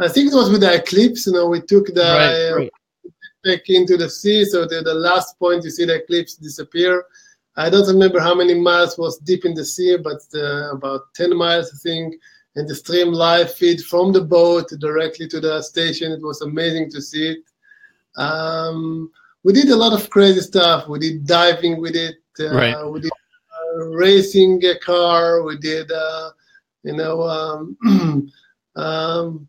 I 0.00 0.08
think 0.08 0.32
it 0.32 0.36
was 0.36 0.50
with 0.50 0.60
the 0.60 0.74
eclipse. 0.74 1.26
You 1.26 1.32
know, 1.32 1.48
we 1.48 1.60
took 1.60 1.86
the 1.86 2.52
right, 2.54 2.70
right. 3.04 3.12
back 3.44 3.68
into 3.68 3.96
the 3.96 4.08
sea, 4.08 4.44
so 4.44 4.64
the, 4.64 4.82
the 4.82 4.94
last 4.94 5.38
point 5.38 5.64
you 5.64 5.70
see 5.70 5.84
the 5.84 5.96
eclipse 5.96 6.34
disappear. 6.34 7.04
I 7.56 7.68
don't 7.68 7.88
remember 7.88 8.20
how 8.20 8.36
many 8.36 8.54
miles 8.54 8.96
was 8.96 9.18
deep 9.18 9.44
in 9.44 9.52
the 9.52 9.64
sea, 9.64 9.96
but 9.96 10.20
uh, 10.32 10.70
about 10.70 11.12
10 11.14 11.36
miles, 11.36 11.72
I 11.74 11.78
think. 11.82 12.14
And 12.54 12.68
the 12.68 12.74
stream 12.74 13.12
live 13.12 13.52
feed 13.52 13.82
from 13.82 14.12
the 14.12 14.20
boat 14.20 14.68
directly 14.78 15.26
to 15.28 15.40
the 15.40 15.60
station. 15.62 16.12
It 16.12 16.22
was 16.22 16.40
amazing 16.40 16.90
to 16.92 17.02
see 17.02 17.30
it. 17.30 17.38
Um, 18.16 19.10
we 19.42 19.52
did 19.52 19.70
a 19.70 19.76
lot 19.76 19.92
of 19.92 20.08
crazy 20.08 20.40
stuff. 20.40 20.88
We 20.88 21.00
did 21.00 21.26
diving 21.26 21.80
with 21.80 21.96
it. 21.96 22.16
Uh, 22.38 22.54
right. 22.54 22.90
We 22.90 23.00
did 23.00 23.10
uh, 23.10 23.84
racing 23.86 24.64
a 24.64 24.78
car. 24.78 25.42
We 25.42 25.56
did, 25.58 25.90
uh, 25.90 26.30
you 26.84 26.92
know, 26.92 27.22
um, 27.22 28.30
um, 28.76 29.48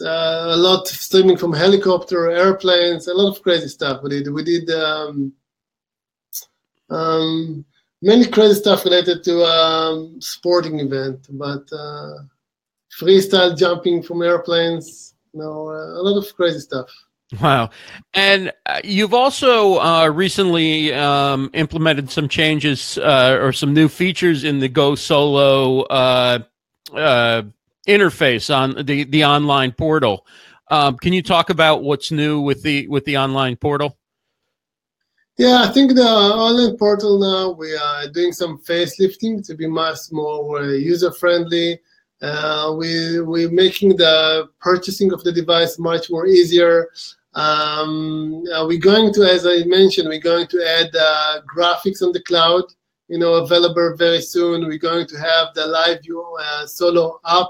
a 0.00 0.56
lot 0.56 0.82
of 0.82 0.96
streaming 0.96 1.36
from 1.36 1.52
helicopter, 1.52 2.30
airplanes, 2.30 3.06
a 3.06 3.14
lot 3.14 3.36
of 3.36 3.42
crazy 3.42 3.68
stuff. 3.68 4.02
We 4.02 4.10
did 4.10 4.32
we 4.32 4.44
did 4.44 4.70
um, 4.70 5.32
um, 6.88 7.64
many 8.02 8.26
crazy 8.26 8.54
stuff 8.54 8.84
related 8.84 9.24
to 9.24 9.44
um, 9.44 10.20
sporting 10.20 10.80
event, 10.80 11.26
but 11.30 11.64
uh, 11.72 12.14
freestyle 12.98 13.56
jumping 13.56 14.02
from 14.02 14.22
airplanes. 14.22 15.14
You 15.32 15.40
know, 15.40 15.68
uh, 15.68 16.00
a 16.00 16.02
lot 16.02 16.18
of 16.18 16.34
crazy 16.34 16.60
stuff. 16.60 16.90
Wow. 17.40 17.70
And 18.12 18.52
uh, 18.66 18.80
you've 18.82 19.14
also 19.14 19.78
uh, 19.78 20.08
recently 20.08 20.92
um, 20.92 21.50
implemented 21.54 22.10
some 22.10 22.28
changes 22.28 22.98
uh, 22.98 23.38
or 23.40 23.52
some 23.52 23.72
new 23.72 23.88
features 23.88 24.42
in 24.42 24.58
the 24.58 24.68
Go 24.68 24.96
Solo 24.96 25.82
uh, 25.82 26.40
uh, 26.92 27.42
interface 27.86 28.54
on 28.54 28.84
the 28.84 29.04
the 29.04 29.24
online 29.24 29.72
portal. 29.72 30.26
Um, 30.70 30.96
can 30.98 31.12
you 31.12 31.22
talk 31.22 31.50
about 31.50 31.82
what's 31.82 32.10
new 32.10 32.40
with 32.40 32.62
the 32.62 32.86
with 32.88 33.04
the 33.04 33.18
online 33.18 33.56
portal? 33.56 33.96
Yeah, 35.36 35.62
I 35.62 35.72
think 35.72 35.94
the 35.94 36.02
online 36.02 36.76
portal 36.76 37.18
now 37.18 37.50
we 37.50 37.74
are 37.74 38.08
doing 38.08 38.32
some 38.32 38.58
facelifting 38.58 39.44
to 39.46 39.54
be 39.54 39.66
much 39.66 39.98
more 40.12 40.62
user 40.64 41.12
friendly. 41.12 41.80
Uh, 42.22 42.74
we 42.76 43.20
we're 43.20 43.50
making 43.50 43.96
the 43.96 44.48
purchasing 44.60 45.12
of 45.12 45.24
the 45.24 45.32
device 45.32 45.78
much 45.78 46.10
more 46.10 46.26
easier. 46.26 46.90
Um, 47.34 48.44
uh, 48.52 48.66
we're 48.66 48.78
going 48.78 49.14
to, 49.14 49.22
as 49.22 49.46
I 49.46 49.62
mentioned, 49.64 50.08
we're 50.08 50.20
going 50.20 50.48
to 50.48 50.68
add 50.68 50.94
uh, 50.94 51.40
graphics 51.42 52.02
on 52.02 52.12
the 52.12 52.22
cloud. 52.22 52.64
You 53.08 53.18
know, 53.18 53.34
available 53.34 53.96
very 53.96 54.20
soon. 54.20 54.66
We're 54.66 54.78
going 54.78 55.06
to 55.06 55.16
have 55.16 55.54
the 55.54 55.62
LiveU 55.62 56.22
uh, 56.38 56.66
solo 56.66 57.18
app 57.26 57.48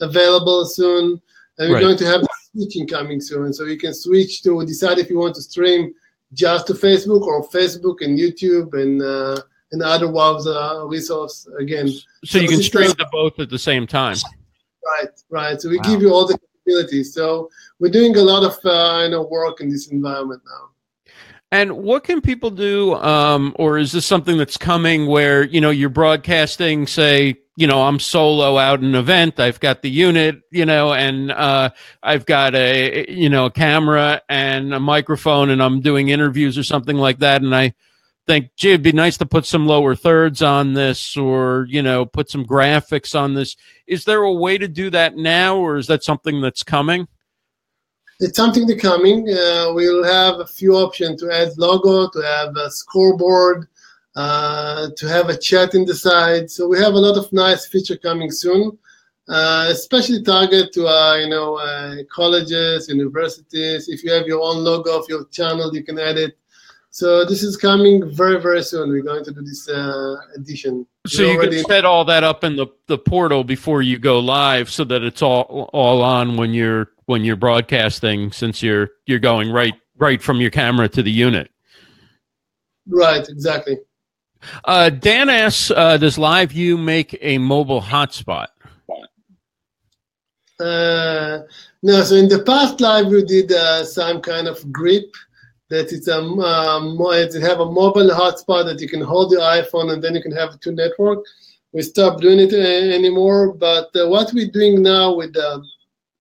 available 0.00 0.64
soon. 0.64 1.20
And 1.58 1.70
we're 1.70 1.74
right. 1.74 1.80
going 1.82 1.98
to 1.98 2.06
have 2.06 2.22
switching 2.52 2.86
coming 2.86 3.20
soon. 3.20 3.52
So 3.52 3.64
you 3.64 3.78
can 3.78 3.94
switch 3.94 4.42
to 4.42 4.64
decide 4.64 4.98
if 4.98 5.10
you 5.10 5.18
want 5.18 5.34
to 5.36 5.42
stream 5.42 5.94
just 6.32 6.66
to 6.68 6.74
Facebook 6.74 7.22
or 7.22 7.48
Facebook 7.48 8.00
and 8.00 8.18
YouTube 8.18 8.74
and 8.80 9.02
uh, 9.02 9.40
and 9.72 9.82
other 9.82 10.06
WAVs 10.06 10.46
uh, 10.46 10.86
resource 10.86 11.48
again. 11.58 11.88
So, 11.88 12.00
so 12.24 12.38
you 12.38 12.48
can 12.48 12.62
stream 12.62 12.90
to 12.92 13.06
both 13.12 13.38
at 13.38 13.50
the 13.50 13.58
same 13.58 13.86
time. 13.86 14.16
Right, 14.84 15.10
right. 15.30 15.60
So 15.60 15.68
we 15.68 15.78
wow. 15.78 15.82
give 15.84 16.00
you 16.00 16.12
all 16.12 16.26
the 16.26 16.38
capabilities. 16.38 17.12
So 17.12 17.50
we're 17.78 17.90
doing 17.90 18.16
a 18.16 18.22
lot 18.22 18.44
of 18.44 18.58
uh, 18.64 19.04
you 19.04 19.10
know 19.10 19.22
work 19.22 19.60
in 19.60 19.68
this 19.68 19.88
environment 19.88 20.42
now. 20.44 20.67
And 21.50 21.78
what 21.78 22.04
can 22.04 22.20
people 22.20 22.50
do, 22.50 22.94
um, 22.96 23.54
or 23.58 23.78
is 23.78 23.92
this 23.92 24.04
something 24.04 24.36
that's 24.36 24.58
coming 24.58 25.06
where 25.06 25.44
you 25.44 25.62
know 25.62 25.70
you're 25.70 25.88
broadcasting, 25.88 26.86
say, 26.86 27.36
you 27.56 27.66
know, 27.66 27.82
I'm 27.82 27.98
solo 27.98 28.58
out 28.58 28.80
an 28.80 28.94
event, 28.94 29.40
I've 29.40 29.58
got 29.58 29.80
the 29.80 29.90
unit, 29.90 30.42
you 30.50 30.66
know, 30.66 30.92
and 30.92 31.32
uh, 31.32 31.70
I've 32.02 32.26
got 32.26 32.54
a 32.54 33.06
you 33.08 33.30
know 33.30 33.46
a 33.46 33.50
camera 33.50 34.20
and 34.28 34.74
a 34.74 34.80
microphone, 34.80 35.48
and 35.48 35.62
I'm 35.62 35.80
doing 35.80 36.10
interviews 36.10 36.58
or 36.58 36.64
something 36.64 36.96
like 36.96 37.20
that, 37.20 37.40
and 37.40 37.56
I 37.56 37.72
think, 38.26 38.50
gee, 38.56 38.72
it'd 38.72 38.82
be 38.82 38.92
nice 38.92 39.16
to 39.16 39.26
put 39.26 39.46
some 39.46 39.66
lower 39.66 39.94
thirds 39.94 40.42
on 40.42 40.74
this, 40.74 41.16
or 41.16 41.66
you 41.70 41.80
know, 41.80 42.04
put 42.04 42.28
some 42.28 42.44
graphics 42.44 43.18
on 43.18 43.32
this. 43.32 43.56
Is 43.86 44.04
there 44.04 44.22
a 44.22 44.32
way 44.32 44.58
to 44.58 44.68
do 44.68 44.90
that 44.90 45.16
now, 45.16 45.56
or 45.56 45.78
is 45.78 45.86
that 45.86 46.04
something 46.04 46.42
that's 46.42 46.62
coming? 46.62 47.08
It's 48.20 48.36
something 48.36 48.66
that's 48.66 48.82
coming. 48.82 49.28
Uh, 49.28 49.72
we'll 49.72 50.04
have 50.04 50.40
a 50.40 50.46
few 50.46 50.74
options 50.74 51.20
to 51.20 51.30
add 51.30 51.56
logo, 51.56 52.08
to 52.10 52.20
have 52.20 52.56
a 52.56 52.70
scoreboard, 52.70 53.68
uh, 54.16 54.88
to 54.96 55.08
have 55.08 55.28
a 55.28 55.36
chat 55.36 55.74
in 55.74 55.84
the 55.84 55.94
side. 55.94 56.50
So 56.50 56.66
we 56.66 56.78
have 56.78 56.94
a 56.94 56.98
lot 56.98 57.16
of 57.16 57.32
nice 57.32 57.68
feature 57.68 57.96
coming 57.96 58.30
soon, 58.30 58.76
uh, 59.28 59.66
especially 59.70 60.22
target 60.22 60.72
to 60.72 60.86
uh, 60.86 61.16
you 61.16 61.28
know 61.28 61.56
uh, 61.56 61.96
colleges, 62.12 62.88
universities. 62.88 63.88
If 63.88 64.02
you 64.02 64.10
have 64.12 64.26
your 64.26 64.42
own 64.42 64.64
logo 64.64 64.98
of 64.98 65.08
your 65.08 65.24
channel, 65.26 65.74
you 65.74 65.84
can 65.84 65.98
add 65.98 66.18
it. 66.18 66.36
So 66.98 67.24
this 67.24 67.44
is 67.44 67.56
coming 67.56 68.10
very 68.10 68.40
very 68.42 68.60
soon. 68.60 68.90
We're 68.90 69.04
going 69.04 69.24
to 69.24 69.30
do 69.30 69.40
this 69.40 69.68
uh, 69.68 70.16
edition. 70.34 70.84
So 71.06 71.22
you 71.22 71.38
can 71.38 71.52
set 71.66 71.84
all 71.84 72.04
that 72.06 72.24
up 72.24 72.42
in 72.42 72.56
the, 72.56 72.66
the 72.88 72.98
portal 72.98 73.44
before 73.44 73.82
you 73.82 74.00
go 74.00 74.18
live, 74.18 74.68
so 74.68 74.82
that 74.82 75.04
it's 75.04 75.22
all 75.22 75.70
all 75.72 76.02
on 76.02 76.36
when 76.36 76.52
you're 76.52 76.90
when 77.06 77.22
you're 77.22 77.36
broadcasting, 77.36 78.32
since 78.32 78.64
you're 78.64 78.90
you're 79.06 79.20
going 79.20 79.52
right 79.52 79.74
right 79.98 80.20
from 80.20 80.40
your 80.40 80.50
camera 80.50 80.88
to 80.88 81.00
the 81.00 81.10
unit. 81.12 81.52
Right. 82.88 83.24
Exactly. 83.28 83.78
Uh, 84.64 84.90
Dan 84.90 85.28
asks, 85.28 85.70
uh, 85.70 85.98
"Does 85.98 86.16
LiveU 86.16 86.82
make 86.82 87.16
a 87.20 87.38
mobile 87.38 87.80
hotspot?" 87.80 88.48
Uh, 90.58 91.42
no. 91.80 92.02
So 92.02 92.16
in 92.16 92.28
the 92.28 92.42
past, 92.44 92.78
LiveU 92.78 93.24
did 93.24 93.52
uh, 93.52 93.84
some 93.84 94.20
kind 94.20 94.48
of 94.48 94.72
grip 94.72 95.14
that 95.70 95.92
it's 95.92 96.08
a 96.08 96.18
um, 96.18 96.96
it 97.12 97.34
have 97.42 97.60
a 97.60 97.70
mobile 97.70 98.10
hotspot 98.10 98.64
that 98.64 98.80
you 98.80 98.88
can 98.88 99.02
hold 99.02 99.32
your 99.32 99.42
iPhone 99.42 99.92
and 99.92 100.02
then 100.02 100.14
you 100.14 100.22
can 100.22 100.32
have 100.32 100.58
two 100.60 100.72
network. 100.72 101.24
We 101.72 101.82
stopped 101.82 102.22
doing 102.22 102.38
it 102.38 102.52
uh, 102.52 102.94
anymore, 102.94 103.52
but 103.52 103.90
uh, 103.94 104.08
what 104.08 104.32
we're 104.32 104.50
doing 104.50 104.82
now 104.82 105.14
with 105.14 105.34
the 105.34 105.62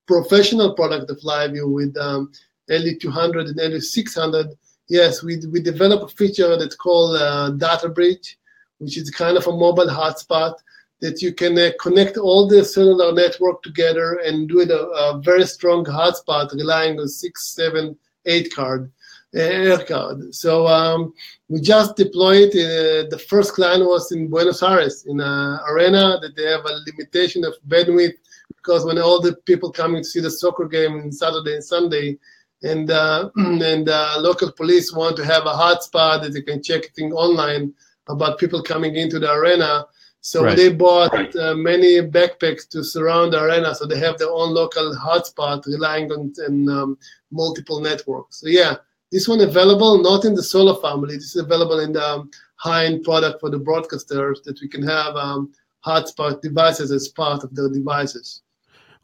professional 0.06 0.74
product 0.74 1.10
of 1.10 1.20
LiveU 1.20 1.72
with 1.74 1.96
um, 1.98 2.32
LU200 2.70 3.50
and 3.50 3.60
LE600, 3.60 4.54
yes, 4.90 5.24
we 5.24 5.38
we 5.52 5.62
developed 5.62 6.12
a 6.12 6.16
feature 6.16 6.58
that's 6.58 6.76
called 6.76 7.16
uh, 7.16 7.52
Data 7.52 7.88
Bridge, 7.88 8.38
which 8.80 8.98
is 8.98 9.10
kind 9.10 9.38
of 9.38 9.48
a 9.48 9.52
mobile 9.52 9.88
hotspot 9.88 10.56
that 11.00 11.22
you 11.22 11.34
can 11.34 11.58
uh, 11.58 11.70
connect 11.80 12.18
all 12.18 12.48
the 12.48 12.66
cellular 12.66 13.14
network 13.14 13.62
together 13.62 14.20
and 14.26 14.50
do 14.50 14.60
it 14.60 14.72
a, 14.72 14.82
a 14.82 15.22
very 15.22 15.46
strong 15.46 15.86
hotspot 15.86 16.52
relying 16.54 17.00
on 17.00 17.08
six, 17.08 17.54
seven, 17.54 17.96
eight 18.26 18.54
card 18.54 18.92
air 19.34 19.78
card. 19.80 20.34
So 20.34 20.68
um, 20.68 21.14
we 21.50 21.60
just 21.62 21.96
deployed. 21.96 22.50
Uh, 22.50 23.08
the 23.10 23.24
first 23.30 23.54
client 23.54 23.86
was 23.86 24.12
in 24.12 24.30
Buenos 24.30 24.64
Aires 24.64 25.06
in 25.06 25.20
an 25.20 25.60
arena 25.70 26.18
that 26.22 26.36
they 26.36 26.46
have 26.46 26.66
a 26.66 26.80
limitation 26.88 27.44
of 27.44 27.54
bandwidth 27.68 28.16
because 28.56 28.86
when 28.86 28.98
all 28.98 29.22
the 29.22 29.36
people 29.46 29.72
coming 29.72 30.04
to 30.04 30.10
see 30.10 30.20
the 30.20 30.32
soccer 30.32 30.68
game 30.68 30.94
on 30.94 31.12
Saturday 31.12 31.56
and 31.56 31.64
Sunday, 31.64 32.18
and 32.64 32.90
uh, 32.90 33.30
and 33.36 33.90
uh, 33.90 34.16
local 34.20 34.52
police 34.52 34.94
want 34.94 35.16
to 35.18 35.26
have 35.26 35.46
a 35.46 35.54
hotspot 35.54 36.24
that 36.24 36.34
they 36.34 36.42
can 36.42 36.64
check 36.64 36.94
things 36.96 37.14
online 37.14 37.74
about 38.10 38.40
people 38.40 38.62
coming 38.64 38.96
into 38.96 39.20
the 39.20 39.32
arena. 39.32 39.86
So 40.22 40.44
right. 40.44 40.58
they 40.58 40.74
bought 40.74 41.36
uh, 41.36 41.54
many 41.56 42.02
backpacks 42.02 42.68
to 42.70 42.84
surround 42.84 43.34
the 43.34 43.42
arena, 43.42 43.74
so 43.76 43.86
they 43.86 44.00
have 44.00 44.18
their 44.18 44.32
own 44.32 44.54
local 44.54 44.94
hotspot 44.96 45.66
relying 45.68 46.12
on, 46.12 46.34
on 46.46 46.70
um, 46.70 46.98
multiple 47.32 47.80
networks. 47.80 48.42
So 48.42 48.48
yeah, 48.48 48.76
this 49.12 49.28
one 49.28 49.42
available 49.42 50.02
not 50.02 50.26
in 50.26 50.36
the 50.36 50.44
Solo 50.44 50.76
family. 50.82 51.16
This 51.16 51.36
is 51.36 51.42
available 51.42 51.80
in 51.80 51.94
the 51.94 52.04
um, 52.04 52.32
high-end 52.56 53.04
product 53.04 53.40
for 53.40 53.50
the 53.50 53.60
broadcasters 53.60 54.44
that 54.44 54.60
we 54.62 54.68
can 54.68 54.84
have 54.84 55.16
um, 55.16 55.54
hotspot 55.86 56.42
devices 56.42 56.92
as 56.92 57.08
part 57.08 57.44
of 57.44 57.56
their 57.56 57.70
devices. 57.70 58.42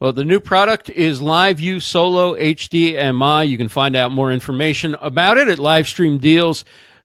Well, 0.00 0.12
the 0.12 0.24
new 0.24 0.40
product 0.40 0.90
is 0.90 1.20
LiveU 1.20 1.80
Solo 1.80 2.34
HDMI. 2.34 3.48
You 3.48 3.56
can 3.56 3.68
find 3.68 3.96
out 3.96 4.12
more 4.12 4.32
information 4.32 4.96
about 5.00 5.38
it 5.38 5.48
at 5.48 5.58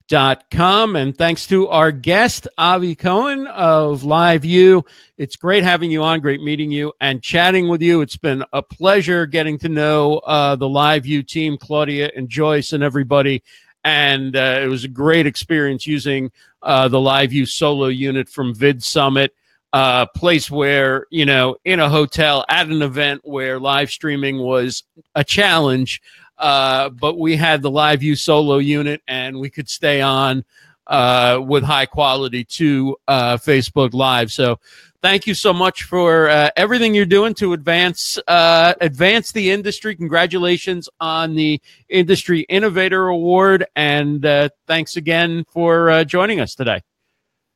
livestreamdeals.com. 0.09 0.95
And 0.95 1.17
thanks 1.17 1.47
to 1.47 1.67
our 1.67 1.91
guest, 1.91 2.47
Avi 2.57 2.95
Cohen 2.95 3.47
of 3.47 4.03
Live 4.03 4.43
LiveU. 4.43 4.85
It's 5.17 5.35
great 5.35 5.63
having 5.63 5.91
you 5.91 6.03
on, 6.03 6.19
great 6.19 6.41
meeting 6.41 6.71
you 6.71 6.93
and 6.99 7.21
chatting 7.21 7.67
with 7.67 7.81
you. 7.81 8.01
It's 8.01 8.17
been 8.17 8.43
a 8.53 8.61
pleasure 8.61 9.25
getting 9.25 9.57
to 9.59 9.69
know 9.69 10.19
uh, 10.19 10.55
the 10.55 10.67
LiveU 10.67 11.27
team, 11.27 11.57
Claudia 11.57 12.11
and 12.15 12.29
Joyce 12.29 12.73
and 12.73 12.83
everybody. 12.83 13.43
And 13.83 14.35
uh, 14.35 14.59
it 14.61 14.67
was 14.67 14.83
a 14.83 14.89
great 14.89 15.25
experience 15.25 15.87
using 15.87 16.31
uh, 16.61 16.87
the 16.87 16.97
LiveU 16.97 17.47
Solo 17.47 17.87
unit 17.87 18.29
from 18.29 18.53
VidSummit 18.53 19.29
uh, 19.71 20.05
place 20.07 20.49
where 20.49 21.05
you 21.11 21.25
know 21.25 21.55
in 21.63 21.79
a 21.79 21.89
hotel 21.89 22.43
at 22.49 22.67
an 22.67 22.81
event 22.81 23.21
where 23.23 23.59
live 23.59 23.91
streaming 23.91 24.39
was 24.39 24.83
a 25.13 25.23
challenge 25.23 26.01
uh, 26.39 26.89
but 26.89 27.19
we 27.19 27.35
had 27.35 27.61
the 27.61 27.69
LiveU 27.69 28.17
solo 28.17 28.57
unit 28.57 29.01
and 29.07 29.39
we 29.39 29.49
could 29.49 29.69
stay 29.69 30.01
on 30.01 30.43
uh, 30.87 31.39
with 31.45 31.63
high 31.63 31.85
quality 31.85 32.43
to 32.43 32.97
uh, 33.07 33.37
facebook 33.37 33.93
live. 33.93 34.31
So 34.31 34.59
thank 35.01 35.27
you 35.27 35.33
so 35.33 35.53
much 35.53 35.83
for 35.83 36.29
uh, 36.29 36.49
everything 36.55 36.95
you're 36.95 37.05
doing 37.05 37.33
to 37.35 37.53
advance 37.53 38.17
uh, 38.27 38.73
advance 38.81 39.31
the 39.31 39.51
industry. 39.51 39.95
Congratulations 39.95 40.89
on 40.99 41.35
the 41.35 41.61
industry 41.89 42.41
innovator 42.49 43.07
award 43.07 43.65
and 43.75 44.25
uh, 44.25 44.49
thanks 44.65 44.97
again 44.97 45.45
for 45.51 45.91
uh, 45.91 46.03
joining 46.03 46.39
us 46.39 46.55
today. 46.55 46.81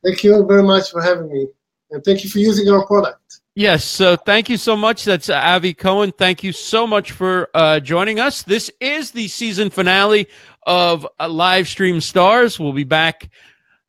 Thank 0.04 0.24
you 0.24 0.46
very 0.46 0.64
much 0.64 0.92
for 0.92 1.02
having 1.02 1.32
me 1.32 1.48
and 1.94 2.04
thank 2.04 2.24
you 2.24 2.30
for 2.30 2.40
using 2.40 2.70
our 2.70 2.86
product. 2.86 3.20
Yes, 3.56 3.86
so 3.86 4.16
thank 4.16 4.50
you 4.50 4.58
so 4.58 4.76
much. 4.76 5.06
That's 5.06 5.30
Avi 5.30 5.76
Cohen. 5.76 6.12
Thank 6.12 6.44
you 6.44 6.52
so 6.52 6.88
much 6.88 7.12
for 7.12 7.50
uh, 7.54 7.80
joining 7.80 8.20
us. 8.20 8.42
This 8.42 8.72
is 8.80 9.12
the 9.12 9.28
season 9.28 9.70
finale 9.70 10.28
of 10.66 11.08
uh, 11.20 11.30
Livestream 11.30 12.02
Stars. 12.02 12.60
We'll 12.60 12.74
be 12.74 12.84
back 12.84 13.30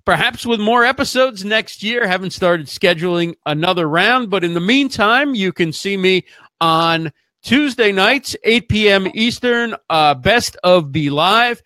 perhaps 0.05 0.45
with 0.45 0.61
more 0.61 0.85
episodes 0.85 1.47
next 1.47 1.83
year. 1.83 2.07
Haven't 2.07 2.33
started 2.33 2.67
scheduling 2.67 3.37
another 3.47 3.89
round, 3.89 4.29
but 4.29 4.45
in 4.45 4.53
the 4.53 4.61
meantime, 4.61 5.35
you 5.35 5.51
can 5.51 5.73
see 5.73 5.97
me 5.97 6.27
on 6.61 7.11
Tuesday 7.43 7.91
nights, 7.91 8.37
8 8.45 8.69
p.m. 8.69 9.07
Eastern, 9.15 9.77
uh, 9.89 10.15
Best 10.15 10.59
of 10.63 10.87
BeLive. 10.87 11.63